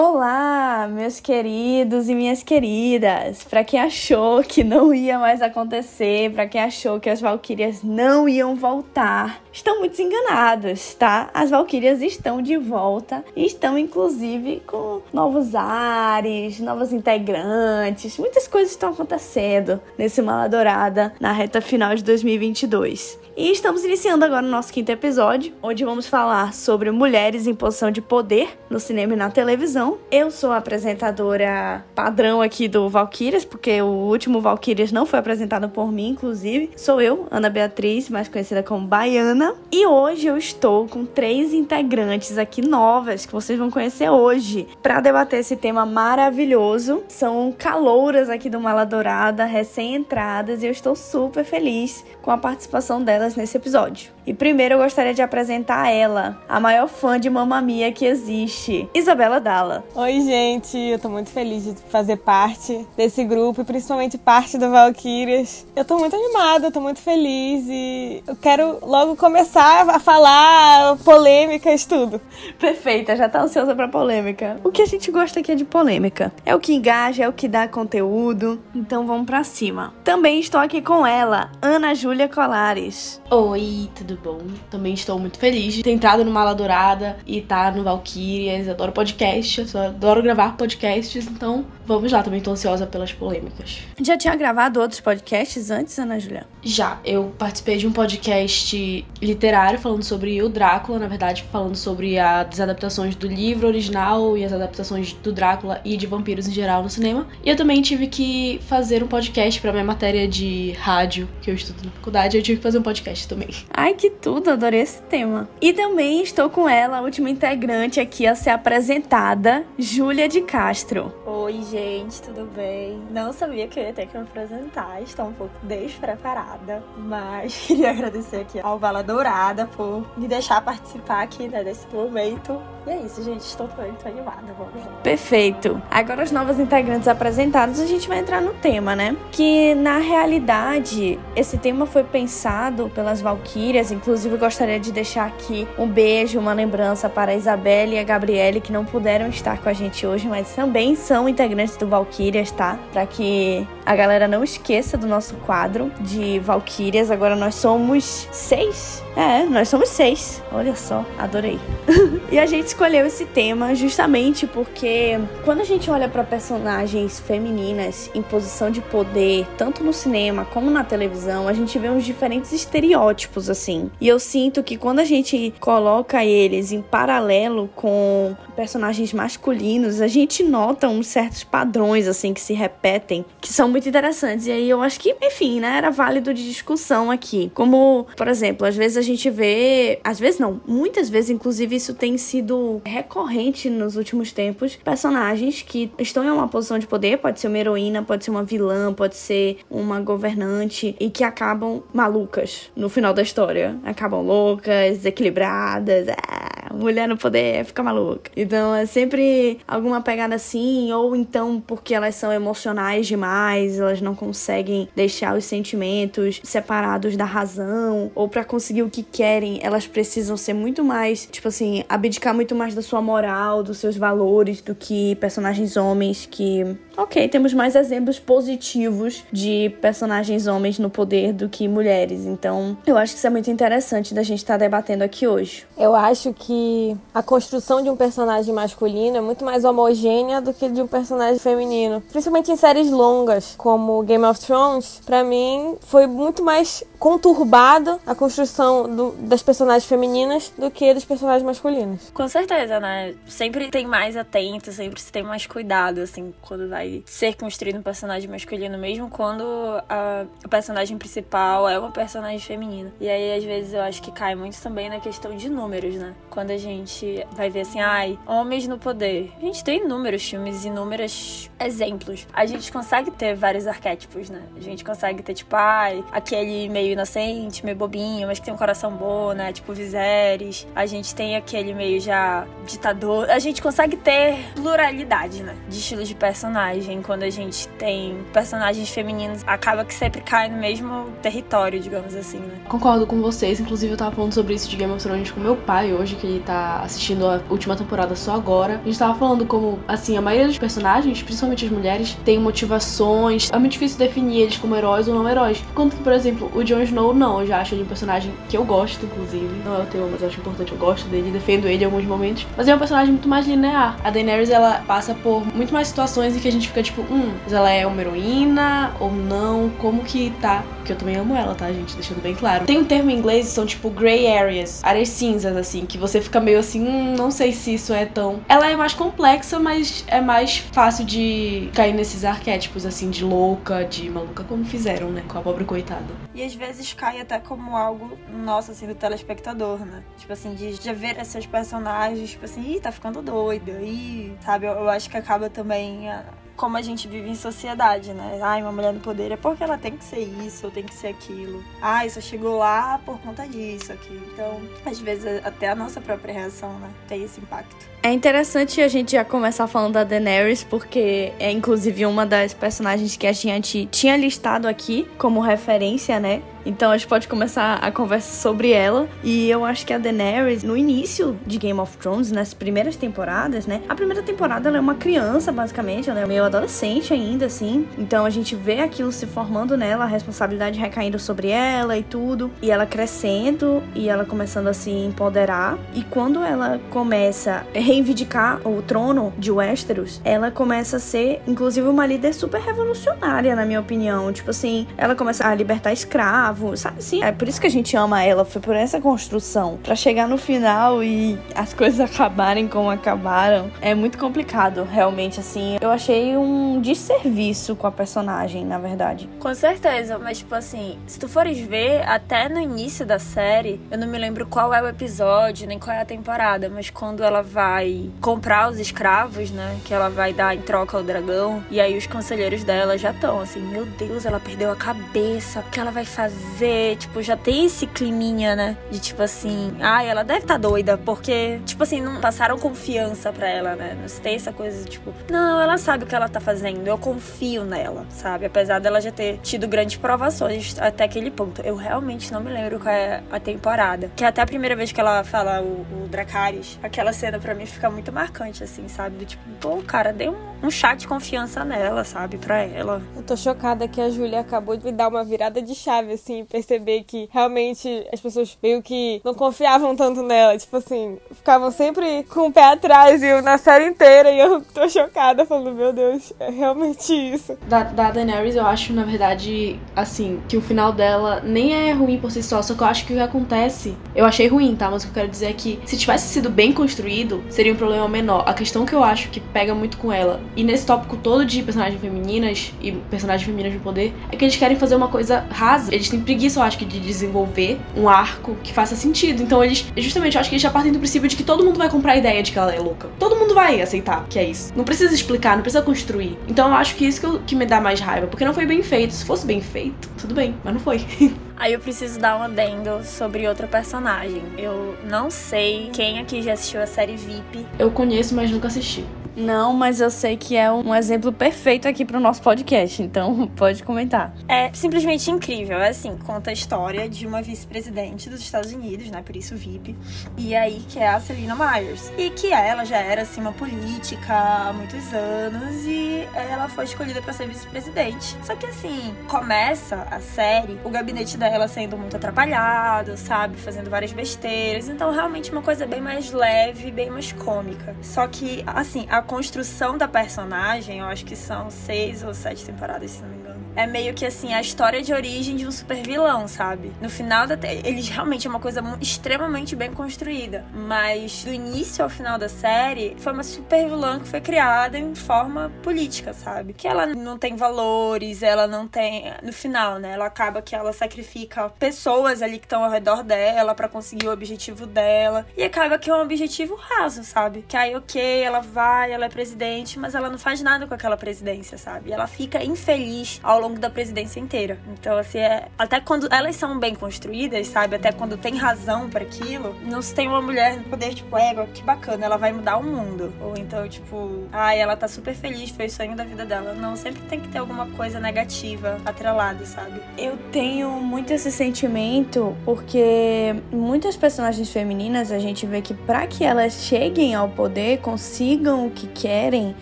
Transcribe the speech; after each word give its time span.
Olá, 0.00 0.57
meus 0.86 1.18
queridos 1.18 2.08
e 2.08 2.14
minhas 2.14 2.42
queridas. 2.42 3.42
Para 3.44 3.64
quem 3.64 3.80
achou 3.80 4.42
que 4.42 4.62
não 4.62 4.92
ia 4.94 5.18
mais 5.18 5.42
acontecer, 5.42 6.30
para 6.32 6.46
quem 6.46 6.60
achou 6.60 7.00
que 7.00 7.10
as 7.10 7.20
Valquírias 7.20 7.82
não 7.82 8.28
iam 8.28 8.54
voltar, 8.54 9.42
estão 9.52 9.78
muito 9.78 10.00
enganados, 10.00 10.94
tá? 10.94 11.30
As 11.34 11.50
Valquírias 11.50 12.02
estão 12.02 12.40
de 12.40 12.56
volta 12.56 13.24
e 13.34 13.46
estão 13.46 13.78
inclusive 13.78 14.62
com 14.66 15.00
novos 15.12 15.54
ares, 15.54 16.60
novos 16.60 16.92
integrantes. 16.92 18.18
Muitas 18.18 18.46
coisas 18.46 18.72
estão 18.72 18.90
acontecendo 18.90 19.80
nesse 19.96 20.20
Mala 20.22 20.48
Dourada 20.48 21.12
na 21.18 21.32
reta 21.32 21.60
final 21.60 21.94
de 21.94 22.04
2022. 22.04 23.18
E 23.40 23.52
estamos 23.52 23.84
iniciando 23.84 24.24
agora 24.24 24.44
o 24.44 24.50
nosso 24.50 24.72
quinto 24.72 24.90
episódio, 24.90 25.52
onde 25.62 25.84
vamos 25.84 26.08
falar 26.08 26.52
sobre 26.52 26.90
mulheres 26.90 27.46
em 27.46 27.54
posição 27.54 27.88
de 27.88 28.02
poder 28.02 28.58
no 28.68 28.80
cinema 28.80 29.12
e 29.12 29.16
na 29.16 29.30
televisão. 29.30 29.98
Eu 30.10 30.28
sou 30.28 30.50
a 30.50 30.60
apresentadora 30.68 31.82
padrão 31.94 32.42
aqui 32.42 32.68
do 32.68 32.90
Valkyrias, 32.90 33.42
porque 33.42 33.80
o 33.80 33.86
último 33.86 34.38
Valkyrias 34.38 34.92
não 34.92 35.06
foi 35.06 35.18
apresentado 35.18 35.70
por 35.70 35.90
mim, 35.90 36.10
inclusive. 36.10 36.70
Sou 36.76 37.00
eu, 37.00 37.26
Ana 37.30 37.48
Beatriz, 37.48 38.10
mais 38.10 38.28
conhecida 38.28 38.62
como 38.62 38.86
Baiana. 38.86 39.54
E 39.72 39.86
hoje 39.86 40.26
eu 40.26 40.36
estou 40.36 40.86
com 40.86 41.06
três 41.06 41.54
integrantes 41.54 42.36
aqui 42.36 42.60
novas 42.60 43.24
que 43.24 43.32
vocês 43.32 43.58
vão 43.58 43.70
conhecer 43.70 44.10
hoje 44.10 44.68
para 44.82 45.00
debater 45.00 45.40
esse 45.40 45.56
tema 45.56 45.86
maravilhoso. 45.86 47.02
São 47.08 47.54
calouras 47.56 48.28
aqui 48.28 48.50
do 48.50 48.60
Mala 48.60 48.84
Dourada, 48.84 49.46
recém-entradas, 49.46 50.62
e 50.62 50.66
eu 50.66 50.72
estou 50.72 50.94
super 50.94 51.44
feliz 51.44 52.04
com 52.20 52.30
a 52.30 52.36
participação 52.36 53.02
delas 53.02 53.36
nesse 53.36 53.56
episódio. 53.56 54.17
E 54.28 54.34
primeiro 54.34 54.74
eu 54.74 54.78
gostaria 54.78 55.14
de 55.14 55.22
apresentar 55.22 55.90
ela, 55.90 56.38
a 56.46 56.60
maior 56.60 56.86
fã 56.86 57.18
de 57.18 57.30
Mamma 57.30 57.62
Mia 57.62 57.90
que 57.90 58.04
existe, 58.04 58.86
Isabela 58.92 59.40
Dalla. 59.40 59.82
Oi, 59.94 60.20
gente, 60.20 60.76
eu 60.76 60.98
tô 60.98 61.08
muito 61.08 61.30
feliz 61.30 61.64
de 61.64 61.74
fazer 61.88 62.18
parte 62.18 62.86
desse 62.94 63.24
grupo 63.24 63.62
e 63.62 63.64
principalmente 63.64 64.18
parte 64.18 64.58
do 64.58 64.70
Valkyrias. 64.70 65.66
Eu 65.74 65.82
tô 65.82 65.96
muito 65.96 66.14
animada, 66.14 66.70
tô 66.70 66.78
muito 66.78 67.00
feliz 67.00 67.64
e 67.70 68.22
eu 68.26 68.36
quero 68.36 68.76
logo 68.86 69.16
começar 69.16 69.88
a 69.88 69.98
falar 69.98 70.98
polêmicas, 70.98 71.86
tudo. 71.86 72.20
Perfeita, 72.58 73.16
já 73.16 73.30
tá 73.30 73.40
ansiosa 73.40 73.74
pra 73.74 73.88
polêmica. 73.88 74.60
O 74.62 74.70
que 74.70 74.82
a 74.82 74.86
gente 74.86 75.10
gosta 75.10 75.40
aqui 75.40 75.52
é 75.52 75.54
de 75.54 75.64
polêmica. 75.64 76.30
É 76.44 76.54
o 76.54 76.60
que 76.60 76.74
engaja, 76.74 77.24
é 77.24 77.28
o 77.30 77.32
que 77.32 77.48
dá 77.48 77.66
conteúdo. 77.66 78.62
Então 78.74 79.06
vamos 79.06 79.24
pra 79.24 79.42
cima. 79.42 79.94
Também 80.04 80.38
estou 80.38 80.60
aqui 80.60 80.82
com 80.82 81.06
ela, 81.06 81.50
Ana 81.62 81.94
Júlia 81.94 82.28
Colares. 82.28 83.22
Oi, 83.30 83.88
tudo 83.94 84.17
bom? 84.22 84.38
Também 84.70 84.94
estou 84.94 85.18
muito 85.18 85.38
feliz 85.38 85.74
de 85.74 85.82
ter 85.82 85.90
entrado 85.90 86.24
no 86.24 86.30
Mala 86.30 86.54
Dourada 86.54 87.16
e 87.26 87.38
estar 87.38 87.72
tá 87.72 87.76
no 87.76 87.84
Valkyrias. 87.84 88.68
Adoro 88.68 88.92
podcast, 88.92 89.76
adoro 89.76 90.22
gravar 90.22 90.56
podcasts, 90.56 91.26
então 91.26 91.64
vamos 91.86 92.12
lá. 92.12 92.22
Também 92.22 92.38
estou 92.38 92.52
ansiosa 92.52 92.86
pelas 92.86 93.12
polêmicas. 93.12 93.80
Já 94.00 94.16
tinha 94.16 94.34
gravado 94.36 94.80
outros 94.80 95.00
podcasts 95.00 95.70
antes, 95.70 95.98
Ana 95.98 96.18
Julia? 96.18 96.46
Já. 96.62 96.98
Eu 97.04 97.32
participei 97.38 97.76
de 97.76 97.86
um 97.86 97.92
podcast 97.92 99.06
literário 99.20 99.78
falando 99.78 100.02
sobre 100.02 100.42
o 100.42 100.48
Drácula, 100.48 100.98
na 100.98 101.06
verdade, 101.06 101.44
falando 101.50 101.76
sobre 101.76 102.18
as 102.18 102.60
adaptações 102.60 103.14
do 103.14 103.26
livro 103.26 103.66
original 103.66 104.36
e 104.36 104.44
as 104.44 104.52
adaptações 104.52 105.12
do 105.12 105.32
Drácula 105.32 105.80
e 105.84 105.96
de 105.96 106.06
vampiros 106.06 106.48
em 106.48 106.52
geral 106.52 106.82
no 106.82 106.90
cinema. 106.90 107.26
E 107.44 107.50
eu 107.50 107.56
também 107.56 107.80
tive 107.82 108.06
que 108.06 108.60
fazer 108.66 109.02
um 109.02 109.06
podcast 109.06 109.60
para 109.60 109.72
minha 109.72 109.84
matéria 109.84 110.26
de 110.28 110.72
rádio 110.72 111.28
que 111.40 111.50
eu 111.50 111.54
estudo 111.54 111.84
na 111.84 111.90
faculdade. 111.92 112.36
Eu 112.36 112.42
tive 112.42 112.58
que 112.58 112.62
fazer 112.62 112.78
um 112.78 112.82
podcast 112.82 113.28
também. 113.28 113.48
Ai, 113.72 113.94
que 113.94 114.07
tudo, 114.10 114.50
adorei 114.50 114.80
esse 114.80 115.00
tema. 115.02 115.48
E 115.60 115.72
também 115.72 116.22
estou 116.22 116.48
com 116.48 116.68
ela, 116.68 116.98
a 116.98 117.00
última 117.00 117.30
integrante 117.30 118.00
aqui 118.00 118.26
a 118.26 118.34
ser 118.34 118.50
apresentada, 118.50 119.64
Júlia 119.78 120.28
de 120.28 120.40
Castro. 120.42 121.12
Oi, 121.26 121.62
gente, 121.70 122.22
tudo 122.22 122.44
bem? 122.54 123.02
Não 123.10 123.32
sabia 123.32 123.66
que 123.66 123.78
eu 123.78 123.84
ia 123.84 123.92
ter 123.92 124.06
que 124.06 124.16
me 124.16 124.24
apresentar, 124.24 125.02
estou 125.02 125.26
um 125.26 125.32
pouco 125.32 125.54
despreparada, 125.62 126.82
mas 126.96 127.56
queria 127.66 127.90
agradecer 127.90 128.38
aqui 128.38 128.60
ao 128.60 128.78
Bala 128.78 129.02
Dourada 129.02 129.66
por 129.66 130.06
me 130.16 130.28
deixar 130.28 130.60
participar 130.60 131.22
aqui 131.22 131.48
né, 131.48 131.64
desse 131.64 131.86
momento. 131.88 132.60
E 132.88 132.90
é 132.90 133.02
isso, 133.04 133.22
gente, 133.22 133.42
estou 133.42 133.68
muito 133.76 134.08
animada, 134.08 134.46
vamos 134.56 134.82
lá. 134.82 134.92
Perfeito. 135.02 135.80
Agora 135.90 136.22
as 136.22 136.32
novas 136.32 136.58
integrantes 136.58 137.06
apresentadas, 137.06 137.78
a 137.80 137.86
gente 137.86 138.08
vai 138.08 138.18
entrar 138.18 138.40
no 138.40 138.54
tema, 138.54 138.96
né? 138.96 139.14
Que 139.30 139.74
na 139.74 139.98
realidade, 139.98 141.20
esse 141.36 141.58
tema 141.58 141.84
foi 141.84 142.02
pensado 142.02 142.90
pelas 142.94 143.20
Valkyrias, 143.20 143.92
inclusive 143.92 144.36
eu 144.36 144.38
gostaria 144.38 144.80
de 144.80 144.90
deixar 144.90 145.26
aqui 145.26 145.68
um 145.78 145.86
beijo, 145.86 146.38
uma 146.38 146.54
lembrança 146.54 147.10
para 147.10 147.32
a 147.32 147.34
Isabelle 147.34 147.96
e 147.96 147.98
a 147.98 148.04
Gabriele 148.04 148.58
que 148.58 148.72
não 148.72 148.86
puderam 148.86 149.28
estar 149.28 149.58
com 149.58 149.68
a 149.68 149.74
gente 149.74 150.06
hoje, 150.06 150.26
mas 150.26 150.54
também 150.54 150.96
são 150.96 151.28
integrantes 151.28 151.76
do 151.76 151.86
Valkyrias, 151.86 152.50
tá? 152.50 152.78
Para 152.90 153.04
que 153.04 153.68
a 153.84 153.94
galera 153.94 154.26
não 154.26 154.42
esqueça 154.42 154.96
do 154.96 155.06
nosso 155.06 155.34
quadro 155.44 155.92
de 156.00 156.38
Valkyrias. 156.38 157.10
Agora 157.10 157.36
nós 157.36 157.54
somos 157.54 158.26
seis? 158.32 159.04
É, 159.18 159.44
nós 159.44 159.68
somos 159.68 159.88
seis. 159.88 160.40
Olha 160.52 160.76
só, 160.76 161.04
adorei. 161.18 161.58
e 162.30 162.38
a 162.38 162.46
gente 162.46 162.68
escolheu 162.68 163.04
esse 163.04 163.26
tema 163.26 163.74
justamente 163.74 164.46
porque 164.46 165.18
quando 165.44 165.60
a 165.60 165.64
gente 165.64 165.90
olha 165.90 166.08
para 166.08 166.22
personagens 166.22 167.18
femininas 167.18 168.08
em 168.14 168.22
posição 168.22 168.70
de 168.70 168.80
poder, 168.80 169.44
tanto 169.56 169.82
no 169.82 169.92
cinema 169.92 170.44
como 170.44 170.70
na 170.70 170.84
televisão, 170.84 171.48
a 171.48 171.52
gente 171.52 171.76
vê 171.80 171.90
uns 171.90 172.04
diferentes 172.04 172.52
estereótipos 172.52 173.50
assim. 173.50 173.90
E 174.00 174.06
eu 174.06 174.20
sinto 174.20 174.62
que 174.62 174.76
quando 174.76 175.00
a 175.00 175.04
gente 175.04 175.52
coloca 175.58 176.24
eles 176.24 176.70
em 176.70 176.80
paralelo 176.80 177.68
com 177.74 178.36
personagens 178.54 179.12
masculinos, 179.12 180.00
a 180.00 180.06
gente 180.06 180.44
nota 180.44 180.86
uns 180.86 181.08
certos 181.08 181.42
padrões 181.42 182.06
assim 182.06 182.32
que 182.32 182.40
se 182.40 182.54
repetem, 182.54 183.24
que 183.40 183.52
são 183.52 183.68
muito 183.68 183.88
interessantes. 183.88 184.46
E 184.46 184.52
aí 184.52 184.70
eu 184.70 184.80
acho 184.80 185.00
que, 185.00 185.16
enfim, 185.20 185.58
né, 185.58 185.76
era 185.76 185.90
válido 185.90 186.32
de 186.32 186.46
discussão 186.46 187.10
aqui. 187.10 187.50
Como, 187.52 188.06
por 188.16 188.28
exemplo, 188.28 188.64
às 188.64 188.76
vezes 188.76 188.96
a 188.96 189.07
gente 189.08 189.30
vê, 189.30 190.00
às 190.04 190.18
vezes 190.18 190.38
não, 190.38 190.60
muitas 190.66 191.08
vezes 191.08 191.30
inclusive 191.30 191.76
isso 191.76 191.94
tem 191.94 192.16
sido 192.16 192.80
recorrente 192.84 193.68
nos 193.68 193.96
últimos 193.96 194.32
tempos 194.32 194.76
personagens 194.76 195.62
que 195.62 195.90
estão 195.98 196.24
em 196.24 196.30
uma 196.30 196.48
posição 196.48 196.78
de 196.78 196.86
poder, 196.86 197.18
pode 197.18 197.40
ser 197.40 197.48
uma 197.48 197.58
heroína, 197.58 198.02
pode 198.02 198.24
ser 198.24 198.30
uma 198.30 198.42
vilã, 198.42 198.92
pode 198.92 199.16
ser 199.16 199.58
uma 199.70 200.00
governante 200.00 200.96
e 200.98 201.10
que 201.10 201.24
acabam 201.24 201.82
malucas 201.92 202.70
no 202.76 202.88
final 202.88 203.12
da 203.12 203.22
história. 203.22 203.76
Acabam 203.84 204.20
loucas, 204.20 204.98
desequilibradas, 204.98 206.08
ah, 206.08 206.74
mulher 206.74 207.08
no 207.08 207.16
poder 207.16 207.64
fica 207.64 207.82
maluca. 207.82 208.30
Então 208.36 208.74
é 208.74 208.86
sempre 208.86 209.58
alguma 209.66 210.00
pegada 210.00 210.34
assim, 210.34 210.92
ou 210.92 211.14
então 211.14 211.60
porque 211.60 211.94
elas 211.94 212.14
são 212.14 212.32
emocionais 212.32 213.06
demais, 213.06 213.78
elas 213.78 214.00
não 214.00 214.14
conseguem 214.14 214.88
deixar 214.94 215.36
os 215.36 215.44
sentimentos 215.44 216.40
separados 216.42 217.16
da 217.16 217.24
razão, 217.24 218.10
ou 218.14 218.28
para 218.28 218.44
conseguir 218.44 218.82
o 218.82 218.90
que 218.90 218.97
querem, 219.02 219.60
elas 219.62 219.86
precisam 219.86 220.36
ser 220.36 220.52
muito 220.52 220.84
mais, 220.84 221.26
tipo 221.26 221.48
assim, 221.48 221.84
abdicar 221.88 222.34
muito 222.34 222.54
mais 222.54 222.74
da 222.74 222.82
sua 222.82 223.00
moral, 223.00 223.62
dos 223.62 223.78
seus 223.78 223.96
valores, 223.96 224.60
do 224.60 224.74
que 224.74 225.14
personagens 225.16 225.76
homens 225.76 226.26
que. 226.30 226.64
Ok, 226.98 227.28
temos 227.28 227.54
mais 227.54 227.76
exemplos 227.76 228.18
positivos 228.18 229.22
de 229.32 229.72
personagens 229.80 230.48
homens 230.48 230.80
no 230.80 230.90
poder 230.90 231.32
do 231.32 231.48
que 231.48 231.68
mulheres. 231.68 232.26
Então, 232.26 232.76
eu 232.84 232.98
acho 232.98 233.12
que 233.12 233.18
isso 233.18 233.26
é 233.28 233.30
muito 233.30 233.48
interessante 233.48 234.12
da 234.12 234.24
gente 234.24 234.38
estar 234.38 234.54
tá 234.54 234.58
debatendo 234.58 235.04
aqui 235.04 235.24
hoje. 235.24 235.64
Eu 235.78 235.94
acho 235.94 236.34
que 236.34 236.96
a 237.14 237.22
construção 237.22 237.80
de 237.84 237.88
um 237.88 237.94
personagem 237.94 238.52
masculino 238.52 239.16
é 239.16 239.20
muito 239.20 239.44
mais 239.44 239.64
homogênea 239.64 240.40
do 240.40 240.52
que 240.52 240.68
de 240.68 240.82
um 240.82 240.88
personagem 240.88 241.38
feminino. 241.38 242.02
Principalmente 242.10 242.50
em 242.50 242.56
séries 242.56 242.90
longas, 242.90 243.54
como 243.56 244.02
Game 244.02 244.24
of 244.24 244.40
Thrones, 244.40 245.00
para 245.06 245.22
mim 245.22 245.76
foi 245.82 246.08
muito 246.08 246.42
mais 246.42 246.82
conturbada 246.98 248.00
a 248.04 248.12
construção 248.12 248.92
do, 248.92 249.12
das 249.20 249.40
personagens 249.40 249.84
femininas 249.84 250.52
do 250.58 250.68
que 250.68 250.92
dos 250.92 251.04
personagens 251.04 251.44
masculinos. 251.44 252.10
Com 252.12 252.26
certeza, 252.26 252.80
né? 252.80 253.14
Sempre 253.28 253.70
tem 253.70 253.86
mais 253.86 254.16
atento, 254.16 254.72
sempre 254.72 255.00
se 255.00 255.12
tem 255.12 255.22
mais 255.22 255.46
cuidado, 255.46 256.00
assim, 256.00 256.34
quando 256.42 256.68
vai 256.68 256.87
ser 257.06 257.36
construído 257.36 257.78
um 257.78 257.82
personagem 257.82 258.28
masculino, 258.28 258.78
mesmo 258.78 259.08
quando 259.08 259.42
a, 259.88 260.26
a 260.44 260.48
personagem 260.48 260.98
principal 260.98 261.68
é 261.68 261.78
uma 261.78 261.90
personagem 261.90 262.40
feminina. 262.40 262.92
E 263.00 263.08
aí, 263.08 263.36
às 263.36 263.44
vezes, 263.44 263.72
eu 263.72 263.80
acho 263.80 264.02
que 264.02 264.10
cai 264.12 264.34
muito 264.34 264.60
também 264.60 264.88
na 264.88 265.00
questão 265.00 265.36
de 265.36 265.48
números, 265.48 265.94
né? 265.94 266.14
Quando 266.30 266.50
a 266.50 266.56
gente 266.56 267.26
vai 267.32 267.50
ver 267.50 267.60
assim, 267.60 267.80
ai, 267.80 268.18
homens 268.26 268.66
no 268.66 268.78
poder. 268.78 269.32
A 269.38 269.40
gente 269.40 269.64
tem 269.64 269.84
inúmeros 269.84 270.22
filmes, 270.28 270.64
inúmeros 270.64 271.50
exemplos. 271.58 272.26
A 272.32 272.46
gente 272.46 272.70
consegue 272.70 273.10
ter 273.10 273.34
vários 273.34 273.66
arquétipos, 273.66 274.30
né? 274.30 274.42
A 274.56 274.60
gente 274.60 274.84
consegue 274.84 275.22
ter, 275.22 275.34
tipo, 275.34 275.54
ai, 275.56 276.04
aquele 276.12 276.68
meio 276.68 276.92
inocente, 276.92 277.64
meio 277.64 277.76
bobinho, 277.76 278.26
mas 278.26 278.38
que 278.38 278.44
tem 278.44 278.54
um 278.54 278.56
coração 278.56 278.92
bom, 278.92 279.32
né? 279.32 279.52
Tipo 279.52 279.72
Viserys. 279.72 280.66
A 280.74 280.86
gente 280.86 281.14
tem 281.14 281.36
aquele 281.36 281.74
meio 281.74 282.00
já 282.00 282.46
ditador. 282.66 283.28
A 283.30 283.38
gente 283.38 283.62
consegue 283.62 283.96
ter 283.96 284.36
pluralidade, 284.54 285.42
né? 285.42 285.56
De 285.68 285.78
estilos 285.78 286.08
de 286.08 286.14
personagem. 286.14 286.77
Quando 287.02 287.22
a 287.24 287.30
gente 287.30 287.66
tem 287.78 288.18
personagens 288.32 288.88
femininos, 288.88 289.42
acaba 289.46 289.84
que 289.84 289.94
sempre 289.94 290.20
cai 290.20 290.48
no 290.48 290.58
mesmo 290.58 291.06
território, 291.22 291.80
digamos 291.80 292.14
assim, 292.14 292.38
né? 292.38 292.54
Concordo 292.68 293.06
com 293.06 293.20
vocês. 293.20 293.58
Inclusive, 293.60 293.92
eu 293.92 293.96
tava 293.96 294.14
falando 294.14 294.32
sobre 294.32 294.54
isso 294.54 294.68
de 294.68 294.76
Game 294.76 294.92
of 294.92 295.02
Thrones 295.02 295.30
com 295.30 295.40
meu 295.40 295.56
pai 295.56 295.92
hoje, 295.92 296.14
que 296.14 296.28
que 296.28 296.42
tá 296.44 296.80
assistindo 296.84 297.26
a 297.26 297.40
última 297.48 297.74
temporada 297.74 298.14
só 298.14 298.34
agora, 298.34 298.80
a 298.82 298.84
gente 298.84 298.98
tava 298.98 299.14
falando 299.14 299.46
como, 299.46 299.78
assim, 299.88 300.16
a 300.16 300.20
maioria 300.20 300.46
dos 300.46 300.58
personagens, 300.58 301.22
principalmente 301.22 301.64
as 301.64 301.70
mulheres, 301.70 302.16
tem 302.24 302.38
motivações. 302.38 303.50
É 303.50 303.58
muito 303.58 303.72
difícil 303.72 303.98
definir 303.98 304.42
eles 304.42 304.56
como 304.58 304.76
heróis 304.76 305.08
ou 305.08 305.14
não 305.14 305.28
heróis. 305.28 305.62
Enquanto 305.70 305.96
que, 305.96 306.02
por 306.02 306.12
exemplo, 306.12 306.50
o 306.54 306.62
Jon 306.62 306.82
Snow, 306.82 307.14
não. 307.14 307.40
Eu 307.40 307.46
já 307.46 307.60
acho 307.60 307.74
ele 307.74 307.82
um 307.82 307.86
personagem 307.86 308.32
que 308.48 308.56
eu 308.56 308.64
gosto, 308.64 309.06
inclusive. 309.06 309.48
Não 309.64 309.76
é 309.76 309.82
o 309.82 309.86
teu, 309.86 310.08
mas 310.10 310.20
eu 310.20 310.28
acho 310.28 310.40
importante, 310.40 310.72
eu 310.72 310.78
gosto 310.78 311.08
dele, 311.08 311.30
defendo 311.30 311.66
ele 311.66 311.82
em 311.82 311.86
alguns 311.86 312.04
momentos. 312.04 312.46
Mas 312.56 312.68
é 312.68 312.74
um 312.74 312.78
personagem 312.78 313.12
muito 313.12 313.28
mais 313.28 313.46
linear. 313.46 313.96
A 314.04 314.10
Daenerys, 314.10 314.50
ela 314.50 314.82
passa 314.86 315.14
por 315.14 315.44
muito 315.54 315.72
mais 315.72 315.88
situações 315.88 316.36
em 316.36 316.40
que 316.40 316.48
a 316.48 316.52
gente 316.52 316.67
fica 316.68 316.82
tipo, 316.82 317.02
hum, 317.02 317.34
mas 317.44 317.52
ela 317.52 317.70
é 317.70 317.86
uma 317.86 318.00
heroína 318.00 318.94
ou 319.00 319.10
não? 319.10 319.70
Como 319.78 320.02
que 320.04 320.30
tá? 320.40 320.64
Porque 320.78 320.92
eu 320.92 320.96
também 320.96 321.16
amo 321.16 321.34
ela, 321.34 321.54
tá, 321.54 321.70
gente? 321.72 321.94
Deixando 321.94 322.22
bem 322.22 322.34
claro. 322.34 322.64
Tem 322.64 322.78
um 322.78 322.84
termo 322.84 323.10
em 323.10 323.18
inglês, 323.18 323.46
são 323.46 323.66
tipo 323.66 323.90
gray 323.90 324.26
areas, 324.26 324.82
áreas 324.84 325.08
cinzas, 325.08 325.56
assim, 325.56 325.84
que 325.84 325.98
você 325.98 326.20
fica 326.20 326.40
meio 326.40 326.58
assim, 326.58 326.86
hum, 326.86 327.14
não 327.16 327.30
sei 327.30 327.52
se 327.52 327.74
isso 327.74 327.92
é 327.92 328.06
tão. 328.06 328.40
Ela 328.48 328.70
é 328.70 328.76
mais 328.76 328.94
complexa, 328.94 329.58
mas 329.58 330.04
é 330.06 330.20
mais 330.20 330.58
fácil 330.58 331.04
de 331.04 331.70
cair 331.74 331.94
nesses 331.94 332.24
arquétipos, 332.24 332.86
assim, 332.86 333.10
de 333.10 333.24
louca, 333.24 333.84
de 333.84 334.08
maluca, 334.08 334.44
como 334.44 334.64
fizeram, 334.64 335.10
né? 335.10 335.22
Com 335.28 335.38
a 335.38 335.42
pobre 335.42 335.64
coitada. 335.64 336.06
E 336.34 336.42
às 336.42 336.54
vezes 336.54 336.92
cai 336.92 337.20
até 337.20 337.38
como 337.38 337.76
algo 337.76 338.16
nosso, 338.32 338.70
assim, 338.70 338.86
do 338.86 338.94
telespectador, 338.94 339.80
né? 339.80 340.02
Tipo 340.16 340.32
assim, 340.32 340.54
de 340.54 340.72
já 340.72 340.92
ver 340.92 341.18
esses 341.18 341.46
personagens, 341.46 342.30
tipo 342.30 342.44
assim, 342.44 342.74
ih, 342.74 342.80
tá 342.80 342.92
ficando 342.92 343.20
doida, 343.22 343.72
ih, 343.82 344.32
sabe? 344.44 344.66
Eu, 344.66 344.72
eu 344.72 344.88
acho 344.88 345.10
que 345.10 345.16
acaba 345.16 345.50
também 345.50 346.08
como 346.58 346.76
a 346.76 346.82
gente 346.82 347.06
vive 347.06 347.30
em 347.30 347.36
sociedade, 347.36 348.12
né? 348.12 348.40
Ai, 348.42 348.60
uma 348.60 348.72
mulher 348.72 348.92
no 348.92 348.98
poder 348.98 349.30
é 349.30 349.36
porque 349.36 349.62
ela 349.62 349.78
tem 349.78 349.96
que 349.96 350.04
ser 350.04 350.18
isso, 350.44 350.66
ou 350.66 350.72
tem 350.72 350.82
que 350.82 350.94
ser 350.94 351.06
aquilo. 351.06 351.64
Ai, 351.80 352.10
só 352.10 352.20
chegou 352.20 352.58
lá 352.58 353.00
por 353.06 353.18
conta 353.20 353.46
disso, 353.46 353.92
aquilo. 353.92 354.26
Então, 354.32 354.60
às 354.84 354.98
vezes, 354.98 355.40
até 355.46 355.68
a 355.68 355.74
nossa 355.74 356.00
própria 356.00 356.34
reação, 356.34 356.76
né? 356.80 356.90
Tem 357.06 357.22
esse 357.22 357.40
impacto. 357.40 357.86
É 358.02 358.12
interessante 358.12 358.80
a 358.80 358.88
gente 358.88 359.12
já 359.12 359.24
começar 359.24 359.66
falando 359.66 359.94
da 359.94 360.04
Daenerys, 360.04 360.62
porque 360.62 361.32
é 361.38 361.50
inclusive 361.50 362.06
uma 362.06 362.24
das 362.24 362.54
personagens 362.54 363.16
que 363.16 363.26
a 363.26 363.32
gente 363.32 363.88
tinha 363.90 364.16
listado 364.16 364.68
aqui 364.68 365.06
como 365.18 365.40
referência, 365.40 366.20
né? 366.20 366.42
Então 366.68 366.90
a 366.90 366.96
gente 366.98 367.08
pode 367.08 367.26
começar 367.26 367.76
a 367.76 367.90
conversa 367.90 368.42
sobre 368.42 368.72
ela. 368.72 369.08
E 369.24 369.50
eu 369.50 369.64
acho 369.64 369.86
que 369.86 369.92
a 369.92 369.98
Daenerys, 369.98 370.62
no 370.62 370.76
início 370.76 371.38
de 371.46 371.56
Game 371.56 371.80
of 371.80 371.96
Thrones, 371.96 372.30
nas 372.30 372.52
primeiras 372.52 372.94
temporadas, 372.94 373.66
né? 373.66 373.80
A 373.88 373.94
primeira 373.94 374.22
temporada 374.22 374.68
ela 374.68 374.76
é 374.76 374.80
uma 374.80 374.94
criança, 374.94 375.50
basicamente, 375.50 376.10
ela 376.10 376.20
é 376.20 376.26
meio 376.26 376.44
adolescente 376.44 377.14
ainda, 377.14 377.46
assim. 377.46 377.88
Então 377.96 378.26
a 378.26 378.30
gente 378.30 378.54
vê 378.54 378.80
aquilo 378.80 379.10
se 379.10 379.26
formando 379.26 379.78
nela, 379.78 380.04
a 380.04 380.06
responsabilidade 380.06 380.78
recaindo 380.78 381.18
sobre 381.18 381.48
ela 381.48 381.96
e 381.96 382.02
tudo. 382.02 382.50
E 382.60 382.70
ela 382.70 382.84
crescendo 382.84 383.82
e 383.94 384.08
ela 384.08 384.26
começando 384.26 384.66
a 384.66 384.74
se 384.74 384.90
empoderar. 384.90 385.78
E 385.94 386.02
quando 386.04 386.42
ela 386.42 386.78
começa 386.90 387.66
reivindicar 387.88 388.60
o 388.68 388.82
trono 388.82 389.32
de 389.38 389.50
Westeros, 389.50 390.20
ela 390.22 390.50
começa 390.50 390.98
a 390.98 391.00
ser, 391.00 391.40
inclusive, 391.46 391.88
uma 391.88 392.04
líder 392.04 392.34
super 392.34 392.60
revolucionária, 392.60 393.56
na 393.56 393.64
minha 393.64 393.80
opinião. 393.80 394.30
Tipo 394.30 394.50
assim, 394.50 394.86
ela 394.98 395.14
começa 395.14 395.46
a 395.46 395.54
libertar 395.54 395.90
escravos 395.90 396.80
sabe 396.80 396.98
assim? 396.98 397.24
É 397.24 397.32
por 397.32 397.48
isso 397.48 397.58
que 397.58 397.66
a 397.66 397.70
gente 397.70 397.96
ama 397.96 398.22
ela, 398.22 398.44
foi 398.44 398.60
por 398.60 398.76
essa 398.76 399.00
construção. 399.00 399.78
para 399.82 399.94
chegar 399.94 400.28
no 400.28 400.36
final 400.36 401.02
e 401.02 401.38
as 401.54 401.72
coisas 401.72 401.98
acabarem 402.12 402.68
como 402.68 402.90
acabaram, 402.90 403.70
é 403.80 403.94
muito 403.94 404.18
complicado, 404.18 404.84
realmente, 404.84 405.40
assim. 405.40 405.78
Eu 405.80 405.90
achei 405.90 406.36
um 406.36 406.80
desserviço 406.82 407.74
com 407.74 407.86
a 407.86 407.90
personagem, 407.90 408.66
na 408.66 408.78
verdade. 408.78 409.30
Com 409.40 409.54
certeza, 409.54 410.18
mas 410.18 410.38
tipo 410.38 410.54
assim, 410.54 410.98
se 411.06 411.18
tu 411.18 411.26
fores 411.26 411.58
ver, 411.58 412.02
até 412.06 412.50
no 412.50 412.60
início 412.60 413.06
da 413.06 413.18
série, 413.18 413.80
eu 413.90 413.96
não 413.96 414.06
me 414.06 414.18
lembro 414.18 414.46
qual 414.46 414.74
é 414.74 414.82
o 414.82 414.88
episódio, 414.88 415.66
nem 415.66 415.78
qual 415.78 415.96
é 415.96 416.02
a 416.02 416.04
temporada, 416.04 416.68
mas 416.68 416.90
quando 416.90 417.22
ela 417.22 417.42
vai 417.42 417.77
comprar 418.20 418.70
os 418.70 418.78
escravos, 418.78 419.50
né, 419.50 419.78
que 419.84 419.92
ela 419.92 420.08
vai 420.08 420.32
dar 420.32 420.54
em 420.54 420.60
troca 420.60 420.96
ao 420.96 421.02
dragão, 421.02 421.64
e 421.70 421.80
aí 421.80 421.96
os 421.96 422.06
conselheiros 422.06 422.64
dela 422.64 422.96
já 422.96 423.10
estão 423.10 423.40
assim, 423.40 423.60
meu 423.60 423.84
Deus, 423.84 424.24
ela 424.24 424.40
perdeu 424.40 424.70
a 424.70 424.76
cabeça, 424.76 425.60
o 425.60 425.70
que 425.70 425.80
ela 425.80 425.90
vai 425.90 426.04
fazer? 426.04 426.96
tipo, 426.96 427.22
já 427.22 427.36
tem 427.36 427.66
esse 427.66 427.86
climinha, 427.86 428.54
né? 428.54 428.76
De 428.90 428.98
tipo 428.98 429.22
assim, 429.22 429.74
ai, 429.80 430.08
ela 430.08 430.22
deve 430.22 430.40
estar 430.40 430.54
tá 430.54 430.58
doida, 430.58 430.98
porque, 430.98 431.60
tipo 431.64 431.82
assim, 431.82 432.00
não 432.00 432.20
passaram 432.20 432.58
confiança 432.58 433.32
pra 433.32 433.48
ela, 433.48 433.74
né? 433.76 433.96
Não 434.00 434.22
tem 434.22 434.34
essa 434.34 434.52
coisa 434.52 434.84
de, 434.84 434.90
tipo, 434.90 435.12
não, 435.30 435.60
ela 435.60 435.78
sabe 435.78 436.04
o 436.04 436.06
que 436.06 436.14
ela 436.14 436.28
tá 436.28 436.40
fazendo, 436.40 436.86
eu 436.86 436.98
confio 436.98 437.64
nela, 437.64 438.06
sabe? 438.10 438.46
Apesar 438.46 438.80
dela 438.80 439.00
já 439.00 439.10
ter 439.10 439.38
tido 439.42 439.66
grandes 439.68 439.96
provações 439.96 440.76
até 440.78 441.04
aquele 441.04 441.30
ponto. 441.30 441.60
Eu 441.62 441.76
realmente 441.76 442.32
não 442.32 442.40
me 442.40 442.50
lembro 442.50 442.78
qual 442.78 442.94
é 442.94 443.22
a 443.30 443.40
temporada. 443.40 444.10
Que 444.16 444.24
é 444.24 444.26
até 444.26 444.42
a 444.42 444.46
primeira 444.46 444.76
vez 444.76 444.92
que 444.92 445.00
ela 445.00 445.22
fala 445.24 445.60
o, 445.60 445.86
o 446.04 446.08
Dracarys, 446.08 446.78
aquela 446.82 447.12
cena 447.12 447.38
pra 447.38 447.54
mim 447.54 447.66
fica 447.70 447.90
muito 447.90 448.12
marcante, 448.12 448.62
assim, 448.64 448.88
sabe? 448.88 449.16
Do 449.16 449.24
tipo, 449.24 449.42
pô, 449.60 449.82
cara, 449.82 450.12
dê 450.12 450.28
um, 450.28 450.36
um 450.62 450.70
chá 450.70 450.94
de 450.94 451.06
confiança 451.06 451.64
nela, 451.64 452.04
sabe? 452.04 452.38
Pra 452.38 452.58
ela. 452.58 453.02
Eu 453.16 453.22
tô 453.22 453.36
chocada 453.36 453.86
que 453.88 454.00
a 454.00 454.10
Júlia 454.10 454.40
acabou 454.40 454.76
de 454.76 454.84
me 454.84 454.92
dar 454.92 455.08
uma 455.08 455.24
virada 455.24 455.60
de 455.62 455.74
chave, 455.74 456.12
assim 456.12 456.44
perceber 456.44 457.04
que 457.04 457.28
realmente 457.32 458.06
as 458.12 458.20
pessoas 458.20 458.56
meio 458.62 458.82
que 458.82 459.20
não 459.24 459.34
confiavam 459.34 459.94
tanto 459.94 460.22
nela. 460.22 460.56
Tipo 460.58 460.78
assim, 460.78 461.18
ficavam 461.32 461.70
sempre 461.70 462.24
com 462.24 462.48
o 462.48 462.52
pé 462.52 462.72
atrás, 462.72 463.22
e 463.22 463.26
eu 463.26 463.42
na 463.42 463.58
série 463.58 463.86
inteira, 463.86 464.30
e 464.30 464.38
eu 464.38 464.60
tô 464.62 464.88
chocada, 464.88 465.44
falando, 465.44 465.74
meu 465.74 465.92
Deus, 465.92 466.32
é 466.40 466.50
realmente 466.50 467.12
isso. 467.12 467.56
Da, 467.68 467.82
da 467.82 468.10
Daenerys, 468.10 468.56
eu 468.56 468.66
acho, 468.66 468.92
na 468.92 469.04
verdade, 469.04 469.78
assim, 469.94 470.40
que 470.48 470.56
o 470.56 470.60
final 470.60 470.92
dela 470.92 471.40
nem 471.44 471.72
é 471.74 471.92
ruim 471.92 472.18
por 472.18 472.30
si 472.30 472.42
só, 472.42 472.62
só 472.62 472.74
que 472.74 472.82
eu 472.82 472.86
acho 472.86 473.06
que 473.06 473.12
o 473.12 473.16
que 473.16 473.22
acontece, 473.22 473.96
eu 474.14 474.24
achei 474.24 474.48
ruim, 474.48 474.74
tá? 474.74 474.90
Mas 474.90 475.02
o 475.02 475.06
que 475.06 475.10
eu 475.12 475.14
quero 475.14 475.28
dizer 475.28 475.46
é 475.46 475.52
que 475.52 475.78
se 475.84 475.96
tivesse 475.96 476.28
sido 476.28 476.50
bem 476.50 476.72
construído, 476.72 477.42
seria 477.50 477.72
um 477.72 477.76
problema 477.76 478.08
menor. 478.08 478.44
A 478.46 478.54
questão 478.54 478.84
que 478.84 478.94
eu 478.94 479.02
acho 479.02 479.30
que 479.30 479.40
pega 479.40 479.74
muito 479.74 479.98
com 479.98 480.12
ela, 480.12 480.40
e 480.56 480.64
nesse 480.64 480.86
tópico 480.86 481.16
todo 481.16 481.44
de 481.44 481.62
personagens 481.62 482.00
femininas 482.00 482.72
e 482.80 482.92
personagens 482.92 483.44
femininas 483.44 483.74
no 483.74 483.80
poder, 483.80 484.14
é 484.30 484.36
que 484.36 484.44
eles 484.44 484.56
querem 484.56 484.76
fazer 484.76 484.94
uma 484.94 485.08
coisa 485.08 485.46
rasa. 485.50 485.94
Eles 485.94 486.08
têm 486.08 486.20
preguiça, 486.20 486.58
eu 486.58 486.62
acho 486.62 486.78
de 486.78 487.00
desenvolver 487.00 487.78
um 487.96 488.08
arco 488.08 488.56
que 488.62 488.72
faça 488.72 488.94
sentido. 488.94 489.42
Então 489.42 489.62
eles, 489.62 489.86
justamente, 489.96 490.34
eu 490.34 490.40
acho 490.40 490.48
que 490.48 490.54
eles 490.54 490.62
já 490.62 490.70
partem 490.70 490.92
do 490.92 490.98
princípio 490.98 491.28
de 491.28 491.36
que 491.36 491.42
todo 491.42 491.64
mundo 491.64 491.78
vai 491.78 491.88
comprar 491.88 492.12
a 492.12 492.16
ideia 492.16 492.42
de 492.42 492.52
que 492.52 492.58
ela 492.58 492.74
é 492.74 492.78
louca. 492.78 493.08
Todo 493.18 493.36
mundo 493.36 493.54
vai 493.54 493.80
aceitar 493.80 494.26
que 494.28 494.38
é 494.38 494.44
isso. 494.44 494.72
Não 494.76 494.84
precisa 494.84 495.14
explicar, 495.14 495.56
não 495.56 495.62
precisa 495.62 495.82
construir. 495.82 496.38
Então 496.48 496.68
eu 496.68 496.74
acho 496.74 496.94
que 496.94 497.06
isso 497.06 497.20
que, 497.20 497.26
eu, 497.26 497.40
que 497.40 497.54
me 497.54 497.66
dá 497.66 497.80
mais 497.80 498.00
raiva, 498.00 498.26
porque 498.26 498.44
não 498.44 498.54
foi 498.54 498.66
bem 498.66 498.82
feito. 498.82 499.12
Se 499.12 499.24
fosse 499.24 499.46
bem 499.46 499.60
feito, 499.60 500.08
tudo 500.18 500.34
bem, 500.34 500.54
mas 500.64 500.74
não 500.74 500.80
foi. 500.80 501.04
Aí 501.58 501.72
eu 501.72 501.80
preciso 501.80 502.20
dar 502.20 502.38
um 502.38 502.42
adendo 502.42 503.04
sobre 503.04 503.48
outra 503.48 503.66
personagem. 503.66 504.42
Eu 504.56 504.96
não 505.04 505.28
sei 505.28 505.90
quem 505.92 506.20
aqui 506.20 506.40
já 506.40 506.52
assistiu 506.52 506.80
a 506.80 506.86
série 506.86 507.16
VIP. 507.16 507.66
Eu 507.78 507.90
conheço, 507.90 508.32
mas 508.32 508.48
nunca 508.48 508.68
assisti. 508.68 509.04
Não, 509.38 509.72
mas 509.72 510.00
eu 510.00 510.10
sei 510.10 510.36
que 510.36 510.56
é 510.56 510.70
um 510.70 510.92
exemplo 510.92 511.32
perfeito 511.32 511.86
aqui 511.86 512.04
pro 512.04 512.18
nosso 512.18 512.42
podcast, 512.42 513.00
então 513.00 513.46
pode 513.54 513.84
comentar. 513.84 514.34
É 514.48 514.72
simplesmente 514.74 515.30
incrível. 515.30 515.78
É 515.78 515.90
assim, 515.90 516.16
conta 516.26 516.50
a 516.50 516.52
história 516.52 517.08
de 517.08 517.24
uma 517.24 517.40
vice-presidente 517.40 518.28
dos 518.28 518.40
Estados 518.40 518.72
Unidos, 518.72 519.08
né? 519.12 519.22
Por 519.22 519.36
isso 519.36 519.54
VIP. 519.54 519.96
E 520.36 520.56
aí, 520.56 520.84
que 520.88 520.98
é 520.98 521.08
a 521.08 521.20
Selina 521.20 521.54
Myers. 521.54 522.10
E 522.18 522.30
que 522.30 522.52
ela 522.52 522.84
já 522.84 522.98
era, 522.98 523.22
assim, 523.22 523.40
uma 523.40 523.52
política 523.52 524.34
há 524.34 524.72
muitos 524.72 525.14
anos 525.14 525.84
e 525.86 526.26
ela 526.34 526.68
foi 526.68 526.84
escolhida 526.84 527.22
para 527.22 527.32
ser 527.32 527.46
vice-presidente. 527.46 528.36
Só 528.42 528.56
que, 528.56 528.66
assim, 528.66 529.14
começa 529.28 530.04
a 530.10 530.18
série, 530.18 530.80
o 530.82 530.90
gabinete 530.90 531.36
dela 531.36 531.68
sendo 531.68 531.96
muito 531.96 532.16
atrapalhado, 532.16 533.16
sabe? 533.16 533.56
Fazendo 533.56 533.88
várias 533.88 534.12
besteiras. 534.12 534.88
Então, 534.88 535.12
realmente, 535.12 535.52
uma 535.52 535.62
coisa 535.62 535.86
bem 535.86 536.00
mais 536.00 536.32
leve, 536.32 536.90
bem 536.90 537.08
mais 537.08 537.30
cômica. 537.30 537.94
Só 538.02 538.26
que, 538.26 538.64
assim, 538.66 539.06
a 539.08 539.22
construção 539.28 539.98
da 539.98 540.08
personagem, 540.08 541.00
eu 541.00 541.04
acho 541.04 541.24
que 541.24 541.36
são 541.36 541.70
seis 541.70 542.24
ou 542.24 542.32
sete 542.32 542.64
temporadas, 542.64 543.10
se 543.10 543.22
não 543.22 543.28
me. 543.28 543.37
É 543.78 543.86
meio 543.86 544.12
que 544.12 544.26
assim, 544.26 544.52
a 544.52 544.60
história 544.60 545.00
de 545.00 545.12
origem 545.12 545.54
de 545.54 545.64
um 545.64 545.70
super 545.70 546.02
vilão, 546.02 546.48
sabe? 546.48 546.90
No 547.00 547.08
final 547.08 547.46
da. 547.46 547.56
Ele 547.64 548.00
realmente 548.00 548.44
é 548.44 548.50
uma 548.50 548.58
coisa 548.58 548.82
extremamente 549.00 549.76
bem 549.76 549.92
construída. 549.92 550.64
Mas 550.74 551.44
do 551.44 551.52
início 551.52 552.02
ao 552.02 552.10
final 552.10 552.36
da 552.36 552.48
série, 552.48 553.14
foi 553.18 553.32
uma 553.32 553.44
super 553.44 553.88
vilã 553.88 554.18
que 554.18 554.26
foi 554.26 554.40
criada 554.40 554.98
em 554.98 555.14
forma 555.14 555.70
política, 555.80 556.32
sabe? 556.32 556.72
Que 556.72 556.88
ela 556.88 557.06
não 557.06 557.38
tem 557.38 557.54
valores, 557.54 558.42
ela 558.42 558.66
não 558.66 558.88
tem. 558.88 559.32
No 559.44 559.52
final, 559.52 560.00
né? 560.00 560.14
Ela 560.14 560.26
acaba 560.26 560.60
que 560.60 560.74
ela 560.74 560.92
sacrifica 560.92 561.68
pessoas 561.78 562.42
ali 562.42 562.58
que 562.58 562.66
estão 562.66 562.82
ao 562.82 562.90
redor 562.90 563.22
dela 563.22 563.76
para 563.76 563.86
conseguir 563.86 564.26
o 564.26 564.32
objetivo 564.32 564.86
dela. 564.86 565.46
E 565.56 565.62
acaba 565.62 566.00
que 566.00 566.10
é 566.10 566.14
um 566.16 566.22
objetivo 566.22 566.74
raso, 566.74 567.22
sabe? 567.22 567.64
Que 567.68 567.76
aí, 567.76 567.94
ok, 567.94 568.20
ela 568.42 568.58
vai, 568.58 569.12
ela 569.12 569.26
é 569.26 569.28
presidente, 569.28 570.00
mas 570.00 570.16
ela 570.16 570.28
não 570.28 570.38
faz 570.38 570.60
nada 570.62 570.84
com 570.84 570.94
aquela 570.94 571.16
presidência, 571.16 571.78
sabe? 571.78 572.10
Ela 572.10 572.26
fica 572.26 572.64
infeliz 572.64 573.38
ao 573.40 573.60
longo 573.60 573.67
da 573.76 573.90
presidência 573.90 574.40
inteira. 574.40 574.78
Então, 574.92 575.16
assim, 575.16 575.38
é, 575.38 575.68
até 575.78 576.00
quando 576.00 576.28
elas 576.30 576.56
são 576.56 576.78
bem 576.78 576.94
construídas, 576.94 577.66
sabe? 577.68 577.96
Até 577.96 578.12
quando 578.12 578.36
tem 578.36 578.56
razão 578.56 579.08
para 579.08 579.22
aquilo, 579.22 579.74
não 579.84 580.00
se 580.00 580.14
tem 580.14 580.28
uma 580.28 580.40
mulher 580.40 580.76
no 580.76 580.84
poder, 580.84 581.14
tipo, 581.14 581.36
égua, 581.36 581.66
que 581.66 581.82
bacana, 581.82 582.24
ela 582.24 582.36
vai 582.36 582.52
mudar 582.52 582.78
o 582.78 582.84
mundo. 582.84 583.32
Ou 583.40 583.54
então, 583.56 583.88
tipo, 583.88 584.46
ai, 584.52 584.80
ela 584.80 584.96
tá 584.96 585.08
super 585.08 585.34
feliz, 585.34 585.70
foi 585.70 585.86
o 585.86 585.90
sonho 585.90 586.16
da 586.16 586.24
vida 586.24 586.44
dela. 586.44 586.74
Não, 586.74 586.96
sempre 586.96 587.22
tem 587.22 587.40
que 587.40 587.48
ter 587.48 587.58
alguma 587.58 587.86
coisa 587.86 588.20
negativa 588.20 588.98
atrelada, 589.04 589.64
sabe? 589.66 590.00
Eu 590.16 590.36
tenho 590.52 590.90
muito 590.90 591.32
esse 591.32 591.50
sentimento 591.50 592.56
porque 592.64 593.54
muitas 593.72 594.16
personagens 594.16 594.70
femininas 594.70 595.32
a 595.32 595.38
gente 595.38 595.66
vê 595.66 595.80
que 595.80 595.94
para 595.94 596.26
que 596.26 596.44
elas 596.44 596.84
cheguem 596.84 597.34
ao 597.34 597.48
poder, 597.48 597.98
consigam 597.98 598.86
o 598.86 598.90
que 598.90 599.06
querem, 599.08 599.74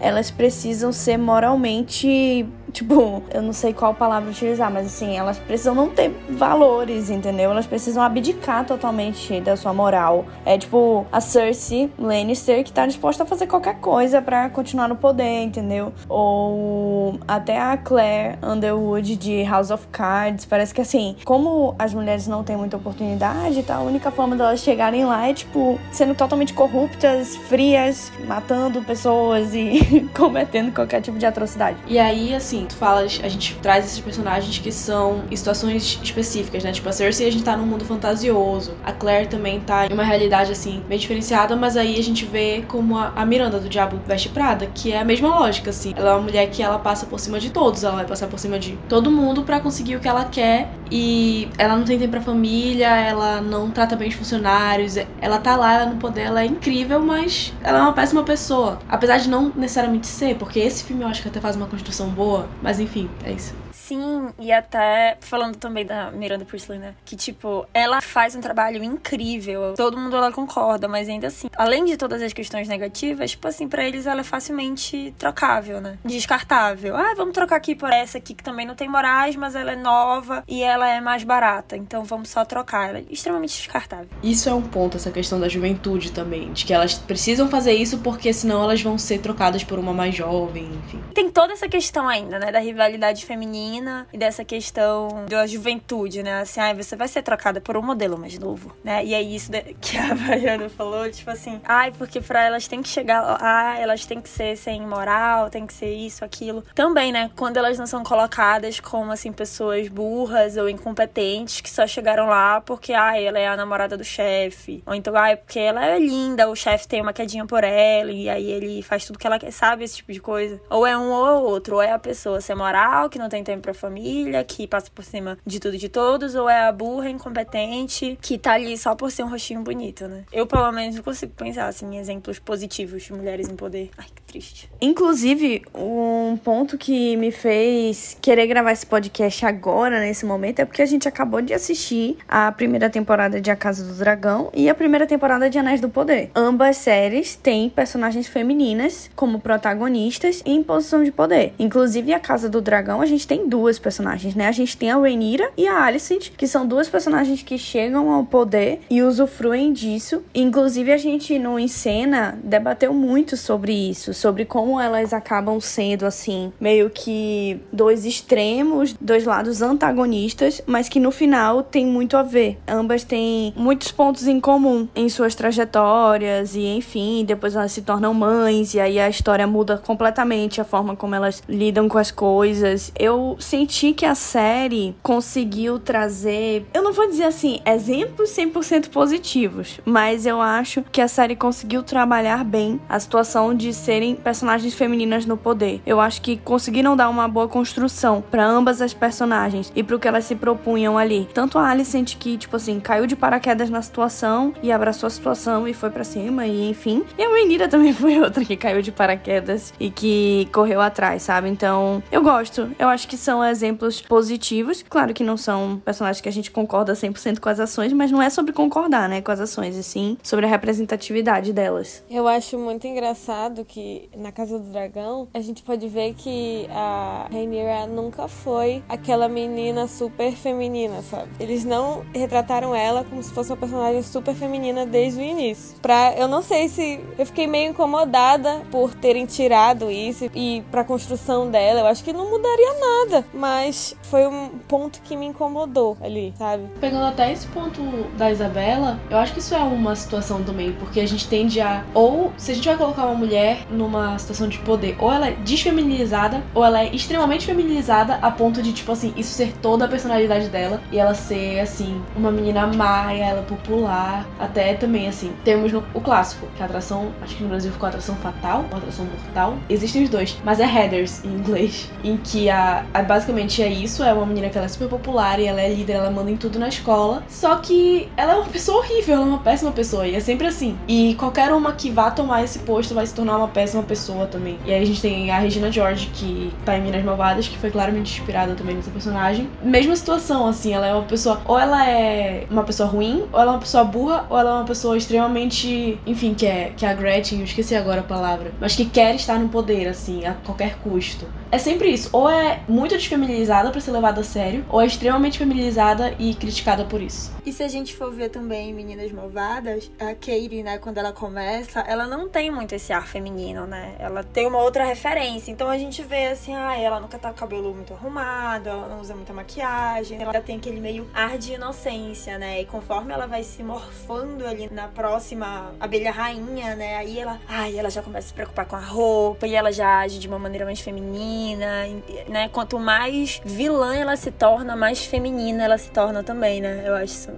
elas 0.00 0.30
precisam 0.30 0.92
ser 0.92 1.16
moralmente 1.16 2.46
Tipo, 2.78 3.24
eu 3.34 3.42
não 3.42 3.52
sei 3.52 3.72
qual 3.72 3.92
palavra 3.92 4.30
utilizar, 4.30 4.70
mas 4.70 4.86
assim, 4.86 5.16
elas 5.16 5.36
precisam 5.36 5.74
não 5.74 5.88
ter 5.88 6.14
valores, 6.30 7.10
entendeu? 7.10 7.50
Elas 7.50 7.66
precisam 7.66 8.00
abdicar 8.00 8.64
totalmente 8.64 9.40
da 9.40 9.56
sua 9.56 9.72
moral. 9.72 10.24
É 10.46 10.56
tipo 10.56 11.04
a 11.10 11.20
Cersei 11.20 11.90
Lannister 11.98 12.62
que 12.62 12.70
tá 12.70 12.86
disposta 12.86 13.24
a 13.24 13.26
fazer 13.26 13.48
qualquer 13.48 13.80
coisa 13.80 14.22
para 14.22 14.48
continuar 14.50 14.86
no 14.86 14.94
poder, 14.94 15.42
entendeu? 15.42 15.92
Ou 16.08 17.18
até 17.26 17.60
a 17.60 17.76
Claire 17.76 18.38
Underwood 18.44 19.16
de 19.16 19.42
House 19.42 19.72
of 19.72 19.88
Cards. 19.88 20.44
Parece 20.44 20.72
que 20.72 20.80
assim, 20.80 21.16
como 21.24 21.74
as 21.80 21.92
mulheres 21.92 22.28
não 22.28 22.44
têm 22.44 22.56
muita 22.56 22.76
oportunidade, 22.76 23.60
tá? 23.64 23.74
A 23.74 23.82
única 23.82 24.12
forma 24.12 24.36
delas 24.36 24.60
chegarem 24.60 25.04
lá 25.04 25.26
é, 25.26 25.34
tipo, 25.34 25.80
sendo 25.90 26.14
totalmente 26.14 26.54
corruptas, 26.54 27.34
frias, 27.48 28.12
matando 28.24 28.80
pessoas 28.82 29.52
e 29.52 30.08
cometendo 30.16 30.72
qualquer 30.72 31.00
tipo 31.00 31.18
de 31.18 31.26
atrocidade. 31.26 31.76
E 31.88 31.98
aí, 31.98 32.32
assim, 32.32 32.67
tu 32.68 32.76
fala, 32.76 33.00
a 33.00 33.28
gente 33.28 33.54
traz 33.56 33.84
esses 33.84 34.00
personagens 34.00 34.58
que 34.58 34.70
são 34.72 35.22
em 35.30 35.36
situações 35.36 35.98
específicas, 36.02 36.64
né? 36.64 36.72
Tipo, 36.72 36.88
a 36.88 36.92
Cersei 36.92 37.28
a 37.28 37.32
gente 37.32 37.44
tá 37.44 37.56
num 37.56 37.66
mundo 37.66 37.84
fantasioso, 37.84 38.74
a 38.84 38.92
Claire 38.92 39.28
também 39.28 39.60
tá 39.60 39.86
em 39.86 39.92
uma 39.92 40.04
realidade, 40.04 40.52
assim, 40.52 40.82
bem 40.88 40.98
diferenciada, 40.98 41.56
mas 41.56 41.76
aí 41.76 41.98
a 41.98 42.02
gente 42.02 42.24
vê 42.24 42.64
como 42.68 42.96
a, 42.96 43.12
a 43.14 43.24
Miranda 43.24 43.58
do 43.58 43.68
Diabo 43.68 44.00
Veste 44.06 44.28
Prada, 44.28 44.66
que 44.66 44.92
é 44.92 45.00
a 45.00 45.04
mesma 45.04 45.28
lógica, 45.28 45.70
assim. 45.70 45.94
Ela 45.96 46.10
é 46.10 46.12
uma 46.14 46.22
mulher 46.22 46.48
que 46.50 46.62
ela 46.62 46.78
passa 46.78 47.06
por 47.06 47.18
cima 47.18 47.38
de 47.40 47.50
todos, 47.50 47.84
ela 47.84 47.96
vai 47.96 48.06
passar 48.06 48.26
por 48.26 48.38
cima 48.38 48.58
de 48.58 48.78
todo 48.88 49.10
mundo 49.10 49.42
para 49.42 49.60
conseguir 49.60 49.96
o 49.96 50.00
que 50.00 50.08
ela 50.08 50.24
quer 50.24 50.70
e 50.90 51.48
ela 51.58 51.76
não 51.76 51.84
tem 51.84 51.98
tempo 51.98 52.12
pra 52.12 52.20
família, 52.20 52.88
ela 52.88 53.40
não 53.40 53.70
trata 53.70 53.96
bem 53.96 54.08
os 54.08 54.14
funcionários, 54.14 54.96
ela 55.20 55.38
tá 55.38 55.56
lá, 55.56 55.74
ela 55.74 55.86
no 55.86 55.96
poder, 55.96 56.22
ela 56.22 56.42
é 56.42 56.46
incrível, 56.46 57.00
mas 57.00 57.52
ela 57.62 57.78
é 57.78 57.82
uma 57.82 57.92
péssima 57.92 58.22
pessoa. 58.22 58.78
Apesar 58.88 59.18
de 59.18 59.28
não 59.28 59.52
necessariamente 59.54 60.06
ser, 60.06 60.36
porque 60.36 60.58
esse 60.58 60.84
filme 60.84 61.02
eu 61.02 61.08
acho 61.08 61.22
que 61.22 61.28
até 61.28 61.40
faz 61.40 61.56
uma 61.56 61.66
construção 61.66 62.08
boa, 62.08 62.47
mas 62.62 62.80
enfim, 62.80 63.08
é 63.24 63.32
isso. 63.32 63.54
Sim, 63.88 64.34
e 64.38 64.52
até 64.52 65.16
falando 65.18 65.56
também 65.56 65.86
da 65.86 66.10
Miranda 66.10 66.44
Priestley, 66.44 66.78
né? 66.78 66.94
Que, 67.06 67.16
tipo, 67.16 67.66
ela 67.72 68.02
faz 68.02 68.34
um 68.34 68.40
trabalho 68.42 68.84
incrível. 68.84 69.72
Todo 69.74 69.96
mundo 69.96 70.14
ela 70.14 70.30
concorda, 70.30 70.86
mas 70.86 71.08
ainda 71.08 71.28
assim, 71.28 71.48
além 71.56 71.86
de 71.86 71.96
todas 71.96 72.20
as 72.20 72.34
questões 72.34 72.68
negativas, 72.68 73.30
tipo 73.30 73.48
assim, 73.48 73.66
para 73.66 73.82
eles 73.82 74.06
ela 74.06 74.20
é 74.20 74.24
facilmente 74.24 75.14
trocável, 75.16 75.80
né? 75.80 75.96
Descartável. 76.04 76.94
Ah, 76.94 77.14
vamos 77.16 77.32
trocar 77.32 77.56
aqui 77.56 77.74
por 77.74 77.90
essa 77.90 78.18
aqui 78.18 78.34
que 78.34 78.44
também 78.44 78.66
não 78.66 78.74
tem 78.74 78.90
morais, 78.90 79.34
mas 79.36 79.54
ela 79.54 79.72
é 79.72 79.76
nova 79.76 80.44
e 80.46 80.62
ela 80.62 80.86
é 80.86 81.00
mais 81.00 81.24
barata. 81.24 81.74
Então 81.74 82.04
vamos 82.04 82.28
só 82.28 82.44
trocar. 82.44 82.90
Ela 82.90 82.98
é 82.98 83.04
extremamente 83.08 83.56
descartável. 83.56 84.08
Isso 84.22 84.50
é 84.50 84.54
um 84.54 84.60
ponto, 84.60 84.98
essa 84.98 85.10
questão 85.10 85.40
da 85.40 85.48
juventude 85.48 86.12
também. 86.12 86.52
De 86.52 86.66
que 86.66 86.74
elas 86.74 86.92
precisam 86.92 87.48
fazer 87.48 87.72
isso 87.72 88.00
porque 88.00 88.34
senão 88.34 88.64
elas 88.64 88.82
vão 88.82 88.98
ser 88.98 89.20
trocadas 89.20 89.64
por 89.64 89.78
uma 89.78 89.94
mais 89.94 90.14
jovem, 90.14 90.66
enfim. 90.84 91.02
Tem 91.14 91.30
toda 91.30 91.54
essa 91.54 91.70
questão 91.70 92.06
ainda, 92.06 92.38
né? 92.38 92.52
Da 92.52 92.58
rivalidade 92.58 93.24
feminina 93.24 93.77
e 94.12 94.18
dessa 94.18 94.44
questão 94.44 95.26
da 95.28 95.46
juventude, 95.46 96.22
né? 96.22 96.40
Assim, 96.40 96.60
ai, 96.60 96.74
você 96.74 96.96
vai 96.96 97.08
ser 97.08 97.22
trocada 97.22 97.60
por 97.60 97.76
um 97.76 97.82
modelo 97.82 98.18
mais 98.18 98.38
novo, 98.38 98.74
né? 98.82 99.04
E 99.04 99.14
é 99.14 99.22
isso 99.22 99.50
que 99.80 99.96
a 99.96 100.14
Baiana 100.14 100.68
falou, 100.68 101.10
tipo 101.10 101.30
assim, 101.30 101.60
ai, 101.64 101.92
porque 101.92 102.20
pra 102.20 102.44
elas 102.44 102.66
tem 102.66 102.82
que 102.82 102.88
chegar 102.88 103.20
lá, 103.20 103.78
elas 103.78 104.06
têm 104.06 104.20
que 104.20 104.28
ser 104.28 104.56
sem 104.56 104.80
moral, 104.80 105.50
tem 105.50 105.66
que 105.66 105.72
ser 105.72 105.92
isso, 105.94 106.24
aquilo. 106.24 106.64
Também, 106.74 107.12
né? 107.12 107.30
Quando 107.36 107.56
elas 107.56 107.78
não 107.78 107.86
são 107.86 108.02
colocadas 108.02 108.80
como, 108.80 109.12
assim, 109.12 109.32
pessoas 109.32 109.88
burras 109.88 110.56
ou 110.56 110.68
incompetentes 110.68 111.60
que 111.60 111.70
só 111.70 111.86
chegaram 111.86 112.26
lá 112.26 112.60
porque, 112.60 112.92
ai, 112.92 113.26
ela 113.26 113.38
é 113.38 113.48
a 113.48 113.56
namorada 113.56 113.96
do 113.96 114.04
chefe. 114.04 114.82
Ou 114.86 114.94
então, 114.94 115.14
ai, 115.16 115.36
porque 115.36 115.58
ela 115.58 115.84
é 115.84 115.98
linda, 115.98 116.48
o 116.48 116.56
chefe 116.56 116.88
tem 116.88 117.00
uma 117.00 117.12
quedinha 117.12 117.46
por 117.46 117.64
ela 117.64 118.10
e 118.10 118.28
aí 118.28 118.50
ele 118.50 118.82
faz 118.82 119.04
tudo 119.04 119.18
que 119.18 119.26
ela 119.26 119.38
quer, 119.38 119.50
sabe? 119.52 119.84
Esse 119.84 119.96
tipo 119.96 120.12
de 120.12 120.20
coisa. 120.20 120.60
Ou 120.70 120.86
é 120.86 120.96
um 120.96 121.10
ou 121.10 121.44
outro, 121.44 121.76
ou 121.76 121.82
é 121.82 121.92
a 121.92 121.98
pessoa 121.98 122.40
ser 122.40 122.54
moral, 122.54 123.08
que 123.08 123.18
não 123.18 123.28
tem 123.28 123.44
tempo 123.44 123.67
pra 123.68 123.74
família, 123.74 124.42
que 124.44 124.66
passa 124.66 124.90
por 124.90 125.04
cima 125.04 125.38
de 125.44 125.60
tudo 125.60 125.74
e 125.74 125.78
de 125.78 125.88
todos, 125.88 126.34
ou 126.34 126.48
é 126.48 126.68
a 126.68 126.72
burra, 126.72 127.10
incompetente, 127.10 128.18
que 128.22 128.38
tá 128.38 128.52
ali 128.52 128.76
só 128.78 128.94
por 128.94 129.10
ser 129.10 129.24
um 129.24 129.28
rostinho 129.28 129.62
bonito, 129.62 130.08
né? 130.08 130.24
Eu, 130.32 130.46
pelo 130.46 130.72
menos, 130.72 130.96
não 130.96 131.02
consigo 131.02 131.32
pensar, 131.34 131.66
assim, 131.66 131.94
em 131.94 131.98
exemplos 131.98 132.38
positivos 132.38 133.02
de 133.02 133.12
mulheres 133.12 133.48
em 133.48 133.56
poder. 133.56 133.90
Ai, 133.98 134.06
triste. 134.28 134.70
Inclusive, 134.80 135.62
um 135.74 136.36
ponto 136.36 136.78
que 136.78 137.16
me 137.16 137.32
fez 137.32 138.16
querer 138.20 138.46
gravar 138.46 138.70
esse 138.72 138.86
podcast 138.86 139.44
agora, 139.44 139.98
nesse 139.98 140.24
momento, 140.24 140.60
é 140.60 140.64
porque 140.64 140.82
a 140.82 140.86
gente 140.86 141.08
acabou 141.08 141.40
de 141.40 141.54
assistir 141.54 142.16
a 142.28 142.52
primeira 142.52 142.90
temporada 142.90 143.40
de 143.40 143.50
A 143.50 143.56
Casa 143.56 143.82
do 143.82 143.94
Dragão 143.94 144.50
e 144.54 144.68
a 144.68 144.74
primeira 144.74 145.06
temporada 145.06 145.48
de 145.48 145.58
Anéis 145.58 145.80
do 145.80 145.88
Poder. 145.88 146.30
Ambas 146.34 146.76
séries 146.76 147.34
têm 147.34 147.70
personagens 147.70 148.28
femininas 148.28 149.10
como 149.16 149.40
protagonistas 149.40 150.42
em 150.44 150.62
posição 150.62 151.02
de 151.02 151.10
poder. 151.10 151.54
Inclusive, 151.58 152.12
A 152.12 152.20
Casa 152.20 152.48
do 152.48 152.60
Dragão, 152.60 153.00
a 153.00 153.06
gente 153.06 153.26
tem 153.26 153.48
duas 153.48 153.78
personagens, 153.78 154.34
né? 154.34 154.46
A 154.46 154.52
gente 154.52 154.76
tem 154.76 154.90
a 154.90 154.98
Rhaenyra 154.98 155.50
e 155.56 155.66
a 155.66 155.82
Alicent, 155.82 156.30
que 156.36 156.46
são 156.46 156.66
duas 156.66 156.88
personagens 156.88 157.42
que 157.42 157.56
chegam 157.56 158.10
ao 158.10 158.24
poder 158.24 158.80
e 158.90 159.02
usufruem 159.02 159.72
disso. 159.72 160.22
Inclusive, 160.34 160.92
a 160.92 160.98
gente 160.98 161.38
no 161.38 161.58
Encena 161.58 162.38
debateu 162.44 162.92
muito 162.92 163.36
sobre 163.36 163.72
isso, 163.72 164.12
sobre 164.18 164.44
como 164.44 164.80
elas 164.80 165.12
acabam 165.12 165.60
sendo, 165.60 166.04
assim, 166.04 166.52
meio 166.60 166.90
que 166.90 167.60
dois 167.72 168.04
extremos, 168.04 168.94
dois 169.00 169.24
lados 169.24 169.62
antagonistas, 169.62 170.60
mas 170.66 170.88
que 170.88 171.00
no 171.00 171.10
final 171.10 171.62
tem 171.62 171.86
muito 171.86 172.16
a 172.16 172.22
ver. 172.22 172.58
Ambas 172.66 173.04
têm 173.04 173.52
muitos 173.56 173.90
pontos 173.92 174.26
em 174.26 174.40
comum 174.40 174.88
em 174.94 175.08
suas 175.08 175.34
trajetórias 175.34 176.54
e, 176.54 176.66
enfim, 176.66 177.24
depois 177.24 177.54
elas 177.54 177.72
se 177.72 177.82
tornam 177.82 178.12
mães 178.12 178.74
e 178.74 178.80
aí 178.80 178.98
a 178.98 179.08
história 179.08 179.46
muda 179.46 179.78
completamente 179.78 180.60
a 180.60 180.64
forma 180.64 180.96
como 180.96 181.14
elas 181.14 181.42
lidam 181.48 181.88
com 181.88 181.98
as 181.98 182.10
coisas. 182.10 182.92
Eu 182.98 183.36
senti 183.38 183.92
que 183.92 184.04
a 184.04 184.14
série 184.14 184.96
conseguiu 185.02 185.78
trazer, 185.78 186.66
eu 186.74 186.82
não 186.82 186.92
vou 186.92 187.08
dizer 187.08 187.24
assim, 187.24 187.60
exemplos 187.64 188.30
100% 188.30 188.90
positivos, 188.90 189.80
mas 189.84 190.26
eu 190.26 190.40
acho 190.40 190.82
que 190.90 191.00
a 191.00 191.08
série 191.08 191.36
conseguiu 191.36 191.82
trabalhar 191.82 192.44
bem 192.44 192.80
a 192.88 192.98
situação 192.98 193.54
de 193.54 193.72
serem 193.72 194.07
personagens 194.14 194.74
femininas 194.74 195.26
no 195.26 195.36
poder. 195.36 195.80
Eu 195.86 196.00
acho 196.00 196.20
que 196.22 196.36
conseguiram 196.36 196.96
dar 196.96 197.08
uma 197.08 197.28
boa 197.28 197.48
construção 197.48 198.22
para 198.30 198.44
ambas 198.44 198.80
as 198.80 198.94
personagens 198.94 199.72
e 199.74 199.82
pro 199.82 199.98
que 199.98 200.08
elas 200.08 200.24
se 200.24 200.34
propunham 200.34 200.98
ali. 200.98 201.28
Tanto 201.32 201.58
a 201.58 201.68
Alicent 201.68 202.16
que, 202.16 202.36
tipo 202.36 202.56
assim, 202.56 202.80
caiu 202.80 203.06
de 203.06 203.16
paraquedas 203.16 203.70
na 203.70 203.82
situação 203.82 204.52
e 204.62 204.70
abraçou 204.70 205.06
a 205.06 205.10
situação 205.10 205.66
e 205.66 205.74
foi 205.74 205.90
para 205.90 206.04
cima 206.04 206.46
e 206.46 206.68
enfim. 206.68 207.04
E 207.16 207.22
a 207.22 207.28
Rhaenyra 207.28 207.68
também 207.68 207.92
foi 207.94 208.20
outra 208.20 208.44
que 208.44 208.56
caiu 208.56 208.82
de 208.82 208.92
paraquedas 208.92 209.72
e 209.78 209.90
que 209.90 210.48
correu 210.52 210.80
atrás, 210.80 211.22
sabe? 211.22 211.48
Então, 211.48 212.02
eu 212.10 212.22
gosto. 212.22 212.70
Eu 212.78 212.88
acho 212.88 213.08
que 213.08 213.16
são 213.16 213.44
exemplos 213.44 214.00
positivos. 214.00 214.84
Claro 214.88 215.14
que 215.14 215.24
não 215.24 215.36
são 215.36 215.80
personagens 215.84 216.20
que 216.20 216.28
a 216.28 216.32
gente 216.32 216.50
concorda 216.50 216.92
100% 216.92 217.38
com 217.38 217.48
as 217.48 217.60
ações, 217.60 217.92
mas 217.92 218.10
não 218.10 218.22
é 218.22 218.30
sobre 218.30 218.52
concordar, 218.52 219.08
né, 219.08 219.20
com 219.20 219.30
as 219.30 219.40
ações, 219.40 219.76
e 219.76 219.82
sim 219.82 220.16
sobre 220.22 220.46
a 220.46 220.48
representatividade 220.48 221.52
delas. 221.52 222.04
Eu 222.10 222.26
acho 222.28 222.58
muito 222.58 222.86
engraçado 222.86 223.64
que 223.64 223.97
na 224.16 224.32
Casa 224.32 224.58
do 224.58 224.70
Dragão 224.70 225.28
a 225.32 225.40
gente 225.40 225.62
pode 225.62 225.88
ver 225.88 226.14
que 226.14 226.66
a 226.70 227.28
Rhaenyra 227.30 227.86
nunca 227.86 228.28
foi 228.28 228.82
aquela 228.88 229.28
menina 229.28 229.86
super 229.86 230.32
feminina, 230.32 231.02
sabe? 231.02 231.28
Eles 231.40 231.64
não 231.64 232.04
retrataram 232.14 232.74
ela 232.74 233.04
como 233.04 233.22
se 233.22 233.32
fosse 233.32 233.50
uma 233.50 233.56
personagem 233.56 234.02
super 234.02 234.34
feminina 234.34 234.84
desde 234.84 235.20
o 235.20 235.22
início. 235.22 235.76
Pra, 235.80 236.14
eu 236.16 236.28
não 236.28 236.42
sei 236.42 236.68
se 236.68 237.00
eu 237.18 237.26
fiquei 237.26 237.46
meio 237.46 237.70
incomodada 237.70 238.62
por 238.70 238.94
terem 238.94 239.26
tirado 239.26 239.90
isso 239.90 240.30
e 240.34 240.62
pra 240.70 240.84
construção 240.84 241.50
dela, 241.50 241.80
eu 241.80 241.86
acho 241.86 242.04
que 242.04 242.12
não 242.12 242.30
mudaria 242.30 242.74
nada 242.74 243.24
mas 243.32 243.96
foi 244.02 244.26
um 244.26 244.48
ponto 244.68 245.00
que 245.02 245.16
me 245.16 245.26
incomodou 245.26 245.96
ali, 246.00 246.34
sabe? 246.36 246.64
Pegando 246.80 247.04
até 247.04 247.32
esse 247.32 247.46
ponto 247.48 247.80
da 248.16 248.30
Isabela, 248.30 248.98
eu 249.10 249.16
acho 249.16 249.32
que 249.32 249.38
isso 249.38 249.54
é 249.54 249.58
uma 249.58 249.94
situação 249.96 250.42
também, 250.42 250.72
porque 250.72 251.00
a 251.00 251.06
gente 251.06 251.28
tende 251.28 251.60
a. 251.60 251.84
Ou, 251.94 252.32
se 252.36 252.52
a 252.52 252.54
gente 252.54 252.66
vai 252.66 252.76
colocar 252.76 253.06
uma 253.06 253.14
mulher 253.14 253.66
no 253.70 253.87
numa 253.88 254.18
situação 254.18 254.48
de 254.48 254.58
poder. 254.58 254.96
Ou 254.98 255.12
ela 255.12 255.28
é 255.28 255.32
desfeminilizada, 255.32 256.42
ou 256.54 256.64
ela 256.64 256.82
é 256.82 256.94
extremamente 256.94 257.46
feminilizada 257.46 258.18
a 258.20 258.30
ponto 258.30 258.62
de, 258.62 258.72
tipo 258.72 258.92
assim, 258.92 259.12
isso 259.16 259.32
ser 259.32 259.52
toda 259.60 259.86
a 259.86 259.88
personalidade 259.88 260.48
dela. 260.48 260.80
E 260.92 260.98
ela 260.98 261.14
ser, 261.14 261.60
assim, 261.60 262.00
uma 262.14 262.30
menina 262.30 262.66
má, 262.66 263.12
ela 263.12 263.42
popular. 263.42 264.26
Até 264.38 264.74
também, 264.74 265.08
assim, 265.08 265.32
temos 265.44 265.72
no, 265.72 265.82
o 265.94 266.00
clássico, 266.00 266.46
que 266.56 266.62
a 266.62 266.66
atração, 266.66 267.12
acho 267.22 267.36
que 267.36 267.42
no 267.42 267.48
Brasil 267.48 267.72
ficou 267.72 267.88
atração 267.88 268.14
fatal, 268.16 268.64
ou 268.70 268.78
atração 268.78 269.06
mortal. 269.06 269.56
Existem 269.68 270.04
os 270.04 270.10
dois, 270.10 270.36
mas 270.44 270.60
é 270.60 270.66
Headers 270.66 271.24
em 271.24 271.28
inglês. 271.28 271.88
Em 272.04 272.16
que 272.16 272.48
a, 272.48 272.84
a 272.94 273.02
basicamente 273.02 273.62
é 273.62 273.68
isso, 273.68 274.02
é 274.02 274.12
uma 274.12 274.24
menina 274.24 274.48
que 274.48 274.56
ela 274.56 274.66
é 274.66 274.68
super 274.68 274.88
popular 274.88 275.38
e 275.40 275.46
ela 275.46 275.60
é 275.60 275.68
líder, 275.68 275.94
ela 275.94 276.10
manda 276.10 276.30
em 276.30 276.36
tudo 276.36 276.58
na 276.58 276.68
escola. 276.68 277.22
Só 277.28 277.56
que 277.56 278.08
ela 278.16 278.32
é 278.32 278.36
uma 278.36 278.46
pessoa 278.46 278.78
horrível, 278.78 279.16
ela 279.16 279.24
é 279.24 279.28
uma 279.28 279.38
péssima 279.38 279.72
pessoa. 279.72 280.06
E 280.06 280.14
é 280.14 280.20
sempre 280.20 280.46
assim. 280.46 280.76
E 280.86 281.14
qualquer 281.16 281.52
uma 281.52 281.72
que 281.72 281.90
vá 281.90 282.10
tomar 282.10 282.44
esse 282.44 282.60
posto 282.60 282.94
vai 282.94 283.06
se 283.06 283.14
tornar 283.14 283.36
uma 283.38 283.48
péssima 283.48 283.77
pessoa 283.82 284.26
também. 284.26 284.58
E 284.64 284.72
aí 284.72 284.82
a 284.82 284.86
gente 284.86 285.00
tem 285.00 285.30
a 285.30 285.38
Regina 285.38 285.70
George, 285.70 286.10
que 286.14 286.52
tá 286.64 286.76
em 286.76 286.82
Minas 286.82 287.04
Malvadas, 287.04 287.48
que 287.48 287.58
foi 287.58 287.70
claramente 287.70 288.18
inspirada 288.18 288.54
também 288.54 288.76
nessa 288.76 288.90
personagem. 288.90 289.48
Mesma 289.62 289.94
situação, 289.96 290.46
assim, 290.46 290.72
ela 290.72 290.86
é 290.86 290.92
uma 290.92 291.04
pessoa. 291.04 291.40
Ou 291.44 291.58
ela 291.58 291.88
é 291.88 292.46
uma 292.50 292.64
pessoa 292.64 292.88
ruim, 292.88 293.24
ou 293.32 293.40
ela 293.40 293.52
é 293.52 293.54
uma 293.54 293.60
pessoa 293.60 293.84
burra, 293.84 294.26
ou 294.28 294.38
ela 294.38 294.50
é 294.50 294.54
uma 294.54 294.64
pessoa 294.64 294.96
extremamente. 294.96 295.98
Enfim, 296.06 296.34
que 296.34 296.46
é, 296.46 296.72
que 296.76 296.84
é 296.84 296.90
a 296.90 296.94
Gretchen, 296.94 297.38
eu 297.38 297.44
esqueci 297.44 297.74
agora 297.74 298.00
a 298.00 298.04
palavra. 298.04 298.52
Mas 298.60 298.74
que 298.74 298.84
quer 298.84 299.14
estar 299.14 299.38
no 299.38 299.48
poder, 299.48 299.88
assim, 299.88 300.24
a 300.24 300.34
qualquer 300.34 300.76
custo. 300.78 301.26
É 301.50 301.58
sempre 301.58 301.88
isso. 301.90 302.10
Ou 302.12 302.28
é 302.28 302.60
muito 302.68 302.94
desfeminilizada 302.94 303.70
para 303.70 303.80
ser 303.80 303.90
levada 303.90 304.20
a 304.20 304.24
sério, 304.24 304.64
ou 304.68 304.80
é 304.80 304.86
extremamente 304.86 305.38
feminilizada 305.38 306.14
e 306.18 306.34
criticada 306.34 306.84
por 306.84 307.00
isso. 307.00 307.32
E 307.44 307.52
se 307.52 307.62
a 307.62 307.68
gente 307.68 307.94
for 307.96 308.12
ver 308.12 308.28
também 308.28 308.74
Meninas 308.74 309.10
Malvadas, 309.10 309.90
a 309.98 310.14
Katie, 310.14 310.62
né, 310.62 310.76
quando 310.78 310.98
ela 310.98 311.12
começa, 311.12 311.80
ela 311.80 312.06
não 312.06 312.28
tem 312.28 312.50
muito 312.50 312.74
esse 312.74 312.92
ar 312.92 313.06
feminino, 313.06 313.66
né? 313.66 313.94
Ela 313.98 314.22
tem 314.22 314.46
uma 314.46 314.58
outra 314.62 314.84
referência. 314.84 315.50
Então 315.50 315.70
a 315.70 315.78
gente 315.78 316.02
vê 316.02 316.26
assim, 316.26 316.54
ah, 316.54 316.76
ela 316.78 317.00
nunca 317.00 317.18
tá 317.18 317.30
com 317.30 317.36
o 317.36 317.38
cabelo 317.38 317.74
muito 317.74 317.94
arrumado, 317.94 318.68
ela 318.68 318.86
não 318.88 319.00
usa 319.00 319.14
muita 319.14 319.32
maquiagem, 319.32 320.20
ela 320.20 320.40
tem 320.40 320.56
aquele 320.56 320.80
meio 320.80 321.08
ar 321.14 321.38
de 321.38 321.54
inocência, 321.54 322.36
né? 322.36 322.60
E 322.60 322.66
conforme 322.66 323.14
ela 323.14 323.26
vai 323.26 323.42
se 323.42 323.62
morfando 323.62 324.46
ali 324.46 324.68
na 324.70 324.88
próxima 324.88 325.72
abelha 325.80 326.10
rainha, 326.10 326.76
né? 326.76 326.96
Aí 326.96 327.18
ela, 327.18 327.40
ai, 327.48 327.78
ela 327.78 327.88
já 327.88 328.02
começa 328.02 328.26
a 328.26 328.28
se 328.28 328.34
preocupar 328.34 328.66
com 328.66 328.76
a 328.76 328.80
roupa 328.80 329.46
e 329.46 329.54
ela 329.54 329.72
já 329.72 330.00
age 330.00 330.18
de 330.18 330.28
uma 330.28 330.38
maneira 330.38 330.66
mais 330.66 330.80
feminina, 330.80 331.37
né? 331.56 332.48
Quanto 332.52 332.78
mais 332.78 333.40
vilã 333.44 333.94
ela 333.94 334.16
se 334.16 334.30
torna, 334.30 334.76
mais 334.76 335.04
feminina 335.04 335.64
ela 335.64 335.78
se 335.78 335.90
torna 335.90 336.22
também, 336.22 336.60
né? 336.60 336.82
Eu 336.86 336.94
acho 336.94 337.12
isso 337.12 337.30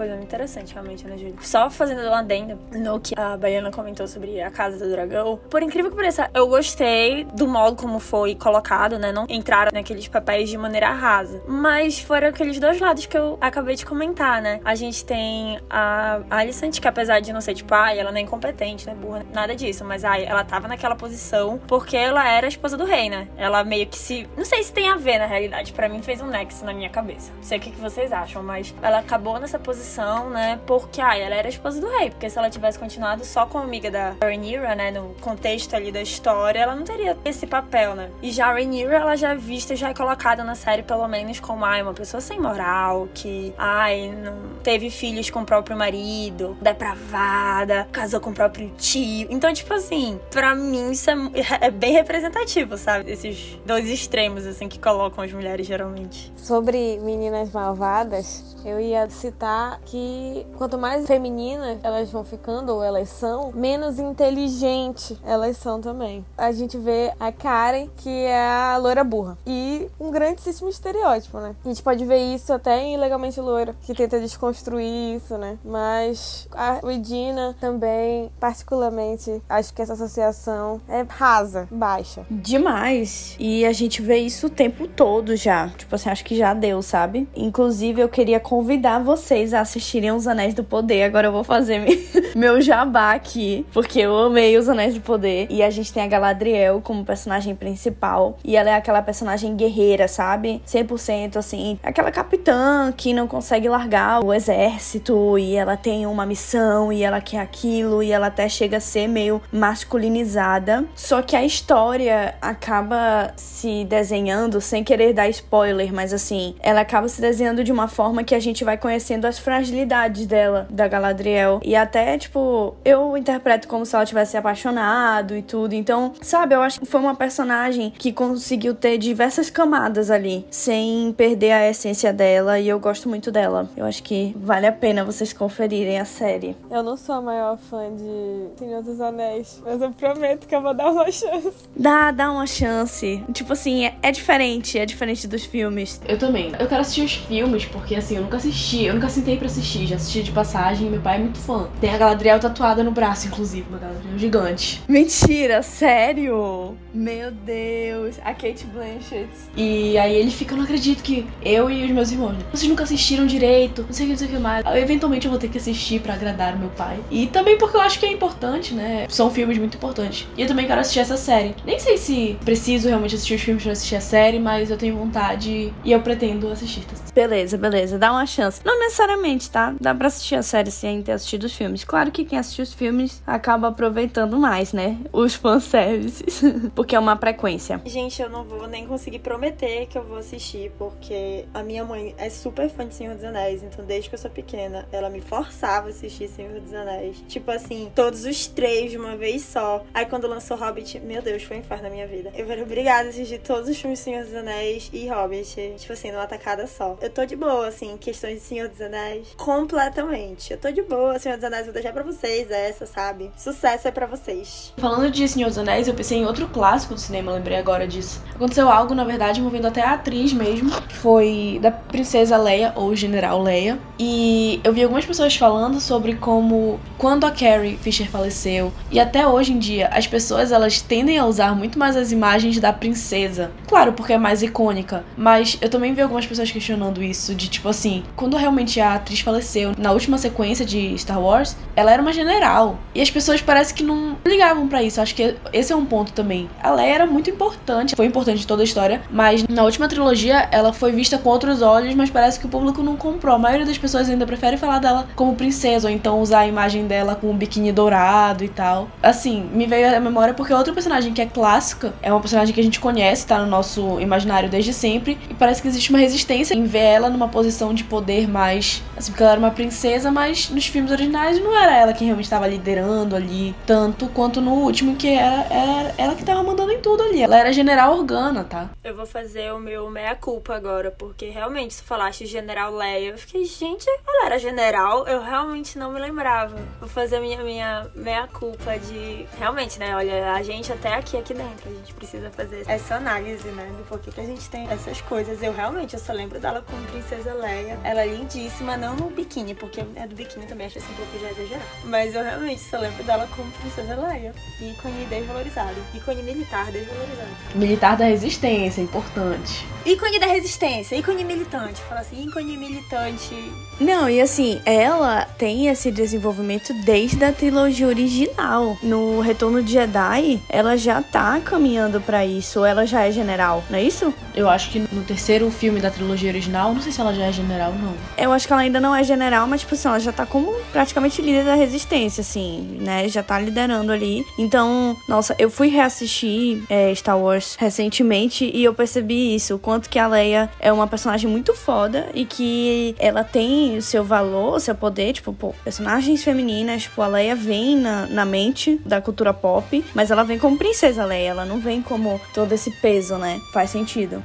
coisa 0.00 0.14
muito 0.14 0.28
interessante, 0.28 0.72
realmente, 0.72 1.06
né, 1.06 1.18
Júlia? 1.18 1.34
Só 1.42 1.68
fazendo 1.68 2.00
um 2.00 2.14
adendo 2.14 2.58
no 2.72 2.98
que 2.98 3.12
a 3.18 3.36
Baiana 3.36 3.70
comentou 3.70 4.08
sobre 4.08 4.40
a 4.40 4.50
Casa 4.50 4.82
do 4.82 4.90
Dragão. 4.90 5.38
Por 5.50 5.62
incrível 5.62 5.90
que 5.90 5.96
pareça, 5.96 6.30
eu 6.32 6.48
gostei 6.48 7.24
do 7.24 7.46
modo 7.46 7.76
como 7.76 7.98
foi 7.98 8.34
colocado, 8.34 8.98
né? 8.98 9.12
Não 9.12 9.26
entraram 9.28 9.70
naqueles 9.74 10.08
papéis 10.08 10.48
de 10.48 10.56
maneira 10.56 10.90
rasa. 10.90 11.42
Mas 11.46 12.00
foram 12.00 12.28
aqueles 12.28 12.58
dois 12.58 12.80
lados 12.80 13.04
que 13.04 13.18
eu 13.18 13.36
acabei 13.42 13.76
de 13.76 13.84
comentar, 13.84 14.40
né? 14.40 14.58
A 14.64 14.74
gente 14.74 15.04
tem 15.04 15.60
a 15.68 16.22
Alicent, 16.30 16.80
que 16.80 16.88
apesar 16.88 17.20
de 17.20 17.30
não 17.30 17.42
ser 17.42 17.52
tipo, 17.52 17.74
ai, 17.74 17.98
ela 17.98 18.10
não 18.10 18.16
é 18.16 18.22
incompetente, 18.22 18.86
né, 18.86 18.94
burra, 18.94 19.26
nada 19.34 19.54
disso. 19.54 19.84
Mas 19.84 20.02
ai, 20.02 20.24
ela 20.24 20.44
tava 20.44 20.66
naquela 20.66 20.96
posição 20.96 21.60
porque 21.68 21.94
ela 21.94 22.26
era 22.26 22.46
a 22.46 22.48
esposa 22.48 22.74
do 22.74 22.86
rei, 22.86 23.10
né? 23.10 23.28
Ela 23.36 23.62
meio 23.64 23.86
que 23.86 23.98
se. 23.98 24.26
Não 24.34 24.46
sei 24.46 24.62
se 24.62 24.72
tem 24.72 24.88
a 24.88 24.96
ver 24.96 25.18
na 25.18 25.26
realidade. 25.26 25.74
para 25.74 25.90
mim 25.90 26.00
fez 26.00 26.22
um 26.22 26.26
nexo 26.26 26.64
na 26.64 26.72
minha 26.72 26.88
cabeça. 26.88 27.30
Não 27.36 27.42
sei 27.42 27.58
o 27.58 27.60
que, 27.60 27.70
vocês 27.72 28.10
acham, 28.12 28.42
mas 28.42 28.74
ela 28.80 29.00
acabou 29.00 29.38
nessa 29.38 29.58
posição, 29.58 29.89
né? 30.30 30.60
Porque, 30.66 31.00
ai, 31.00 31.22
ela 31.22 31.34
era 31.34 31.48
a 31.48 31.50
esposa 31.50 31.80
do 31.80 31.88
rei. 31.88 32.10
Porque 32.10 32.28
se 32.28 32.38
ela 32.38 32.50
tivesse 32.50 32.78
continuado 32.78 33.24
só 33.24 33.46
com 33.46 33.58
a 33.58 33.62
amiga 33.62 33.90
da 33.90 34.14
Rhaenyra, 34.20 34.74
né? 34.74 34.90
No 34.90 35.14
contexto 35.20 35.74
ali 35.74 35.90
da 35.90 36.00
história, 36.00 36.60
ela 36.60 36.74
não 36.74 36.84
teria 36.84 37.16
esse 37.24 37.46
papel, 37.46 37.94
né? 37.94 38.10
E 38.22 38.30
já 38.30 38.46
a 38.46 38.52
Rhaenyra, 38.52 38.96
ela 38.96 39.16
já 39.16 39.32
é 39.32 39.36
vista, 39.36 39.74
já 39.74 39.90
é 39.90 39.94
colocada 39.94 40.44
na 40.44 40.54
série, 40.54 40.82
pelo 40.82 41.06
menos, 41.08 41.40
como, 41.40 41.64
ai, 41.64 41.82
uma 41.82 41.94
pessoa 41.94 42.20
sem 42.20 42.38
moral, 42.40 43.08
que, 43.14 43.52
ai, 43.58 44.12
não 44.12 44.58
teve 44.62 44.90
filhos 44.90 45.30
com 45.30 45.40
o 45.40 45.44
próprio 45.44 45.76
marido, 45.76 46.56
depravada, 46.60 47.88
casou 47.90 48.20
com 48.20 48.30
o 48.30 48.34
próprio 48.34 48.70
tio. 48.76 49.26
Então, 49.30 49.52
tipo 49.52 49.72
assim, 49.74 50.20
pra 50.30 50.54
mim 50.54 50.90
isso 50.90 51.10
é, 51.10 51.14
é 51.60 51.70
bem 51.70 51.92
representativo, 51.92 52.76
sabe? 52.76 53.10
Esses 53.10 53.58
dois 53.64 53.88
extremos, 53.88 54.46
assim, 54.46 54.68
que 54.68 54.78
colocam 54.78 55.24
as 55.24 55.32
mulheres 55.32 55.66
geralmente. 55.66 56.32
Sobre 56.36 56.98
meninas 56.98 57.52
malvadas, 57.52 58.56
eu 58.64 58.80
ia 58.80 59.08
citar 59.08 59.69
que 59.84 60.46
quanto 60.56 60.78
mais 60.78 61.06
femininas 61.06 61.78
elas 61.82 62.10
vão 62.10 62.24
ficando, 62.24 62.74
ou 62.74 62.82
elas 62.82 63.08
são, 63.08 63.52
menos 63.52 63.98
inteligente 63.98 65.18
elas 65.24 65.56
são 65.56 65.80
também. 65.80 66.24
A 66.36 66.52
gente 66.52 66.76
vê 66.78 67.12
a 67.18 67.32
Karen, 67.32 67.88
que 67.96 68.08
é 68.08 68.48
a 68.48 68.76
loira 68.76 69.04
burra. 69.04 69.36
E 69.46 69.88
um 69.98 70.10
grandíssimo 70.10 70.68
estereótipo, 70.68 71.38
né? 71.38 71.54
A 71.64 71.68
gente 71.68 71.82
pode 71.82 72.04
ver 72.04 72.34
isso 72.34 72.52
até 72.52 72.82
em 72.82 72.96
Legalmente 72.96 73.40
Loira, 73.40 73.74
que 73.82 73.94
tenta 73.94 74.20
desconstruir 74.20 75.16
isso, 75.16 75.36
né? 75.36 75.58
Mas 75.64 76.48
a 76.52 76.80
Regina 76.84 77.56
também, 77.60 78.30
particularmente, 78.38 79.42
acho 79.48 79.72
que 79.72 79.82
essa 79.82 79.92
associação 79.92 80.80
é 80.88 81.04
rasa, 81.08 81.68
baixa. 81.70 82.24
Demais. 82.30 83.36
E 83.38 83.64
a 83.64 83.72
gente 83.72 84.02
vê 84.02 84.18
isso 84.18 84.46
o 84.46 84.50
tempo 84.50 84.86
todo 84.86 85.36
já. 85.36 85.68
Tipo 85.68 85.94
assim, 85.94 86.10
acho 86.10 86.24
que 86.24 86.36
já 86.36 86.54
deu, 86.54 86.82
sabe? 86.82 87.28
Inclusive, 87.34 88.00
eu 88.00 88.08
queria 88.08 88.40
convidar 88.40 88.98
vocês 89.02 89.54
a 89.54 89.59
assistirem 89.60 90.12
Os 90.12 90.26
Anéis 90.26 90.54
do 90.54 90.64
Poder. 90.64 91.02
Agora 91.02 91.28
eu 91.28 91.32
vou 91.32 91.44
fazer 91.44 91.80
meu 92.34 92.60
jabá 92.60 93.12
aqui, 93.12 93.66
porque 93.72 94.00
eu 94.00 94.16
amei 94.16 94.56
Os 94.56 94.68
Anéis 94.68 94.94
do 94.94 95.00
Poder. 95.00 95.46
E 95.50 95.62
a 95.62 95.70
gente 95.70 95.92
tem 95.92 96.02
a 96.02 96.06
Galadriel 96.06 96.80
como 96.82 97.04
personagem 97.04 97.54
principal. 97.54 98.38
E 98.44 98.56
ela 98.56 98.70
é 98.70 98.74
aquela 98.74 99.02
personagem 99.02 99.56
guerreira, 99.56 100.08
sabe? 100.08 100.62
100% 100.66 101.36
assim, 101.36 101.78
aquela 101.82 102.10
capitã 102.10 102.92
que 102.96 103.12
não 103.12 103.26
consegue 103.26 103.68
largar 103.68 104.24
o 104.24 104.32
exército 104.32 105.38
e 105.38 105.54
ela 105.56 105.76
tem 105.76 106.06
uma 106.06 106.26
missão 106.26 106.92
e 106.92 107.02
ela 107.02 107.20
quer 107.20 107.38
aquilo 107.38 108.02
e 108.02 108.12
ela 108.12 108.26
até 108.26 108.48
chega 108.48 108.78
a 108.78 108.80
ser 108.80 109.08
meio 109.08 109.40
masculinizada. 109.52 110.84
Só 110.94 111.22
que 111.22 111.36
a 111.36 111.44
história 111.44 112.34
acaba 112.40 113.32
se 113.36 113.84
desenhando 113.84 114.60
sem 114.60 114.84
querer 114.84 115.12
dar 115.12 115.28
spoiler, 115.28 115.92
mas 115.92 116.12
assim, 116.12 116.54
ela 116.60 116.80
acaba 116.80 117.08
se 117.08 117.20
desenhando 117.20 117.64
de 117.64 117.72
uma 117.72 117.88
forma 117.88 118.24
que 118.24 118.34
a 118.34 118.40
gente 118.40 118.64
vai 118.64 118.76
conhecendo 118.76 119.26
as 119.26 119.38
fragilidades 119.50 120.26
dela, 120.26 120.68
da 120.70 120.86
Galadriel. 120.86 121.60
E 121.64 121.74
até, 121.74 122.16
tipo, 122.16 122.76
eu 122.84 123.16
interpreto 123.16 123.66
como 123.66 123.84
se 123.84 123.96
ela 123.96 124.06
tivesse 124.06 124.30
se 124.30 124.36
apaixonado 124.36 125.36
e 125.36 125.42
tudo. 125.42 125.74
Então, 125.74 126.12
sabe, 126.22 126.54
eu 126.54 126.62
acho 126.62 126.78
que 126.78 126.86
foi 126.86 127.00
uma 127.00 127.16
personagem 127.16 127.92
que 127.98 128.12
conseguiu 128.12 128.76
ter 128.76 128.96
diversas 128.96 129.50
camadas 129.50 130.08
ali, 130.08 130.46
sem 130.52 131.12
perder 131.16 131.50
a 131.50 131.68
essência 131.68 132.12
dela. 132.12 132.60
E 132.60 132.68
eu 132.68 132.78
gosto 132.78 133.08
muito 133.08 133.32
dela. 133.32 133.68
Eu 133.76 133.84
acho 133.86 134.04
que 134.04 134.32
vale 134.38 134.68
a 134.68 134.72
pena 134.72 135.04
vocês 135.04 135.32
conferirem 135.32 135.98
a 135.98 136.04
série. 136.04 136.56
Eu 136.70 136.84
não 136.84 136.96
sou 136.96 137.16
a 137.16 137.20
maior 137.20 137.58
fã 137.58 137.90
de 137.92 138.56
Senhor 138.56 138.84
dos 138.84 139.00
Anéis, 139.00 139.60
mas 139.64 139.82
eu 139.82 139.90
prometo 139.90 140.46
que 140.46 140.54
eu 140.54 140.62
vou 140.62 140.72
dar 140.72 140.92
uma 140.92 141.10
chance. 141.10 141.52
Dá, 141.74 142.12
dá 142.12 142.30
uma 142.30 142.46
chance. 142.46 143.20
Tipo 143.32 143.54
assim, 143.54 143.86
é, 143.86 143.96
é 144.00 144.12
diferente, 144.12 144.78
é 144.78 144.86
diferente 144.86 145.26
dos 145.26 145.44
filmes. 145.44 146.00
Eu 146.06 146.18
também. 146.18 146.52
Eu 146.56 146.68
quero 146.68 146.82
assistir 146.82 147.04
os 147.04 147.14
filmes, 147.14 147.64
porque 147.64 147.96
assim, 147.96 148.14
eu 148.14 148.22
nunca 148.22 148.36
assisti, 148.36 148.84
eu 148.84 148.94
nunca 148.94 149.08
sentei 149.08 149.39
pra 149.40 149.48
assistir, 149.48 149.86
já 149.86 149.96
assisti 149.96 150.22
de 150.22 150.30
passagem, 150.30 150.90
meu 150.90 151.00
pai 151.00 151.16
é 151.16 151.18
muito 151.18 151.38
fã. 151.38 151.68
Tem 151.80 151.92
a 151.92 151.96
Galadriel 151.96 152.38
tatuada 152.38 152.84
no 152.84 152.90
braço, 152.90 153.26
inclusive, 153.26 153.66
uma 153.68 153.78
Galadriel 153.78 154.18
gigante. 154.18 154.82
Mentira, 154.86 155.62
sério? 155.62 156.76
Meu 156.92 157.30
Deus, 157.30 158.18
a 158.22 158.34
Kate 158.34 158.66
Blanchett. 158.66 159.30
E 159.56 159.96
aí 159.96 160.14
ele 160.14 160.30
fica, 160.30 160.52
eu 160.52 160.58
não 160.58 160.64
acredito 160.64 161.02
que 161.02 161.26
eu 161.42 161.70
e 161.70 161.84
os 161.84 161.90
meus 161.90 162.12
irmãos, 162.12 162.36
vocês 162.52 162.68
nunca 162.68 162.84
assistiram 162.84 163.26
direito, 163.26 163.84
não 163.86 163.92
sei 163.92 164.04
o 164.04 164.08
que, 164.08 164.12
não 164.12 164.18
sei 164.18 164.28
o 164.28 164.30
que 164.30 164.38
mais. 164.38 164.64
Eventualmente 164.76 165.26
eu 165.26 165.30
vou 165.30 165.40
ter 165.40 165.48
que 165.48 165.58
assistir 165.58 166.00
para 166.00 166.14
agradar 166.14 166.54
o 166.54 166.58
meu 166.58 166.70
pai. 166.70 166.98
E 167.10 167.26
também 167.26 167.56
porque 167.56 167.76
eu 167.76 167.80
acho 167.80 167.98
que 167.98 168.06
é 168.06 168.12
importante, 168.12 168.74
né? 168.74 169.06
São 169.08 169.30
filmes 169.30 169.56
muito 169.56 169.76
importantes. 169.76 170.28
E 170.36 170.42
eu 170.42 170.48
também 170.48 170.66
quero 170.66 170.80
assistir 170.80 171.00
essa 171.00 171.16
série. 171.16 171.54
Nem 171.64 171.78
sei 171.78 171.96
se 171.96 172.36
preciso 172.44 172.88
realmente 172.88 173.14
assistir 173.14 173.34
os 173.36 173.40
filmes 173.40 173.62
pra 173.62 173.72
assistir 173.72 173.96
a 173.96 174.00
série, 174.00 174.38
mas 174.38 174.70
eu 174.70 174.76
tenho 174.76 174.96
vontade 174.96 175.72
e 175.84 175.92
eu 175.92 176.00
pretendo 176.00 176.48
assistir. 176.48 176.84
Beleza, 177.14 177.56
beleza, 177.56 177.98
dá 177.98 178.12
uma 178.12 178.26
chance. 178.26 178.60
Não 178.64 178.78
necessariamente, 178.78 179.29
tá? 179.38 179.74
Dá 179.80 179.94
pra 179.94 180.08
assistir 180.08 180.34
a 180.34 180.42
série 180.42 180.70
sem 180.70 181.02
ter 181.02 181.12
assistido 181.12 181.44
os 181.44 181.54
filmes. 181.54 181.84
Claro 181.84 182.10
que 182.10 182.24
quem 182.24 182.38
assistiu 182.38 182.62
os 182.62 182.72
filmes 182.72 183.22
acaba 183.26 183.68
aproveitando 183.68 184.38
mais, 184.38 184.72
né? 184.72 184.98
Os 185.12 185.34
fanservices. 185.34 186.42
porque 186.74 186.96
é 186.96 186.98
uma 186.98 187.16
frequência. 187.16 187.80
Gente, 187.84 188.20
eu 188.20 188.28
não 188.28 188.44
vou 188.44 188.66
nem 188.66 188.86
conseguir 188.86 189.18
prometer 189.20 189.86
que 189.86 189.96
eu 189.96 190.04
vou 190.04 190.18
assistir, 190.18 190.72
porque 190.78 191.44
a 191.52 191.62
minha 191.62 191.84
mãe 191.84 192.14
é 192.18 192.30
super 192.30 192.68
fã 192.68 192.86
de 192.86 192.94
Senhor 192.94 193.14
dos 193.14 193.24
Anéis, 193.24 193.62
então 193.62 193.84
desde 193.84 194.08
que 194.08 194.14
eu 194.14 194.18
sou 194.18 194.30
pequena, 194.30 194.86
ela 194.92 195.10
me 195.10 195.20
forçava 195.20 195.88
a 195.88 195.90
assistir 195.90 196.28
Senhor 196.28 196.60
dos 196.60 196.72
Anéis. 196.72 197.22
Tipo 197.28 197.50
assim, 197.50 197.90
todos 197.94 198.24
os 198.24 198.46
três 198.46 198.90
de 198.90 198.96
uma 198.96 199.16
vez 199.16 199.42
só. 199.42 199.84
Aí 199.92 200.06
quando 200.06 200.26
lançou 200.26 200.56
Hobbit, 200.56 201.00
meu 201.00 201.22
Deus, 201.22 201.42
foi 201.42 201.58
um 201.58 201.60
inferno 201.60 201.84
na 201.84 201.90
minha 201.90 202.06
vida. 202.06 202.32
Eu 202.34 202.50
era 202.50 202.62
obrigada 202.62 203.08
a 203.08 203.10
assistir 203.10 203.38
todos 203.38 203.68
os 203.68 203.80
filmes 203.80 203.98
Senhor 203.98 204.24
dos 204.24 204.34
Anéis 204.34 204.90
e 204.92 205.08
Hobbit, 205.08 205.74
tipo 205.76 205.92
assim, 205.92 206.10
numa 206.10 206.26
tacada 206.26 206.66
só. 206.66 206.96
Eu 207.00 207.10
tô 207.10 207.24
de 207.24 207.36
boa, 207.36 207.68
assim, 207.68 207.96
questões 207.96 208.34
de 208.34 208.40
Senhor 208.40 208.68
dos 208.68 208.80
Anéis 208.80 209.19
Anéis 209.20 209.26
completamente. 209.36 210.52
Eu 210.52 210.58
tô 210.58 210.70
de 210.70 210.82
boa, 210.82 211.18
Senhor 211.18 211.36
dos 211.36 211.44
Anéis, 211.44 211.64
vou 211.64 211.72
deixar 211.72 211.92
pra 211.92 212.02
vocês 212.02 212.50
essa, 212.50 212.86
sabe? 212.86 213.30
Sucesso 213.36 213.88
é 213.88 213.90
pra 213.90 214.06
vocês. 214.06 214.72
Falando 214.76 215.10
de 215.10 215.28
Senhor 215.28 215.48
dos 215.48 215.58
Anéis, 215.58 215.88
eu 215.88 215.94
pensei 215.94 216.18
em 216.18 216.26
outro 216.26 216.48
clássico 216.48 216.94
do 216.94 217.00
cinema, 217.00 217.32
lembrei 217.32 217.56
agora 217.56 217.86
disso. 217.86 218.22
Aconteceu 218.34 218.68
algo, 218.68 218.94
na 218.94 219.04
verdade, 219.04 219.40
envolvendo 219.40 219.66
até 219.66 219.82
a 219.82 219.92
atriz 219.92 220.32
mesmo. 220.32 220.70
Foi 220.88 221.58
da 221.60 221.70
Princesa 221.70 222.36
Leia, 222.36 222.72
ou 222.76 222.94
General 222.94 223.40
Leia. 223.40 223.78
E 223.98 224.60
eu 224.64 224.72
vi 224.72 224.82
algumas 224.82 225.04
pessoas 225.04 225.36
falando 225.36 225.80
sobre 225.80 226.14
como, 226.14 226.80
quando 226.98 227.26
a 227.26 227.30
Carrie 227.30 227.76
Fisher 227.76 228.08
faleceu, 228.08 228.72
e 228.90 228.98
até 228.98 229.26
hoje 229.26 229.52
em 229.52 229.58
dia, 229.58 229.88
as 229.88 230.06
pessoas 230.06 230.52
elas 230.52 230.80
tendem 230.80 231.18
a 231.18 231.26
usar 231.26 231.54
muito 231.54 231.78
mais 231.78 231.96
as 231.96 232.12
imagens 232.12 232.58
da 232.58 232.72
princesa. 232.72 233.50
Claro, 233.66 233.92
porque 233.92 234.12
é 234.12 234.18
mais 234.18 234.42
icônica. 234.42 235.04
Mas 235.16 235.58
eu 235.60 235.68
também 235.68 235.94
vi 235.94 236.00
algumas 236.00 236.26
pessoas 236.26 236.50
questionando 236.50 237.02
isso, 237.02 237.34
de 237.34 237.48
tipo 237.48 237.68
assim, 237.68 238.04
quando 238.16 238.36
realmente 238.36 238.80
a 238.80 238.98
atriz 239.10 239.20
faleceu, 239.20 239.72
na 239.76 239.90
última 239.90 240.16
sequência 240.18 240.64
de 240.64 240.96
Star 240.96 241.20
Wars, 241.20 241.56
ela 241.74 241.92
era 241.92 242.00
uma 242.00 242.12
general. 242.12 242.78
E 242.94 243.00
as 243.00 243.10
pessoas 243.10 243.42
parece 243.42 243.74
que 243.74 243.82
não 243.82 244.16
ligavam 244.24 244.68
para 244.68 244.82
isso. 244.82 245.00
Acho 245.00 245.14
que 245.14 245.34
esse 245.52 245.72
é 245.72 245.76
um 245.76 245.84
ponto 245.84 246.12
também. 246.12 246.48
A 246.62 246.70
Leia 246.70 246.94
era 246.94 247.06
muito 247.06 247.28
importante, 247.28 247.96
foi 247.96 248.06
importante 248.06 248.46
toda 248.46 248.62
a 248.62 248.64
história, 248.64 249.02
mas 249.10 249.46
na 249.48 249.64
última 249.64 249.88
trilogia 249.88 250.48
ela 250.52 250.72
foi 250.72 250.92
vista 250.92 251.18
com 251.18 251.28
outros 251.28 251.60
olhos, 251.60 251.94
mas 251.94 252.08
parece 252.08 252.38
que 252.38 252.46
o 252.46 252.48
público 252.48 252.82
não 252.82 252.96
comprou. 252.96 253.34
A 253.34 253.38
maioria 253.38 253.66
das 253.66 253.78
pessoas 253.78 254.08
ainda 254.08 254.26
prefere 254.26 254.56
falar 254.56 254.78
dela 254.78 255.08
como 255.16 255.34
princesa, 255.34 255.88
ou 255.88 255.94
então 255.94 256.20
usar 256.20 256.40
a 256.40 256.46
imagem 256.46 256.86
dela 256.86 257.14
com 257.16 257.30
um 257.30 257.36
biquíni 257.36 257.72
dourado 257.72 258.44
e 258.44 258.48
tal. 258.48 258.88
Assim, 259.02 259.48
me 259.52 259.66
veio 259.66 259.94
à 259.94 260.00
memória 260.00 260.34
porque 260.34 260.54
outra 260.54 260.72
personagem 260.72 261.12
que 261.12 261.20
é 261.20 261.26
clássica, 261.26 261.92
é 262.02 262.12
uma 262.12 262.20
personagem 262.20 262.54
que 262.54 262.60
a 262.60 262.64
gente 262.64 262.78
conhece, 262.78 263.26
tá 263.26 263.38
no 263.38 263.46
nosso 263.46 263.98
imaginário 264.00 264.48
desde 264.48 264.72
sempre, 264.72 265.18
e 265.28 265.34
parece 265.34 265.60
que 265.60 265.68
existe 265.68 265.90
uma 265.90 265.98
resistência 265.98 266.54
em 266.54 266.64
ver 266.64 266.78
ela 266.78 267.10
numa 267.10 267.28
posição 267.28 267.74
de 267.74 267.82
poder 267.82 268.28
mais. 268.28 268.82
Assim, 269.00 269.12
porque 269.12 269.22
ela 269.22 269.32
era 269.32 269.40
uma 269.40 269.50
princesa, 269.50 270.10
mas 270.10 270.50
nos 270.50 270.66
filmes 270.66 270.92
originais 270.92 271.40
não 271.40 271.56
era 271.56 271.74
ela 271.74 271.92
quem 271.94 272.06
realmente 272.06 272.26
estava 272.26 272.46
liderando 272.46 273.16
ali, 273.16 273.54
tanto 273.66 274.08
quanto 274.08 274.42
no 274.42 274.52
último, 274.52 274.96
que 274.96 275.08
era, 275.08 275.46
era 275.50 275.94
ela 275.96 276.14
que 276.14 276.22
tava 276.22 276.42
mandando 276.42 276.70
em 276.70 276.80
tudo 276.80 277.02
ali. 277.02 277.22
Ela 277.22 277.38
era 277.38 277.52
general 277.52 277.96
Organa, 277.96 278.44
tá? 278.44 278.68
Eu 278.84 278.94
vou 278.94 279.06
fazer 279.06 279.52
o 279.52 279.58
meu 279.58 279.88
meia-culpa 279.88 280.54
agora, 280.54 280.90
porque 280.90 281.30
realmente, 281.30 281.74
se 281.74 281.82
falaste 281.82 282.26
General 282.26 282.74
Leia, 282.74 283.10
eu 283.10 283.18
fiquei, 283.18 283.44
gente, 283.44 283.88
ela 284.06 284.26
era 284.26 284.38
general, 284.38 285.06
eu 285.06 285.22
realmente 285.22 285.78
não 285.78 285.92
me 285.92 285.98
lembrava. 285.98 286.56
Vou 286.78 286.88
fazer 286.88 287.16
a 287.16 287.20
minha, 287.20 287.42
minha 287.42 287.86
meia-culpa 287.94 288.78
de. 288.78 289.26
Realmente, 289.38 289.78
né? 289.78 289.96
Olha, 289.96 290.32
a 290.32 290.42
gente 290.42 290.70
até 290.70 290.94
aqui, 290.94 291.16
aqui 291.16 291.32
dentro, 291.32 291.70
a 291.70 291.72
gente 291.72 291.94
precisa 291.94 292.30
fazer 292.30 292.64
essa 292.66 292.96
análise, 292.96 293.48
né? 293.48 293.70
Do 293.78 293.84
porquê 293.84 294.10
que 294.10 294.20
a 294.20 294.26
gente 294.26 294.48
tem 294.50 294.68
essas 294.68 295.00
coisas. 295.00 295.42
Eu 295.42 295.54
realmente, 295.54 295.94
eu 295.94 296.00
só 296.00 296.12
lembro 296.12 296.38
dela 296.38 296.62
como 296.68 296.82
Princesa 296.86 297.32
Leia. 297.32 297.78
Ela 297.82 298.02
é 298.02 298.06
lindíssima, 298.06 298.76
não 298.80 298.96
no 298.96 299.10
biquíni, 299.10 299.54
porque 299.54 299.80
é 299.94 300.06
do 300.06 300.14
biquíni 300.16 300.46
também 300.46 300.66
acho 300.66 300.78
assim 300.78 300.92
um 300.92 300.96
pouco 300.96 301.18
já 301.20 301.30
exagerado. 301.30 301.64
Mas 301.84 302.14
eu 302.14 302.22
realmente 302.22 302.60
só 302.62 302.78
lembro 302.78 303.04
dela 303.04 303.28
como 303.36 303.50
Princesa 303.52 303.94
Leia. 303.94 304.34
Ícone 304.60 305.04
desvalorizado. 305.06 305.76
Ícone 305.94 306.22
militar 306.22 306.72
desvalorizado. 306.72 307.28
Militar 307.54 307.96
da 307.96 308.06
resistência, 308.06 308.80
importante. 308.80 309.66
Ícone 309.84 310.18
da 310.18 310.26
resistência, 310.26 310.94
ícone 310.94 311.24
militante. 311.24 311.80
Fala 311.88 312.02
assim, 312.02 312.24
ícone 312.24 312.56
militante. 312.56 313.34
Não, 313.80 314.10
e 314.10 314.20
assim, 314.20 314.60
ela 314.66 315.24
tem 315.24 315.68
esse 315.68 315.90
desenvolvimento 315.90 316.74
desde 316.84 317.24
a 317.24 317.32
trilogia 317.32 317.86
original. 317.86 318.76
No 318.82 319.20
Retorno 319.20 319.62
de 319.62 319.72
Jedi, 319.72 320.40
ela 320.50 320.76
já 320.76 321.00
tá 321.00 321.40
caminhando 321.40 322.00
para 322.00 322.26
isso. 322.26 322.64
Ela 322.64 322.86
já 322.86 323.06
é 323.06 323.10
general, 323.10 323.64
não 323.70 323.78
é 323.78 323.82
isso? 323.82 324.12
Eu 324.34 324.50
acho 324.50 324.70
que 324.70 324.78
no 324.78 325.02
terceiro 325.02 325.50
filme 325.50 325.80
da 325.80 325.90
trilogia 325.90 326.30
original, 326.30 326.74
não 326.74 326.82
sei 326.82 326.92
se 326.92 327.00
ela 327.00 327.14
já 327.14 327.24
é 327.24 327.32
general, 327.32 327.72
não. 327.72 327.94
Eu 328.18 328.32
acho 328.32 328.46
que 328.46 328.52
ela 328.52 328.62
ainda 328.62 328.80
não 328.80 328.94
é 328.94 329.02
general, 329.02 329.46
mas, 329.46 329.62
tipo 329.62 329.74
assim, 329.74 329.88
ela 329.88 329.98
já 329.98 330.12
tá 330.12 330.26
como 330.26 330.54
praticamente 330.72 331.22
líder 331.22 331.44
da 331.44 331.54
resistência, 331.54 332.20
assim, 332.20 332.78
né? 332.80 333.08
Já 333.08 333.22
tá 333.22 333.38
liderando 333.40 333.92
ali. 333.92 334.26
Então, 334.38 334.94
nossa, 335.08 335.34
eu 335.38 335.50
fui 335.50 335.68
reassistir 335.68 336.62
é, 336.68 336.94
Star 336.94 337.18
Wars 337.18 337.56
recentemente 337.58 338.50
e 338.52 338.62
eu 338.62 338.74
percebi 338.74 339.34
isso, 339.34 339.58
quanto 339.70 339.88
que 339.88 340.00
a 340.00 340.08
Leia 340.08 340.50
é 340.58 340.72
uma 340.72 340.88
personagem 340.88 341.30
muito 341.30 341.54
foda 341.54 342.08
e 342.12 342.24
que 342.24 342.96
ela 342.98 343.22
tem 343.22 343.78
o 343.78 343.82
seu 343.82 344.02
valor, 344.02 344.56
o 344.56 344.58
seu 344.58 344.74
poder, 344.74 345.12
tipo, 345.12 345.32
pô, 345.32 345.54
personagens 345.62 346.24
femininas, 346.24 346.82
tipo, 346.82 347.00
a 347.00 347.06
Leia 347.06 347.36
vem 347.36 347.76
na, 347.76 348.06
na 348.06 348.24
mente 348.24 348.80
da 348.84 349.00
cultura 349.00 349.32
pop, 349.32 349.84
mas 349.94 350.10
ela 350.10 350.24
vem 350.24 350.40
como 350.40 350.58
princesa 350.58 351.04
Leia, 351.04 351.28
ela 351.28 351.44
não 351.44 351.60
vem 351.60 351.80
como 351.80 352.20
todo 352.34 352.50
esse 352.50 352.72
peso, 352.82 353.16
né? 353.16 353.40
Faz 353.52 353.70
sentido. 353.70 354.24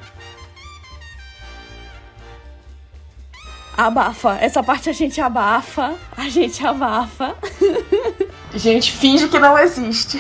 Abafa. 3.78 4.40
Essa 4.42 4.64
parte 4.64 4.90
a 4.90 4.94
gente 4.94 5.22
abafa. 5.22 5.94
A 6.18 6.28
gente 6.28 6.66
abafa. 6.66 7.36
Gente, 8.56 8.90
finge 8.94 9.28
que 9.28 9.38
não 9.38 9.60
existe. 9.60 10.18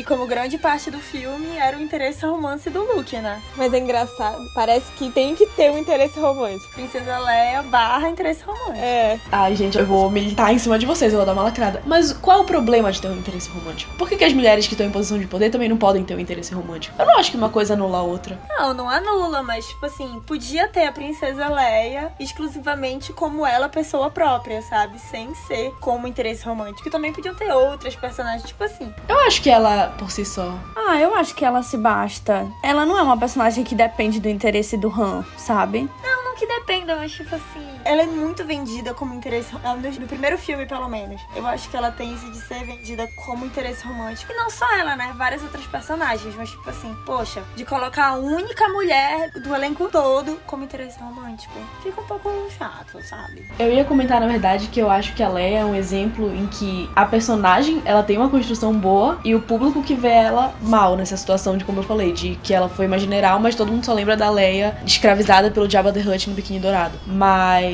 E 0.00 0.02
como 0.02 0.26
grande 0.26 0.56
parte 0.56 0.90
do 0.90 0.98
filme 0.98 1.58
era 1.58 1.76
o 1.76 1.80
interesse 1.82 2.24
romance 2.24 2.70
do 2.70 2.80
Luke, 2.90 3.14
né? 3.18 3.38
Mas 3.54 3.74
é 3.74 3.78
engraçado. 3.78 4.50
Parece 4.54 4.90
que 4.92 5.10
tem 5.10 5.34
que 5.34 5.44
ter 5.48 5.70
um 5.70 5.76
interesse 5.76 6.18
romântico. 6.18 6.72
Princesa 6.72 7.18
Leia 7.18 7.62
barra 7.64 8.08
interesse 8.08 8.42
romântico. 8.42 8.78
É. 8.78 9.20
Ai, 9.30 9.54
gente, 9.54 9.76
eu 9.76 9.84
vou 9.84 10.10
militar 10.10 10.54
em 10.54 10.58
cima 10.58 10.78
de 10.78 10.86
vocês, 10.86 11.12
eu 11.12 11.18
vou 11.18 11.26
dar 11.26 11.34
uma 11.34 11.42
lacrada. 11.42 11.82
Mas 11.84 12.14
qual 12.14 12.38
é 12.38 12.40
o 12.40 12.44
problema 12.44 12.90
de 12.90 12.98
ter 12.98 13.08
um 13.08 13.18
interesse 13.18 13.50
romântico? 13.50 13.94
Por 13.98 14.08
que, 14.08 14.16
que 14.16 14.24
as 14.24 14.32
mulheres 14.32 14.66
que 14.66 14.72
estão 14.72 14.86
em 14.86 14.90
posição 14.90 15.18
de 15.18 15.26
poder 15.26 15.50
também 15.50 15.68
não 15.68 15.76
podem 15.76 16.02
ter 16.02 16.14
um 16.14 16.18
interesse 16.18 16.54
romântico? 16.54 16.96
Eu 16.98 17.04
não 17.04 17.18
acho 17.18 17.30
que 17.30 17.36
uma 17.36 17.50
coisa 17.50 17.74
anula 17.74 17.98
a 17.98 18.02
outra. 18.02 18.40
Não, 18.48 18.72
não 18.72 18.88
anula, 18.88 19.42
mas, 19.42 19.66
tipo 19.66 19.84
assim, 19.84 20.18
podia 20.26 20.66
ter 20.66 20.86
a 20.86 20.92
Princesa 20.92 21.46
Leia 21.48 22.10
exclusivamente 22.18 23.12
como 23.12 23.44
ela, 23.46 23.68
pessoa 23.68 24.10
própria, 24.10 24.62
sabe? 24.62 24.98
Sem 24.98 25.34
ser 25.34 25.74
como 25.78 26.06
interesse 26.06 26.46
romântico. 26.46 26.88
E 26.88 26.90
também 26.90 27.12
podiam 27.12 27.34
ter 27.34 27.52
outras 27.52 27.94
personagens, 27.94 28.48
tipo 28.48 28.64
assim. 28.64 28.94
Eu 29.06 29.18
acho 29.26 29.42
que 29.42 29.50
ela, 29.50 29.89
por 29.90 30.10
si 30.10 30.24
só. 30.24 30.58
Ah, 30.76 30.98
eu 31.00 31.14
acho 31.14 31.34
que 31.34 31.44
ela 31.44 31.62
se 31.62 31.76
basta. 31.76 32.46
Ela 32.62 32.84
não 32.86 32.98
é 32.98 33.02
uma 33.02 33.16
personagem 33.16 33.64
que 33.64 33.74
depende 33.74 34.20
do 34.20 34.28
interesse 34.28 34.76
do 34.76 34.88
Han, 34.88 35.24
sabe? 35.36 35.88
Não, 36.02 36.24
não 36.24 36.34
que 36.34 36.46
dependa, 36.46 36.96
mas, 36.96 37.12
tipo 37.12 37.34
assim. 37.34 37.79
Ela 37.84 38.02
é 38.02 38.06
muito 38.06 38.44
vendida 38.44 38.94
como 38.94 39.14
interesse. 39.14 39.54
ela, 39.62 39.76
No 39.76 39.90
no 39.90 40.06
primeiro 40.06 40.38
filme, 40.38 40.66
pelo 40.66 40.88
menos. 40.88 41.20
Eu 41.34 41.46
acho 41.46 41.68
que 41.68 41.76
ela 41.76 41.90
tem 41.90 42.14
isso 42.14 42.30
de 42.30 42.38
ser 42.38 42.64
vendida 42.64 43.08
como 43.24 43.44
interesse 43.44 43.84
romântico. 43.86 44.32
E 44.32 44.36
não 44.36 44.50
só 44.50 44.66
ela, 44.78 44.96
né? 44.96 45.12
Várias 45.16 45.42
outras 45.42 45.66
personagens. 45.66 46.34
Mas, 46.36 46.50
tipo 46.50 46.68
assim, 46.68 46.94
poxa, 47.04 47.42
de 47.56 47.64
colocar 47.64 48.08
a 48.08 48.16
única 48.16 48.68
mulher 48.68 49.30
do 49.30 49.54
elenco 49.54 49.88
todo 49.88 50.38
como 50.46 50.64
interesse 50.64 50.98
romântico. 51.00 51.54
Fica 51.82 52.00
um 52.00 52.04
pouco 52.04 52.30
chato, 52.56 53.02
sabe? 53.02 53.44
Eu 53.58 53.72
ia 53.72 53.84
comentar, 53.84 54.20
na 54.20 54.26
verdade, 54.26 54.68
que 54.68 54.80
eu 54.80 54.90
acho 54.90 55.14
que 55.14 55.22
a 55.22 55.28
Leia 55.28 55.60
é 55.60 55.64
um 55.64 55.74
exemplo 55.74 56.34
em 56.34 56.46
que 56.46 56.88
a 56.94 57.04
personagem, 57.04 57.82
ela 57.84 58.02
tem 58.02 58.16
uma 58.16 58.28
construção 58.28 58.72
boa 58.74 59.18
e 59.24 59.34
o 59.34 59.40
público 59.40 59.82
que 59.82 59.94
vê 59.94 60.08
ela 60.08 60.54
mal 60.62 60.96
nessa 60.96 61.16
situação 61.16 61.56
de, 61.56 61.64
como 61.64 61.80
eu 61.80 61.84
falei, 61.84 62.12
de 62.12 62.36
que 62.42 62.52
ela 62.54 62.68
foi 62.68 62.86
uma 62.86 62.98
general, 62.98 63.38
mas 63.38 63.54
todo 63.54 63.70
mundo 63.70 63.84
só 63.84 63.92
lembra 63.92 64.16
da 64.16 64.30
Leia 64.30 64.76
escravizada 64.84 65.50
pelo 65.50 65.68
Jabba 65.68 65.92
the 65.92 66.00
Hutt 66.00 66.28
no 66.28 66.36
biquíni 66.36 66.58
dourado. 66.60 66.98
Mas 67.06 67.69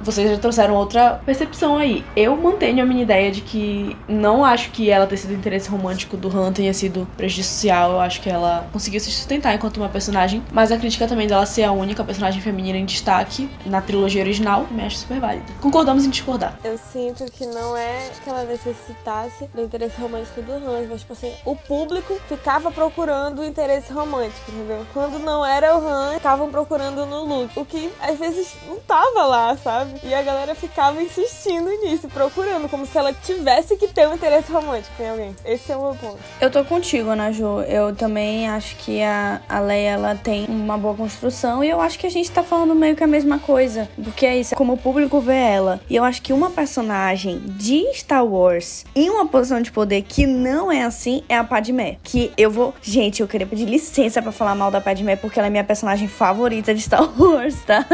vocês 0.00 0.30
já 0.30 0.38
trouxeram 0.38 0.74
outra 0.74 1.20
percepção 1.24 1.76
aí. 1.76 2.04
Eu 2.16 2.36
mantenho 2.36 2.82
a 2.82 2.86
minha 2.86 3.02
ideia 3.02 3.30
de 3.30 3.40
que 3.40 3.96
não 4.08 4.44
acho 4.44 4.70
que 4.70 4.90
ela 4.90 5.06
ter 5.06 5.16
sido 5.16 5.34
interesse 5.34 5.68
romântico 5.68 6.16
do 6.16 6.28
Han 6.36 6.52
tenha 6.52 6.72
sido 6.72 7.06
prejudicial. 7.16 7.92
Eu 7.92 8.00
acho 8.00 8.20
que 8.20 8.28
ela 8.28 8.68
conseguiu 8.72 9.00
se 9.00 9.10
sustentar 9.10 9.54
enquanto 9.54 9.76
uma 9.78 9.88
personagem, 9.88 10.42
mas 10.52 10.72
a 10.72 10.76
crítica 10.76 11.06
também 11.06 11.26
dela 11.26 11.46
ser 11.46 11.64
a 11.64 11.72
única 11.72 12.04
personagem 12.04 12.40
feminina 12.40 12.78
em 12.78 12.84
destaque 12.84 13.50
na 13.66 13.80
trilogia 13.80 14.22
original 14.22 14.66
me 14.70 14.82
acho 14.84 14.98
super 14.98 15.20
válida. 15.20 15.46
Concordamos 15.60 16.04
em 16.04 16.10
discordar. 16.10 16.58
Eu 16.64 16.78
sinto 16.78 17.24
que 17.30 17.46
não 17.46 17.76
é 17.76 18.10
que 18.22 18.30
ela 18.30 18.44
necessitasse 18.44 19.46
do 19.54 19.62
interesse 19.62 20.00
romântico 20.00 20.42
do 20.42 20.52
Hans, 20.52 20.88
mas, 20.88 21.00
tipo 21.00 21.12
assim, 21.12 21.32
o 21.44 21.54
público 21.56 22.14
ficava 22.28 22.70
procurando 22.70 23.40
o 23.40 23.44
interesse 23.44 23.92
romântico, 23.92 24.50
entendeu? 24.50 24.86
Quando 24.92 25.18
não 25.18 25.44
era 25.44 25.76
o 25.76 25.86
Han, 25.86 26.16
estavam 26.16 26.50
procurando 26.50 27.06
no 27.06 27.24
Luke. 27.24 27.58
O 27.58 27.64
que 27.64 27.90
às 28.00 28.18
vezes 28.18 28.54
não 28.66 28.78
tava 28.80 29.24
lá, 29.24 29.39
sabe? 29.62 30.00
E 30.04 30.14
a 30.14 30.22
galera 30.22 30.54
ficava 30.54 31.02
insistindo 31.02 31.68
nisso, 31.82 32.08
procurando, 32.08 32.68
como 32.68 32.86
se 32.86 32.96
ela 32.96 33.12
tivesse 33.12 33.76
que 33.76 33.88
ter 33.88 34.08
um 34.08 34.14
interesse 34.14 34.52
romântico 34.52 35.02
em 35.02 35.08
alguém. 35.08 35.36
Esse 35.44 35.72
é 35.72 35.76
o 35.76 35.82
meu 35.82 35.94
ponto. 35.94 36.18
Eu 36.40 36.50
tô 36.50 36.64
contigo, 36.64 37.10
Ana 37.10 37.32
Ju. 37.32 37.60
Eu 37.62 37.94
também 37.94 38.48
acho 38.48 38.76
que 38.76 39.02
a, 39.02 39.40
a 39.48 39.60
Leia 39.60 39.90
ela 39.90 40.14
tem 40.14 40.46
uma 40.46 40.76
boa 40.76 40.94
construção 40.94 41.64
e 41.64 41.68
eu 41.68 41.80
acho 41.80 41.98
que 41.98 42.06
a 42.06 42.10
gente 42.10 42.30
tá 42.30 42.42
falando 42.42 42.74
meio 42.74 42.94
que 42.94 43.04
a 43.04 43.06
mesma 43.06 43.38
coisa. 43.38 43.88
Porque 44.02 44.26
é 44.26 44.38
isso, 44.38 44.54
como 44.54 44.74
o 44.74 44.76
público 44.76 45.20
vê 45.20 45.36
ela. 45.36 45.80
E 45.88 45.96
eu 45.96 46.04
acho 46.04 46.22
que 46.22 46.32
uma 46.32 46.50
personagem 46.50 47.40
de 47.40 47.84
Star 47.94 48.24
Wars 48.24 48.84
em 48.94 49.08
uma 49.08 49.26
posição 49.26 49.60
de 49.60 49.72
poder 49.72 50.02
que 50.02 50.26
não 50.26 50.70
é 50.70 50.82
assim 50.82 51.22
é 51.28 51.36
a 51.36 51.44
Padmé. 51.44 51.96
Que 52.02 52.32
eu 52.36 52.50
vou. 52.50 52.74
Gente, 52.82 53.20
eu 53.20 53.28
queria 53.28 53.46
pedir 53.46 53.64
licença 53.64 54.20
pra 54.20 54.32
falar 54.32 54.54
mal 54.54 54.70
da 54.70 54.80
Padmé 54.80 55.16
porque 55.16 55.38
ela 55.38 55.46
é 55.46 55.50
minha 55.50 55.64
personagem 55.64 56.08
favorita 56.08 56.74
de 56.74 56.82
Star 56.82 57.08
Wars, 57.18 57.56
tá? 57.66 57.86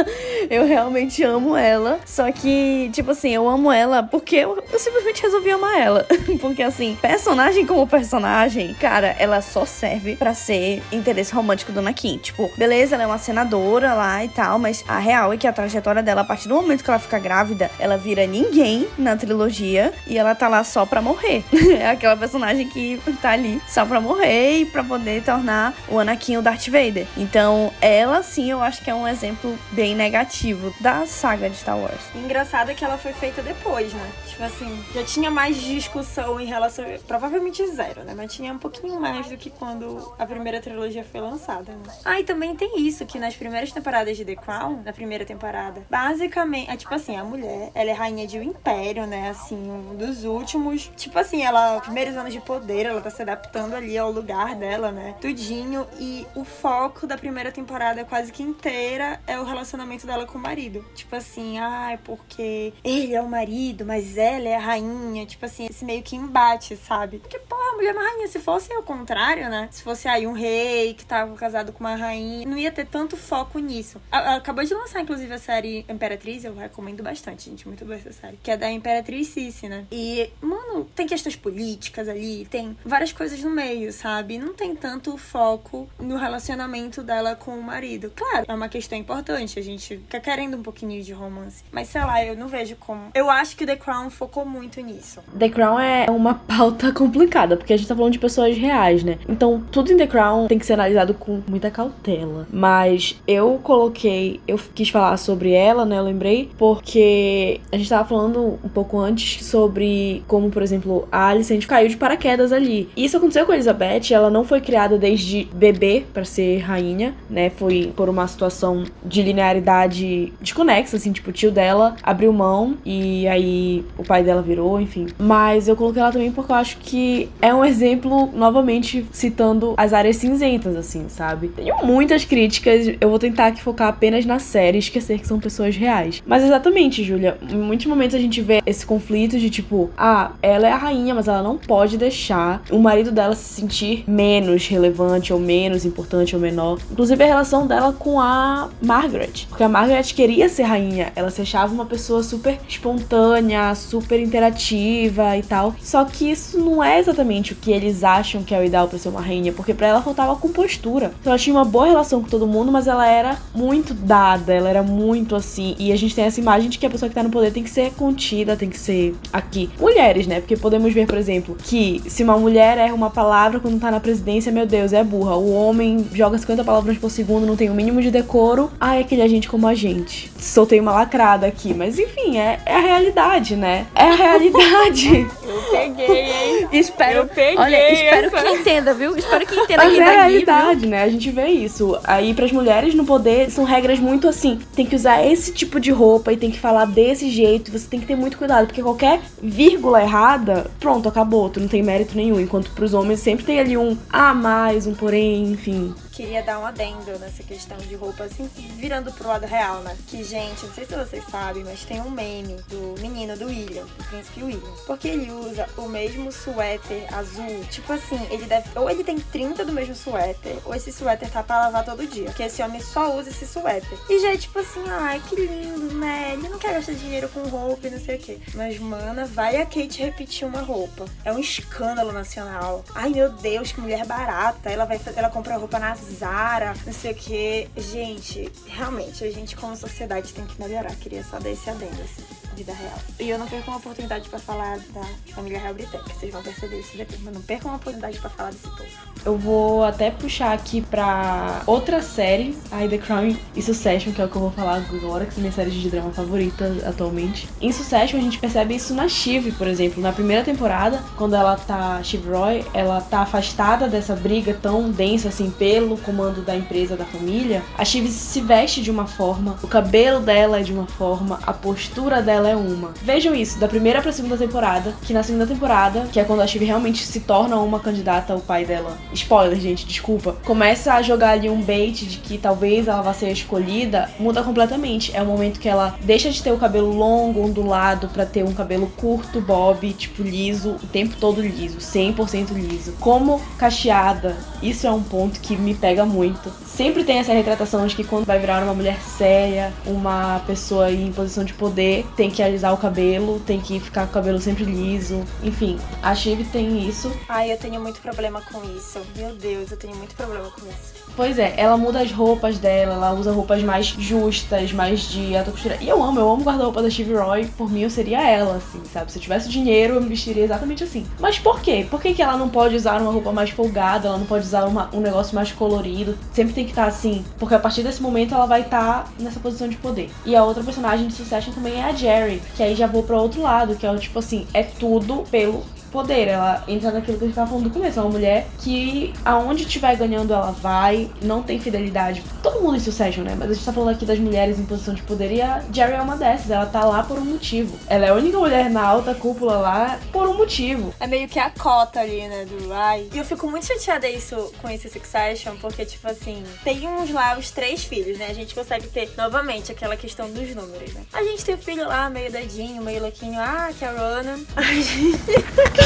Eu 0.50 0.66
realmente 0.66 1.22
amo 1.22 1.36
amo 1.37 1.57
ela. 1.57 2.01
Só 2.05 2.31
que, 2.33 2.90
tipo 2.92 3.11
assim, 3.11 3.31
eu 3.31 3.49
amo 3.49 3.70
ela 3.70 4.03
porque 4.03 4.37
eu, 4.37 4.62
eu 4.72 4.79
simplesmente 4.79 5.22
resolvi 5.22 5.51
amar 5.51 5.79
ela. 5.79 6.07
porque, 6.40 6.62
assim, 6.62 6.96
personagem 7.01 7.66
como 7.66 7.87
personagem, 7.87 8.75
cara, 8.75 9.14
ela 9.18 9.40
só 9.40 9.64
serve 9.64 10.16
para 10.16 10.35
ser 10.35 10.83
interesse 10.90 11.35
romântico 11.35 11.72
do 11.72 11.83
Nakin. 11.83 12.18
Tipo, 12.18 12.51
beleza, 12.57 12.94
ela 12.94 13.05
é 13.05 13.07
uma 13.07 13.18
senadora 13.18 13.94
lá 13.94 14.25
e 14.25 14.29
tal, 14.29 14.59
mas 14.59 14.85
a 14.88 14.99
real 14.99 15.33
é 15.33 15.37
que 15.37 15.46
a 15.46 15.53
trajetória 15.53 16.03
dela, 16.03 16.22
a 16.22 16.25
partir 16.25 16.49
do 16.49 16.55
momento 16.55 16.83
que 16.83 16.90
ela 16.90 16.99
fica 16.99 17.18
grávida, 17.18 17.70
ela 17.79 17.96
vira 17.96 18.27
ninguém 18.27 18.88
na 18.99 19.16
trilogia 19.16 19.92
e 20.07 20.18
ela 20.18 20.35
tá 20.35 20.49
lá 20.49 20.64
só 20.64 20.85
pra 20.85 21.01
morrer. 21.01 21.44
é 21.79 21.90
aquela 21.90 22.16
personagem 22.16 22.68
que 22.68 23.01
tá 23.20 23.31
ali 23.31 23.61
só 23.68 23.85
pra 23.85 24.01
morrer 24.01 24.61
e 24.61 24.64
pra 24.64 24.83
poder 24.83 25.22
tornar 25.22 25.75
o 25.88 25.99
Anakin 25.99 26.38
o 26.38 26.42
Darth 26.42 26.66
Vader. 26.66 27.07
Então, 27.16 27.72
ela 27.81 28.22
sim, 28.22 28.51
eu 28.51 28.62
acho 28.62 28.83
que 28.83 28.90
é 28.90 28.94
um 28.94 29.07
exemplo 29.07 29.57
bem 29.72 29.94
negativo 29.94 30.75
da 30.81 31.07
saga 31.07 31.25
de 31.34 31.56
Star 31.56 31.76
Wars. 31.76 32.14
Engraçado 32.14 32.70
é 32.70 32.74
que 32.74 32.84
ela 32.84 32.96
foi 32.96 33.12
feita 33.12 33.42
depois, 33.42 33.92
né? 33.92 34.12
Tipo 34.28 34.44
assim, 34.44 34.84
já 34.94 35.02
tinha 35.02 35.28
mais 35.28 35.56
discussão 35.56 36.38
em 36.38 36.46
relação. 36.46 36.84
Provavelmente 37.06 37.66
zero, 37.66 38.04
né? 38.04 38.14
Mas 38.16 38.32
tinha 38.32 38.52
um 38.52 38.58
pouquinho 38.58 39.00
mais 39.00 39.28
do 39.28 39.36
que 39.36 39.50
quando 39.50 40.14
a 40.18 40.24
primeira 40.24 40.60
trilogia 40.60 41.02
foi 41.02 41.20
lançada, 41.20 41.72
né? 41.72 41.82
Ah, 42.04 42.20
e 42.20 42.24
também 42.24 42.54
tem 42.54 42.86
isso, 42.86 43.04
que 43.04 43.18
nas 43.18 43.34
primeiras 43.34 43.72
temporadas 43.72 44.16
de 44.16 44.24
The 44.24 44.36
Crown, 44.36 44.82
na 44.84 44.92
primeira 44.92 45.24
temporada, 45.24 45.82
basicamente. 45.90 46.70
É 46.70 46.76
tipo 46.76 46.94
assim, 46.94 47.16
a 47.16 47.24
mulher, 47.24 47.72
ela 47.74 47.90
é 47.90 47.92
rainha 47.92 48.26
de 48.26 48.38
um 48.38 48.42
império, 48.42 49.04
né? 49.04 49.30
Assim, 49.30 49.56
um 49.56 49.96
dos 49.96 50.22
últimos. 50.22 50.92
Tipo 50.96 51.18
assim, 51.18 51.42
ela. 51.42 51.80
Primeiros 51.80 52.16
anos 52.16 52.32
de 52.32 52.40
poder, 52.40 52.86
ela 52.86 53.00
tá 53.00 53.10
se 53.10 53.22
adaptando 53.22 53.74
ali 53.74 53.98
ao 53.98 54.12
lugar 54.12 54.54
dela, 54.54 54.92
né? 54.92 55.16
Tudinho. 55.20 55.86
E 55.98 56.24
o 56.36 56.44
foco 56.44 57.04
da 57.04 57.18
primeira 57.18 57.50
temporada 57.50 58.04
quase 58.04 58.30
que 58.30 58.44
inteira 58.44 59.20
é 59.26 59.38
o 59.40 59.44
relacionamento 59.44 60.06
dela 60.06 60.24
com 60.24 60.38
o 60.38 60.40
marido. 60.40 60.84
Tipo 60.94 61.15
assim, 61.16 61.59
ai, 61.59 61.94
ah, 61.94 61.98
porque 62.05 62.72
ele 62.85 63.14
é 63.14 63.20
o 63.20 63.29
marido, 63.29 63.85
mas 63.85 64.16
ela 64.16 64.48
é 64.48 64.57
a 64.57 64.61
rainha. 64.61 65.26
Tipo 65.26 65.46
assim, 65.46 65.66
esse 65.68 65.85
meio 65.85 66.02
que 66.02 66.16
embate, 66.16 66.76
sabe? 66.76 67.18
Porque, 67.18 67.38
porra, 67.38 67.72
a 67.72 67.76
mulher 67.76 67.90
é 67.90 67.92
uma 67.92 68.02
rainha. 68.02 68.29
Se 68.29 68.38
fosse 68.38 68.72
ao 68.72 68.83
contrário, 68.83 69.48
né? 69.48 69.68
Se 69.70 69.83
fosse 69.83 70.09
aí 70.09 70.26
um 70.26 70.33
rei 70.33 70.94
que 70.94 71.05
tava 71.05 71.35
casado 71.37 71.72
com 71.72 71.81
uma 71.81 71.94
rainha, 71.94 72.46
não 72.46 72.57
ia 72.57 72.70
ter 72.70 72.87
tanto 72.87 73.16
foco 73.16 73.59
nisso. 73.59 74.00
Acabou 74.11 74.64
de 74.64 74.74
lançar, 74.74 75.00
inclusive, 75.00 75.33
a 75.33 75.38
série 75.38 75.85
Imperatriz, 75.88 76.44
eu 76.44 76.55
recomendo 76.55 77.02
bastante, 77.02 77.50
gente. 77.50 77.66
Muito 77.66 77.85
boa 77.85 77.96
essa 77.96 78.12
série. 78.12 78.38
Que 78.42 78.50
é 78.50 78.57
da 78.57 78.70
Imperatriz 78.70 79.29
Cici, 79.29 79.68
né? 79.68 79.87
E, 79.90 80.31
mano, 80.40 80.85
tem 80.94 81.07
questões 81.07 81.37
políticas 81.37 82.09
ali, 82.09 82.46
tem 82.46 82.76
várias 82.85 83.12
coisas 83.12 83.40
no 83.40 83.50
meio, 83.50 83.92
sabe? 83.92 84.38
Não 84.38 84.55
tem 84.55 84.74
tanto 84.74 85.16
foco 85.16 85.88
no 85.98 86.16
relacionamento 86.16 87.02
dela 87.02 87.35
com 87.35 87.59
o 87.59 87.62
marido. 87.62 88.12
Claro, 88.14 88.46
é 88.48 88.55
uma 88.55 88.68
questão 88.68 88.98
importante, 88.98 89.59
a 89.59 89.62
gente 89.62 89.98
fica 89.98 90.20
querendo 90.20 90.57
um 90.57 90.62
pouquinho 90.62 91.02
de 91.07 91.12
romance. 91.12 91.64
Mas 91.73 91.88
sei 91.88 92.01
lá, 92.03 92.25
eu 92.25 92.37
não 92.37 92.49
vejo 92.49 92.77
como. 92.77 93.11
Eu 93.14 93.31
acho 93.31 93.57
que 93.57 93.64
The 93.64 93.77
Crown 93.77 94.11
focou 94.11 94.45
muito 94.45 94.81
nisso. 94.81 95.21
The 95.38 95.49
Crown 95.49 95.79
é 95.79 96.07
uma 96.11 96.35
pauta 96.35 96.90
complicada, 96.92 97.57
porque 97.57 97.73
a 97.73 97.77
gente 97.77 97.88
tá 97.88 97.95
falando 97.95 98.12
de 98.12 98.19
pessoas 98.19 98.57
reais, 98.57 99.03
né? 99.03 99.19
Então, 99.29 99.62
tudo 99.71 99.92
em 99.92 99.97
The 99.97 100.07
Crown 100.07 100.49
tem 100.49 100.59
que 100.59 100.66
ser 100.66 100.75
analisado 100.75 101.14
com 101.14 101.40
muita 101.49 101.71
cautela. 101.71 102.47
Mas 102.51 103.21
eu 103.27 103.61
coloquei, 103.62 104.40
eu 104.47 104.59
quis 104.75 104.88
falar 104.88 105.16
sobre 105.16 105.53
ela, 105.53 105.85
né? 105.85 105.99
Eu 105.99 106.05
lembrei, 106.05 106.51
porque 106.59 107.61
a 107.73 107.77
gente 107.77 107.88
tava 107.88 108.09
falando 108.09 108.59
um 108.62 108.69
pouco 108.69 108.99
antes 108.99 109.45
sobre 109.45 110.25
como, 110.27 110.51
por 110.51 110.62
exemplo, 110.62 111.07
a 111.11 111.29
Alicent 111.29 111.64
caiu 111.66 111.88
de 111.88 111.97
paraquedas 111.97 112.53
ali. 112.53 112.88
Isso 112.97 113.16
aconteceu 113.16 113.47
com 113.47 113.53
a 113.53 113.55
Elizabeth, 113.55 114.12
ela 114.12 114.31
não 114.31 114.45
foi 114.45 114.61
criada 114.61 114.99
desde 114.99 115.49
bebê 115.53 116.05
para 116.12 116.25
ser 116.25 116.59
rainha, 116.59 117.14
né? 117.31 117.51
Foi 117.51 117.92
por 117.97 118.09
uma 118.09 118.27
situação 118.27 118.85
de 119.05 119.23
linearidade 119.23 120.33
desconexa, 120.40 120.95
assim, 120.96 121.12
tipo, 121.12 121.30
o 121.30 121.32
tio 121.32 121.50
dela 121.50 121.96
abriu 122.02 122.32
mão 122.32 122.76
e 122.85 123.26
aí 123.28 123.85
o 123.96 124.04
pai 124.04 124.22
dela 124.22 124.42
virou, 124.42 124.80
enfim. 124.80 125.06
Mas 125.18 125.68
eu 125.68 125.76
coloquei 125.76 126.02
ela 126.02 126.12
também 126.12 126.32
porque 126.32 126.52
eu 126.52 126.56
acho 126.56 126.76
que 126.78 127.28
é 127.40 127.54
um 127.54 127.64
exemplo, 127.64 128.30
novamente, 128.35 129.06
citando 129.12 129.74
as 129.76 129.92
áreas 129.92 130.16
cinzentas, 130.16 130.76
assim, 130.76 131.06
sabe? 131.09 131.48
Tenho 131.48 131.74
muitas 131.85 132.24
críticas, 132.24 132.94
eu 133.00 133.09
vou 133.09 133.18
tentar 133.18 133.48
aqui 133.48 133.62
focar 133.62 133.88
apenas 133.88 134.24
na 134.24 134.38
série 134.38 134.78
esquecer 134.78 135.18
que 135.18 135.26
são 135.26 135.38
pessoas 135.38 135.76
reais. 135.76 136.22
Mas 136.26 136.44
exatamente, 136.44 137.02
Júlia, 137.02 137.37
em 137.48 137.56
muitos 137.56 137.87
momentos 137.87 138.14
a 138.14 138.18
gente 138.18 138.40
vê 138.40 138.62
esse 138.66 138.85
conflito 138.85 139.38
de 139.38 139.50
tipo, 139.50 139.90
ah, 139.96 140.32
ela 140.42 140.66
é 140.66 140.72
a 140.72 140.76
rainha, 140.76 141.14
mas 141.14 141.28
ela 141.28 141.42
não 141.42 141.56
pode 141.56 141.96
deixar 141.96 142.62
o 142.70 142.78
marido 142.78 143.11
dela 143.11 143.35
se 143.35 143.61
sentir 143.61 144.04
menos 144.06 144.66
relevante 144.66 145.32
ou 145.32 145.38
menos 145.38 145.85
importante 145.85 146.35
ou 146.35 146.40
menor. 146.40 146.78
Inclusive 146.90 147.22
a 147.22 147.26
relação 147.26 147.66
dela 147.66 147.92
com 147.92 148.20
a 148.20 148.68
Margaret. 148.82 149.46
Porque 149.48 149.62
a 149.62 149.68
Margaret 149.68 150.04
queria 150.14 150.48
ser 150.48 150.62
rainha, 150.62 150.75
ela 151.14 151.30
se 151.30 151.42
achava 151.42 151.72
uma 151.72 151.86
pessoa 151.86 152.22
super 152.22 152.58
espontânea, 152.68 153.74
super 153.74 154.20
interativa 154.20 155.36
e 155.36 155.42
tal. 155.42 155.74
Só 155.80 156.04
que 156.04 156.30
isso 156.30 156.58
não 156.58 156.82
é 156.82 156.98
exatamente 156.98 157.52
o 157.52 157.56
que 157.56 157.70
eles 157.70 158.04
acham 158.04 158.42
que 158.42 158.54
é 158.54 158.60
o 158.60 158.64
ideal 158.64 158.88
para 158.88 158.98
ser 158.98 159.08
uma 159.08 159.20
rainha, 159.20 159.52
porque 159.52 159.74
para 159.74 159.86
ela 159.88 160.02
faltava 160.02 160.36
compostura. 160.36 161.12
Então 161.20 161.32
ela 161.32 161.38
tinha 161.38 161.54
uma 161.54 161.64
boa 161.64 161.86
relação 161.86 162.22
com 162.22 162.28
todo 162.28 162.46
mundo, 162.46 162.70
mas 162.70 162.86
ela 162.86 163.06
era 163.06 163.38
muito 163.54 163.94
dada, 163.94 164.52
ela 164.52 164.68
era 164.68 164.82
muito 164.82 165.34
assim. 165.34 165.74
E 165.78 165.92
a 165.92 165.96
gente 165.96 166.14
tem 166.14 166.24
essa 166.24 166.40
imagem 166.40 166.68
de 166.68 166.78
que 166.78 166.86
a 166.86 166.90
pessoa 166.90 167.08
que 167.08 167.14
tá 167.14 167.22
no 167.22 167.30
poder 167.30 167.52
tem 167.52 167.62
que 167.62 167.70
ser 167.70 167.92
contida, 167.92 168.56
tem 168.56 168.68
que 168.68 168.78
ser 168.78 169.14
aqui. 169.32 169.70
Mulheres, 169.78 170.26
né? 170.26 170.40
Porque 170.40 170.56
podemos 170.56 170.92
ver, 170.92 171.06
por 171.06 171.18
exemplo, 171.18 171.56
que 171.62 172.02
se 172.06 172.22
uma 172.22 172.38
mulher 172.38 172.78
erra 172.78 172.94
uma 172.94 173.10
palavra 173.10 173.60
quando 173.60 173.80
tá 173.80 173.90
na 173.90 174.00
presidência, 174.00 174.52
meu 174.52 174.66
Deus, 174.66 174.92
é 174.92 175.02
burra. 175.02 175.36
O 175.36 175.52
homem 175.52 176.06
joga 176.12 176.38
50 176.38 176.64
palavras 176.64 176.98
por 176.98 177.10
segundo, 177.10 177.46
não 177.46 177.56
tem 177.56 177.70
o 177.70 177.74
mínimo 177.74 178.00
de 178.00 178.10
decoro. 178.10 178.70
É 178.80 179.00
aquele 179.00 179.22
agente 179.22 179.48
como 179.48 179.66
a 179.66 179.74
gente. 179.74 180.30
Soltei 180.66 180.81
uma 180.81 180.90
lacrada 180.92 181.46
aqui, 181.46 181.72
mas 181.72 181.96
enfim, 181.96 182.38
é, 182.38 182.59
é 182.66 182.74
a 182.74 182.81
realidade, 182.81 183.55
né? 183.55 183.87
É 183.94 184.02
a 184.02 184.14
realidade. 184.16 185.24
Eu 185.46 185.62
peguei, 185.70 186.22
hein? 186.22 186.68
espero, 186.72 187.18
Eu 187.20 187.26
peguei 187.29 187.57
olha, 187.57 187.92
espero 187.92 188.26
essa. 188.26 188.42
que 188.42 188.48
entenda, 188.50 188.92
viu? 188.92 189.16
Espero 189.16 189.46
que 189.46 189.55
entenda 189.55 189.85
Mas 189.85 189.92
quem 189.94 190.00
é 190.00 190.02
a 190.02 190.07
tá 190.07 190.11
aqui, 190.11 190.18
viu? 190.18 190.29
realidade, 190.31 190.87
né? 190.88 191.02
A 191.05 191.09
gente 191.09 191.31
vê 191.31 191.46
isso. 191.46 191.96
Aí, 192.02 192.35
pras 192.35 192.50
mulheres 192.50 192.94
no 192.94 193.05
poder, 193.05 193.48
são 193.48 193.62
regras 193.62 194.00
muito 194.00 194.26
assim. 194.26 194.59
Tem 194.74 194.85
que 194.85 194.96
usar 194.96 195.24
esse 195.24 195.52
tipo 195.52 195.79
de 195.79 195.92
roupa 195.92 196.33
e 196.33 196.37
tem 196.37 196.50
que 196.50 196.59
falar 196.59 196.85
desse 196.87 197.31
jeito. 197.31 197.70
Você 197.70 197.87
tem 197.87 198.00
que 198.00 198.07
ter 198.07 198.16
muito 198.16 198.37
cuidado, 198.37 198.66
porque 198.66 198.83
qualquer 198.83 199.20
vírgula 199.40 200.02
errada, 200.02 200.66
pronto, 200.81 201.09
acabou. 201.09 201.48
Tu 201.48 201.61
não 201.61 201.68
tem 201.68 201.83
mérito 201.83 202.16
nenhum. 202.16 202.40
Enquanto 202.40 202.70
pros 202.72 202.92
homens 202.92 203.20
sempre 203.20 203.44
tem 203.44 203.61
ali 203.61 203.76
um 203.76 203.96
a 204.12 204.35
mais, 204.35 204.85
um 204.87 204.94
porém, 204.94 205.44
enfim. 205.44 205.94
Queria 206.16 206.42
dar 206.42 206.59
um 206.59 206.64
adendo 206.64 207.18
nessa 207.18 207.42
questão 207.42 207.76
de 207.76 207.94
roupa, 207.94 208.24
assim, 208.24 208.48
virando 208.79 209.12
pro 209.12 209.29
lado 209.29 209.44
real, 209.44 209.83
né? 209.83 209.94
Que, 210.09 210.24
gente, 210.24 210.64
não 210.64 210.72
sei 210.72 210.87
se 210.87 210.96
vocês 210.96 211.22
sabem, 211.31 211.62
mas 211.62 211.85
tem 211.85 212.00
um 212.00 212.09
meme 212.09 212.57
do 212.70 212.98
menino 213.02 213.37
do 213.37 213.44
William, 213.44 213.85
do 213.85 214.05
príncipe 214.05 214.42
William. 214.42 214.72
Porque 214.87 215.09
ele 215.09 215.31
usa 215.31 215.68
o 215.76 215.87
mesmo 215.87 216.33
suéter 216.33 217.07
azul. 217.14 217.62
Tipo 217.70 217.92
assim, 217.92 218.18
ele 218.31 218.46
deve. 218.46 218.66
Ou 218.79 218.88
ele 218.88 219.05
tem 219.05 219.18
30 219.18 219.62
do 219.62 219.74
mesmo 219.74 219.94
suéter, 219.94 220.57
ou 220.64 220.74
esse 220.74 220.90
suéter 220.90 221.31
tá 221.31 221.42
pra 221.42 221.59
lavar 221.59 221.85
todo 221.85 222.07
dia. 222.07 222.24
Porque 222.24 222.44
esse 222.44 222.62
homem 222.62 222.81
só 222.81 223.14
usa 223.14 223.29
esse 223.29 223.46
suéter. 223.46 223.98
E 224.09 224.18
já 224.18 224.33
é 224.33 224.38
tipo 224.38 224.59
assim, 224.59 224.85
ai, 224.88 225.20
que 225.29 225.37
lindo, 225.37 225.92
né? 225.96 226.31
Ele 226.33 226.48
não 226.48 226.59
quer 226.59 226.72
gastar 226.72 226.94
dinheiro 226.94 227.29
com 227.29 227.42
roupa 227.42 227.88
e 227.88 227.90
não 227.90 228.00
sei 228.00 228.16
o 228.16 228.18
quê. 228.18 228.38
Mas, 228.55 228.79
mana, 228.79 229.26
vai 229.26 229.59
a 229.59 229.66
Kate 229.66 230.02
repetir 230.02 230.48
uma 230.48 230.62
roupa. 230.62 231.05
É 231.26 231.31
um 231.31 231.38
escândalo 231.38 232.11
nacional. 232.11 232.83
Ai, 232.94 233.11
meu 233.11 233.29
Deus, 233.29 233.70
que 233.70 233.83
mulher 233.83 234.07
barata. 234.07 234.70
Ela 234.70 234.87
vai 234.87 234.98
ela 235.14 235.29
compra 235.29 235.59
roupa 235.59 235.79
na 235.79 235.94
Zara, 236.14 236.75
não 236.85 236.92
sei 236.92 237.12
o 237.12 237.14
que. 237.14 237.69
Gente, 237.77 238.51
realmente, 238.66 239.25
a 239.25 239.31
gente 239.31 239.57
como 239.57 239.77
sociedade 239.77 240.33
tem 240.33 240.47
que 240.47 240.61
melhorar. 240.61 240.95
Queria 240.97 241.25
só 241.25 241.38
dar 241.38 241.51
esse 241.51 241.69
adendo, 241.69 242.01
assim, 242.03 242.25
vida 242.57 242.73
real. 242.73 242.99
E 243.21 243.29
eu 243.29 243.38
não 243.38 243.47
perco 243.47 243.71
uma 243.71 243.77
oportunidade 243.77 244.29
pra 244.29 244.38
falar 244.38 244.79
da 244.92 245.03
família 245.35 245.59
real 245.59 245.75
britânica. 245.75 246.12
Vocês 246.14 246.33
vão 246.33 246.42
perceber 246.42 246.81
isso 246.81 246.97
depois. 246.97 247.21
Mas 247.23 247.35
não 247.35 247.42
perco 247.42 247.69
uma 247.69 247.77
oportunidade 247.77 248.19
pra 248.19 248.31
falar 248.31 248.51
desse 248.51 248.69
povo. 248.69 248.87
Eu 249.25 249.37
vou 249.37 249.85
até 249.85 250.11
puxar 250.11 250.53
aqui 250.53 250.81
pra 250.81 251.62
outra 251.66 252.01
série, 252.01 252.57
a 252.71 252.87
The 252.88 252.99
Crown 252.99 253.37
e 253.55 253.62
Succession, 253.62 254.12
que 254.12 254.23
é 254.23 254.25
o 254.25 254.29
que 254.29 254.37
eu 254.37 254.40
vou 254.40 254.51
falar 254.51 254.77
agora, 254.77 255.27
que 255.27 255.35
são 255.35 255.40
minhas 255.40 255.55
séries 255.55 255.75
de 255.75 255.90
drama 255.90 256.12
favoritas 256.12 256.85
atualmente. 256.87 257.49
Em 257.61 257.73
Succession, 257.73 258.19
a 258.19 258.23
gente 258.23 258.38
percebe 258.38 258.75
isso 258.75 258.95
na 258.95 259.09
Shiv, 259.09 259.53
por 259.53 259.66
exemplo. 259.66 260.01
Na 260.01 260.12
primeira 260.12 260.42
temporada, 260.42 261.03
quando 261.16 261.35
ela 261.35 261.57
tá, 261.57 262.03
Shiv 262.03 262.29
Roy, 262.29 262.64
ela 262.73 263.01
tá 263.01 263.21
afastada 263.21 263.88
dessa 263.88 264.14
briga 264.14 264.55
tão 264.55 264.90
densa, 264.90 265.29
assim, 265.29 265.51
pelo 265.51 265.99
comando 265.99 266.42
da 266.42 266.57
empresa, 266.57 266.97
da 266.97 267.05
família. 267.05 267.62
A 267.77 267.85
Shiv 267.85 268.09
se 268.09 268.40
veste 268.40 268.81
de 268.81 268.90
uma 268.90 269.07
forma, 269.07 269.59
o 269.62 269.69
cabelo 269.69 270.21
dela 270.21 270.61
é 270.61 270.62
de 270.62 270.73
uma 270.73 270.87
forma, 270.87 271.40
a 271.45 271.53
postura 271.53 272.23
dela 272.23 272.45
é 272.48 272.56
uma. 272.56 272.92
Vejam 273.02 273.35
isso, 273.35 273.59
da 273.59 273.68
primeira 273.68 274.02
pra 274.02 274.12
segunda 274.12 274.37
temporada, 274.37 274.94
que 275.02 275.12
na 275.12 275.22
segunda 275.22 275.46
temporada, 275.46 276.06
que 276.12 276.20
é 276.20 276.24
quando 276.24 276.42
a 276.42 276.46
Shiv 276.46 276.64
realmente 276.64 277.04
se 277.04 277.20
torna 277.20 277.56
uma 277.56 277.80
candidata 277.80 278.32
ao 278.32 278.40
pai 278.40 278.64
dela. 278.64 278.96
Spoiler, 279.12 279.59
gente, 279.59 279.87
desculpa. 279.87 280.37
Começa 280.44 280.94
a 280.94 281.02
jogar 281.02 281.30
ali 281.30 281.48
um 281.48 281.61
bait 281.61 282.06
de 282.06 282.18
que 282.18 282.38
talvez 282.38 282.88
ela 282.88 283.02
vá 283.02 283.12
ser 283.12 283.30
escolhida, 283.30 284.11
muda 284.18 284.42
completamente. 284.42 285.14
É 285.14 285.22
o 285.22 285.26
momento 285.26 285.61
que 285.61 285.68
ela 285.68 285.96
deixa 286.02 286.30
de 286.30 286.42
ter 286.42 286.52
o 286.52 286.59
cabelo 286.59 286.92
longo, 286.92 287.44
ondulado, 287.44 288.09
pra 288.09 288.26
ter 288.26 288.44
um 288.44 288.54
cabelo 288.54 288.87
curto, 288.96 289.40
bob, 289.40 289.92
tipo 289.92 290.22
liso, 290.22 290.70
o 290.82 290.87
tempo 290.87 291.16
todo 291.18 291.40
liso, 291.40 291.78
100% 291.78 292.52
liso. 292.52 292.92
Como 293.00 293.40
cacheada, 293.59 294.37
isso 294.62 294.87
é 294.87 294.90
um 294.90 295.02
ponto 295.02 295.40
que 295.40 295.56
me 295.56 295.74
pega 295.74 296.04
muito. 296.04 296.50
Sempre 296.76 297.04
tem 297.04 297.18
essa 297.18 297.32
retratação 297.32 297.86
de 297.86 297.96
que 297.96 298.04
quando 298.04 298.26
vai 298.26 298.38
virar 298.38 298.62
uma 298.62 298.74
mulher 298.74 299.00
séria, 299.00 299.72
uma 299.86 300.40
pessoa 300.46 300.90
em 300.90 301.10
posição 301.10 301.42
de 301.42 301.54
poder, 301.54 302.06
tem 302.14 302.30
que 302.30 302.42
alisar 302.42 302.74
o 302.74 302.76
cabelo, 302.76 303.40
tem 303.40 303.58
que 303.58 303.80
ficar 303.80 304.02
com 304.02 304.10
o 304.10 304.14
cabelo 304.14 304.38
sempre 304.38 304.64
liso. 304.64 305.24
Enfim, 305.42 305.78
a 306.02 306.14
Shiv 306.14 306.44
tem 306.52 306.86
isso. 306.86 307.10
Ai, 307.28 307.50
eu 307.52 307.56
tenho 307.56 307.80
muito 307.80 308.00
problema 308.00 308.42
com 308.42 308.62
isso. 308.76 309.00
Meu 309.16 309.34
Deus, 309.34 309.70
eu 309.70 309.76
tenho 309.78 309.96
muito 309.96 310.14
problema 310.14 310.50
com 310.50 310.66
isso. 310.66 311.06
Pois 311.16 311.38
é, 311.38 311.55
ela 311.57 311.79
muda 311.79 312.00
as 312.00 312.12
roupas 312.12 312.59
dela, 312.59 312.92
ela 312.92 313.14
usa 313.14 313.33
roupas 313.33 313.62
mais 313.62 313.87
justas, 313.87 314.70
mais 314.70 315.00
de 315.09 315.35
alta 315.35 315.50
costura. 315.50 315.79
E 315.81 315.88
eu 315.88 316.02
amo, 316.02 316.20
eu 316.20 316.31
amo 316.31 316.44
guarda-roupa 316.44 316.83
da 316.83 316.90
Stevie 316.90 317.14
Roy. 317.14 317.46
Por 317.57 317.70
mim, 317.70 317.81
eu 317.81 317.90
seria 317.90 318.20
ela, 318.20 318.57
assim, 318.57 318.83
sabe? 318.92 319.11
Se 319.11 319.16
eu 319.16 319.22
tivesse 319.22 319.48
dinheiro, 319.48 319.94
eu 319.94 320.00
me 320.02 320.11
vestiria 320.11 320.44
exatamente 320.44 320.85
assim. 320.85 321.07
Mas 321.18 321.38
por 321.38 321.61
quê? 321.61 321.87
Por 321.88 322.02
que, 322.02 322.12
que 322.12 322.22
ela 322.22 322.37
não 322.37 322.50
pode 322.50 322.76
usar 322.76 323.00
uma 323.00 323.11
roupa 323.11 323.33
mais 323.33 323.48
folgada? 323.48 324.09
Ela 324.09 324.18
não 324.18 324.26
pode 324.26 324.44
usar 324.44 324.66
uma, 324.66 324.90
um 324.92 325.00
negócio 325.00 325.35
mais 325.35 325.50
colorido? 325.50 326.18
Sempre 326.35 326.52
tem 326.52 326.64
que 326.64 326.72
estar 326.72 326.87
assim. 326.87 327.24
Porque 327.38 327.55
a 327.55 327.59
partir 327.59 327.83
desse 327.83 328.02
momento 328.02 328.35
ela 328.35 328.44
vai 328.44 328.61
estar 328.61 329.11
nessa 329.18 329.40
posição 329.40 329.68
de 329.68 329.76
poder. 329.76 330.11
E 330.26 330.37
a 330.37 330.44
outra 330.44 330.62
personagem 330.62 331.07
de 331.07 331.14
Succession 331.14 331.52
também 331.55 331.81
é 331.81 331.85
a 331.85 331.92
Jerry. 331.92 332.42
Que 332.55 332.62
aí 332.62 332.74
já 332.74 332.87
vou 332.87 333.02
para 333.02 333.16
outro 333.16 333.40
lado, 333.40 333.74
que 333.74 333.87
é 333.87 333.90
o 333.90 333.98
tipo 333.98 334.18
assim, 334.18 334.46
é 334.52 334.62
tudo 334.62 335.24
pelo 335.31 335.64
poder. 335.90 336.29
Ela 336.29 336.64
entra 336.68 336.90
naquilo 336.90 337.18
que 337.18 337.25
a 337.25 337.27
gente 337.27 337.37
tava 337.37 337.49
falando 337.49 337.64
do 337.64 337.70
começo. 337.70 337.99
É 337.99 338.03
uma 338.03 338.11
mulher 338.11 338.46
que 338.59 339.12
aonde 339.25 339.62
estiver 339.62 339.96
ganhando, 339.96 340.33
ela 340.33 340.51
vai, 340.53 341.11
não 341.22 341.42
tem 341.42 341.59
fidelidade. 341.59 342.22
Todo 342.42 342.61
mundo 342.61 342.77
em 342.77 342.81
Succession, 342.81 343.22
né? 343.25 343.35
Mas 343.38 343.51
a 343.51 343.55
gente 343.55 343.64
tá 343.64 343.72
falando 343.72 343.90
aqui 343.90 344.05
das 344.05 344.18
mulheres 344.18 344.59
em 344.59 344.64
posição 344.64 344.94
de 344.94 345.03
poder 345.03 345.33
e 345.33 345.42
a 345.42 345.62
Jerry 345.72 345.94
é 345.94 346.01
uma 346.01 346.16
dessas. 346.16 346.51
Ela 346.51 346.66
tá 346.66 346.85
lá 346.85 347.03
por 347.03 347.18
um 347.18 347.25
motivo. 347.25 347.79
Ela 347.88 348.07
é 348.07 348.09
a 348.11 348.14
única 348.14 348.38
mulher 348.38 348.70
na 348.70 348.85
alta 348.85 349.14
cúpula 349.14 349.59
lá 349.59 349.99
por 350.12 350.29
um 350.29 350.35
motivo. 350.35 350.94
É 351.01 351.07
meio 351.07 351.29
que 351.29 351.38
a 351.38 351.51
cota 351.51 352.01
ali, 352.01 352.27
né? 352.29 352.44
Do 352.44 352.72
ai. 352.72 353.09
E 353.12 353.18
eu 353.18 353.25
fico 353.25 353.49
muito 353.49 353.66
chateada 353.66 354.09
isso, 354.09 354.53
com 354.61 354.68
esse 354.68 354.88
Succession, 354.88 355.57
porque, 355.61 355.85
tipo 355.85 356.09
assim, 356.09 356.42
tem 356.64 356.87
uns 356.87 357.11
lá, 357.11 357.37
os 357.38 357.51
três 357.51 357.85
filhos, 357.85 358.18
né? 358.18 358.29
A 358.31 358.35
gente 358.35 358.55
consegue 358.55 358.88
ter 358.88 359.11
novamente 359.16 359.72
aquela 359.72 359.96
questão 359.96 360.31
dos 360.31 360.55
números, 360.55 360.92
né? 360.94 361.03
A 361.12 361.22
gente 361.22 361.44
tem 361.44 361.55
o 361.55 361.59
filho 361.59 361.87
lá, 361.87 362.09
meio 362.09 362.31
dadinho, 362.31 362.83
meio 362.83 363.03
louquinho, 363.03 363.38
ah, 363.40 363.70
que 363.77 363.85
é 363.85 363.88
a 363.88 363.92
Rona. 363.92 364.38
A 364.57 364.62
gente. 364.62 365.86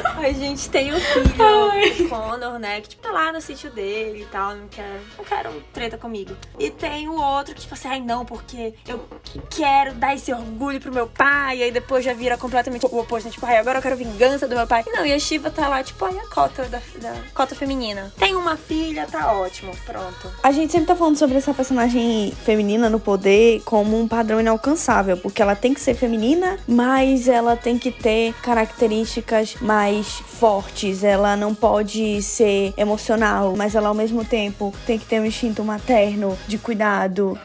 A 0.17 0.31
gente 0.33 0.69
tem 0.69 0.93
um 0.93 0.99
filho, 0.99 1.71
Ai. 1.71 2.07
Connor, 2.07 2.59
né? 2.59 2.81
Que, 2.81 2.89
tipo, 2.89 3.01
tá 3.01 3.11
lá 3.11 3.31
no 3.31 3.41
sítio 3.41 3.71
dele 3.71 4.21
e 4.21 4.25
tal, 4.25 4.55
não 4.55 4.67
quer, 4.67 4.99
não 5.17 5.23
quero 5.25 5.51
treta 5.73 5.97
comigo. 5.97 6.35
E 6.59 6.69
tem 6.69 7.07
o 7.07 7.15
outro 7.15 7.55
que, 7.55 7.61
tipo 7.61 7.73
assim, 7.73 7.87
ai 7.87 7.99
não, 7.99 8.25
porque 8.25 8.73
eu 8.87 9.03
quero 9.49 9.93
dar 9.93 10.13
esse 10.15 10.31
orgulho 10.31 10.79
pro 10.79 10.93
meu 10.93 11.07
pai, 11.07 11.59
e 11.59 11.63
aí 11.63 11.71
depois 11.71 12.03
já 12.03 12.13
vira 12.13 12.37
completamente 12.37 12.85
o 12.85 12.99
oposto, 12.99 13.25
né? 13.25 13.31
Tipo, 13.31 13.45
ai, 13.45 13.57
agora 13.57 13.79
eu 13.79 13.81
quero 13.81 13.95
vingança 13.95 14.47
do 14.47 14.55
meu 14.55 14.67
pai. 14.67 14.83
Não, 14.87 15.05
e 15.05 15.13
a 15.13 15.19
Shiva 15.19 15.49
tá 15.49 15.67
lá, 15.67 15.83
tipo, 15.83 16.03
ai, 16.05 16.17
a 16.17 16.27
cota 16.27 16.63
da, 16.65 16.81
da 16.99 17.13
cota 17.33 17.55
feminina. 17.55 18.11
Tem 18.17 18.35
uma 18.35 18.57
filha, 18.57 19.07
tá 19.09 19.33
ótimo, 19.33 19.75
pronto. 19.85 20.31
A 20.43 20.51
gente 20.51 20.71
sempre 20.71 20.87
tá 20.87 20.95
falando 20.95 21.17
sobre 21.17 21.37
essa 21.37 21.53
personagem 21.53 22.31
feminina 22.43 22.89
no 22.89 22.99
poder 22.99 23.61
como 23.63 23.99
um 23.99 24.07
padrão 24.07 24.39
inalcançável, 24.39 25.17
porque 25.17 25.41
ela 25.41 25.55
tem 25.55 25.73
que 25.73 25.79
ser 25.79 25.93
feminina, 25.95 26.57
mas 26.67 27.27
ela 27.27 27.55
tem 27.55 27.77
que 27.77 27.91
ter 27.91 28.33
características 28.41 29.55
mais 29.61 30.00
fortes, 30.05 31.03
ela 31.03 31.35
não 31.35 31.53
pode 31.53 32.21
ser 32.21 32.73
emocional, 32.77 33.55
mas 33.55 33.75
ela 33.75 33.89
ao 33.89 33.93
mesmo 33.93 34.23
tempo 34.23 34.73
tem 34.85 34.97
que 34.97 35.05
ter 35.05 35.19
um 35.19 35.25
instinto 35.25 35.63
materno 35.63 36.37
de 36.47 36.57
cuidado 36.57 37.37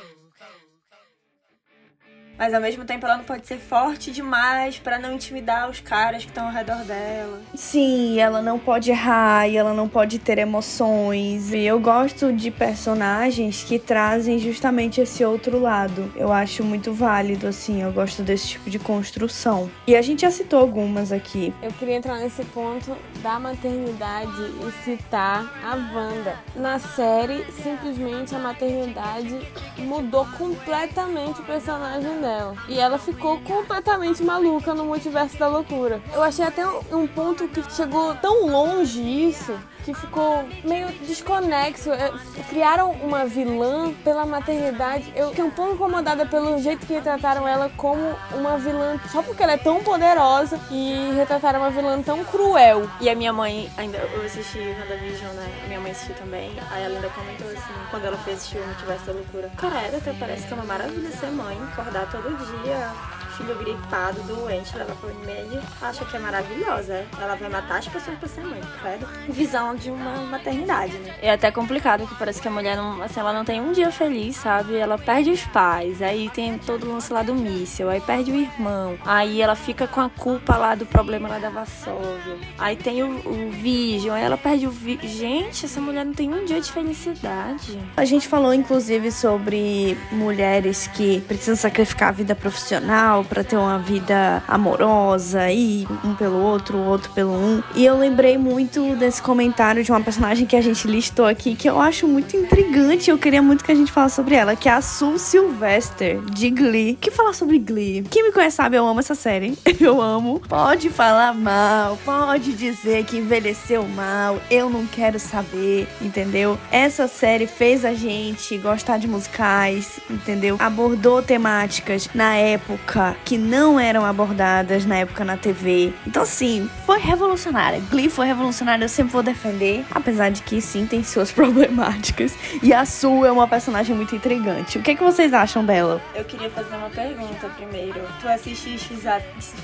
mas 2.39 2.53
ao 2.53 2.61
mesmo 2.61 2.85
tempo 2.85 3.07
ela 3.07 3.17
não 3.17 3.25
pode 3.25 3.47
ser 3.47 3.59
forte 3.59 4.11
demais 4.11 4.79
para 4.79 4.99
não 4.99 5.15
intimidar 5.15 5.71
os 5.71 5.81
caras 5.81 6.25
que 6.25 6.31
estão 6.31 6.47
ao 6.47 6.53
redor 6.53 6.85
dela. 6.85 7.41
Sim, 7.55 8.19
ela 8.21 8.43
não 8.43 8.59
pode 8.59 8.91
errar 8.91 9.49
e 9.49 9.57
ela 9.57 9.73
não 9.73 9.89
pode 9.89 10.19
ter 10.19 10.39
emoções. 10.39 11.53
E 11.53 11.61
eu 11.61 11.81
gosto 11.81 12.33
de 12.33 12.51
personagens 12.51 13.65
que 13.65 13.79
trazem 13.79 14.39
justamente 14.39 15.01
esse 15.01 15.25
outro 15.25 15.59
lado. 15.59 16.13
Eu 16.17 16.33
acho 16.33 16.63
muito 16.63 16.93
válido, 16.93 17.47
assim, 17.47 17.83
eu 17.83 17.93
gosto 17.93 18.23
desse 18.23 18.49
tipo 18.49 18.69
de 18.69 18.79
construção. 18.79 19.71
E 19.87 19.97
a 19.97 20.03
gente 20.03 20.23
já 20.23 20.31
citou 20.31 20.61
algumas 20.61 21.13
aqui. 21.13 21.55
Eu 21.63 21.73
queria 21.73 21.97
entrar 21.97 22.19
nesse 22.19 22.45
ponto 22.47 22.97
da 23.23 23.39
maternidade 23.39 24.31
e 24.67 24.85
citar 24.85 25.53
a 25.65 25.75
Wanda. 25.75 26.37
Na 26.55 26.79
série, 26.79 27.45
simplesmente 27.53 28.35
a 28.35 28.39
maternidade 28.39 29.39
mudou 29.79 30.27
completamente 30.39 31.41
o 31.41 31.45
personagem 31.45 32.21
dela 32.21 32.26
dela. 32.27 32.57
E 32.69 32.79
ela 32.81 32.99
ficou 32.99 33.39
completamente 33.41 34.23
maluca 34.23 34.75
no 34.75 34.85
multiverso 34.85 35.39
da 35.39 35.47
loucura. 35.47 36.03
Eu 36.13 36.23
achei 36.23 36.45
até 36.45 36.67
um 36.67 37.07
ponto 37.07 37.47
que 37.47 37.63
chegou 37.73 38.15
tão 38.17 38.49
longe 38.49 39.01
isso 39.01 39.57
que 39.87 39.95
ficou 39.95 40.45
meio 40.65 40.89
desconexo. 41.07 41.93
É, 41.93 42.11
criaram 42.49 42.91
uma 42.91 43.25
vilã 43.25 43.95
pela 44.03 44.27
maternidade. 44.27 45.13
Eu 45.15 45.29
fiquei 45.29 45.45
um 45.45 45.51
pouco 45.51 45.75
incomodada 45.75 46.27
pelo 46.27 46.59
jeito 46.59 46.85
que 46.85 46.95
retrataram 46.95 47.47
ela 47.47 47.71
como 47.77 48.03
uma 48.35 48.59
vilã, 48.59 48.99
só 49.13 49.23
porque 49.23 49.43
ela 49.45 49.53
é 49.53 49.57
tão 49.57 49.83
poderosa 49.85 50.59
e 50.73 51.13
retrataram 51.15 51.61
uma 51.61 51.71
vilã 51.71 52.03
tão 52.03 52.25
cruel. 52.25 52.91
E 53.01 53.09
a 53.09 53.15
minha 53.15 53.33
mãe, 53.33 53.71
ainda 53.77 53.99
eu 53.99 54.23
assisti 54.25 54.59
WandaVision, 54.59 55.33
né? 55.35 55.61
A 55.65 55.69
minha 55.69 55.81
mãe 55.81 55.93
assistiu 55.93 56.17
também. 56.17 56.51
Aí 56.73 56.83
ela 56.83 56.97
ainda 56.97 57.09
comentou 57.11 57.47
assim, 57.47 57.75
quando 57.91 58.07
ela 58.07 58.17
foi 58.17 58.33
assistir 58.33 58.59
o 58.59 58.67
Multiverso 58.67 59.07
da 59.07 59.13
Loucura. 59.13 59.51
Cara, 59.57 59.97
até 59.97 60.13
parece 60.19 60.49
que 60.49 60.53
é 60.53 60.57
uma 60.57 60.65
maravilha 60.65 61.11
ser 61.13 61.31
mãe, 61.31 61.57
acordar 61.73 62.11
todo 62.11 62.37
dia 62.37 62.93
filho 63.37 63.55
gripado, 63.57 64.21
doente, 64.23 64.77
leva 64.77 64.95
pra 64.95 65.11
Unimed, 65.11 65.61
acha 65.81 66.05
que 66.05 66.17
é 66.17 66.21
maravilhosa. 66.21 67.05
Ela 67.21 67.35
vai 67.35 67.49
matar 67.49 67.79
as 67.79 67.89
pessoas 67.89 68.19
pra 68.19 68.29
ser 68.29 68.43
mãe, 68.43 68.61
credo. 68.81 69.07
Visão 69.29 69.75
de 69.75 69.91
uma 69.91 70.17
maternidade, 70.23 70.97
né? 70.99 71.15
É 71.21 71.33
até 71.33 71.51
complicado, 71.51 72.07
que 72.07 72.15
parece 72.15 72.41
que 72.41 72.49
a 72.49 72.51
mulher 72.51 72.77
não, 72.77 73.03
assim, 73.03 73.21
ela 73.21 73.33
não 73.33 73.45
tem 73.45 73.61
um 73.61 73.73
dia 73.73 73.91
feliz, 73.91 74.37
sabe? 74.37 74.77
Ela 74.77 74.99
perde 74.99 75.31
os 75.31 75.43
pais, 75.45 76.01
aí 76.01 76.31
tem 76.31 76.59
todo 76.59 76.87
o 76.87 76.93
lance 76.93 77.13
lá 77.13 77.23
do 77.23 77.35
míssil, 77.35 77.91
aí 77.91 78.01
perde 78.01 78.31
o 78.31 78.37
irmão, 78.37 78.99
aí 79.05 79.41
ela 79.41 79.55
fica 79.55 79.87
com 79.87 80.01
a 80.01 80.09
culpa 80.09 80.57
lá 80.57 80.75
do 80.75 80.87
problema 80.87 81.29
lá 81.29 81.39
da 81.39 81.51
Varsóvia. 81.51 82.39
Aí 82.59 82.77
tem 82.77 83.03
o, 83.03 83.09
o 83.09 83.51
Vision, 83.51 84.15
aí 84.15 84.23
ela 84.23 84.37
perde 84.37 84.67
o 84.67 84.71
Vision. 84.71 85.07
Gente, 85.07 85.67
essa 85.67 85.81
mulher 85.81 86.05
não 86.05 86.15
tem 86.15 86.33
um 86.33 86.45
dia 86.45 86.61
de 86.61 86.71
felicidade. 86.73 87.79
A 87.97 88.05
gente 88.05 88.27
falou, 88.29 88.55
inclusive, 88.55 89.11
sobre 89.11 89.97
mulheres 90.11 90.87
que 90.87 91.21
precisam 91.23 91.57
sacrificar 91.57 92.09
a 92.09 92.13
vida 92.13 92.35
profissional 92.35 93.26
para 93.27 93.45
ter 93.45 93.57
uma 93.57 93.79
vida 93.79 94.43
amorosa 94.49 95.51
e 95.51 95.87
um 96.05 96.15
pelo 96.15 96.41
outro, 96.41 96.79
o 96.79 96.87
outro 96.87 97.11
pelo 97.13 97.33
um. 97.33 97.63
E 97.75 97.85
eu 97.85 97.99
lembrei 97.99 98.39
muito 98.39 98.97
desse 98.97 99.21
comentário 99.21 99.83
de 99.83 99.91
uma 99.91 100.01
personagem 100.01 100.47
que 100.47 100.57
a 100.57 100.61
gente 100.61 100.87
listou 100.87 101.27
aqui 101.27 101.55
que 101.55 101.69
eu 101.69 101.81
acho 101.81 102.07
muito 102.07 102.37
intrigante. 102.37 103.11
Eu 103.11 103.19
queria 103.19 103.43
muito 103.43 103.65
que 103.65 103.73
a 103.73 103.75
gente 103.75 103.93
falasse 103.93 104.17
sobre 104.17 104.35
ela, 104.35 104.57
que 104.57 104.69
é 104.69 104.73
a 104.73 104.81
Sue 104.81 105.19
Sylvester 105.19 106.21
de 106.23 106.51
Glee. 106.51 106.97
Que 107.01 107.11
falar 107.11 107.33
sobre 107.33 107.59
Glee? 107.59 108.03
Quem 108.11 108.25
me 108.25 108.33
conhece 108.33 108.57
sabe, 108.57 108.77
eu 108.77 108.87
amo 108.87 109.01
essa 109.01 109.15
série. 109.15 109.57
Eu 109.79 110.01
amo. 110.01 110.41
Pode 110.49 110.89
falar 110.89 111.35
mal, 111.35 111.99
pode 112.05 112.55
dizer 112.55 113.05
que 113.05 113.19
envelheceu 113.19 113.87
mal. 113.87 114.41
Eu 114.51 114.71
não 114.71 114.87
quero 114.87 115.19
saber, 115.21 115.87
entendeu? 116.01 116.59
Essa 116.71 117.07
série 117.07 117.47
fez 117.47 117.85
a 117.85 117.93
gente 117.93 118.57
gostar 118.59 118.99
de 118.99 119.07
musicais, 119.07 120.01
entendeu? 120.11 120.57
Abordou 120.59 121.23
temáticas 121.23 122.09
na 122.15 122.37
época 122.37 123.16
que 123.25 123.39
não 123.39 123.79
eram 123.79 124.05
abordadas 124.05 124.85
na 124.85 124.97
época 124.97 125.25
na 125.25 125.37
TV. 125.37 125.93
Então, 126.07 126.23
assim, 126.23 126.69
foi 126.85 126.99
revolucionária. 126.99 127.81
Glee 127.91 128.09
foi 128.09 128.27
revolucionária, 128.27 128.85
eu 128.85 128.89
sempre 128.89 129.13
vou 129.13 129.23
defender, 129.23 129.85
apesar 129.91 130.31
de 130.31 130.43
que 130.43 130.61
sim, 130.61 130.87
tem 130.87 131.03
suas 131.03 131.31
problemáticas. 131.33 132.35
E 132.63 132.73
a 132.73 132.85
Sue 132.85 133.27
é 133.27 133.33
uma 133.33 133.49
personagem 133.49 133.95
muito 133.95 134.15
intrigante. 134.15 134.79
O 134.79 134.83
que, 134.83 134.93
é 134.93 134.95
que 134.95 135.03
vocês 135.03 135.33
acham 135.33 135.65
dela? 135.65 136.01
Eu 136.15 136.25
queria 136.25 136.51
fazer 136.51 136.75
uma 136.77 136.91
pergunta 136.91 137.49
primeiro. 137.57 138.01
Tu 138.21 138.29
assististe 138.29 138.97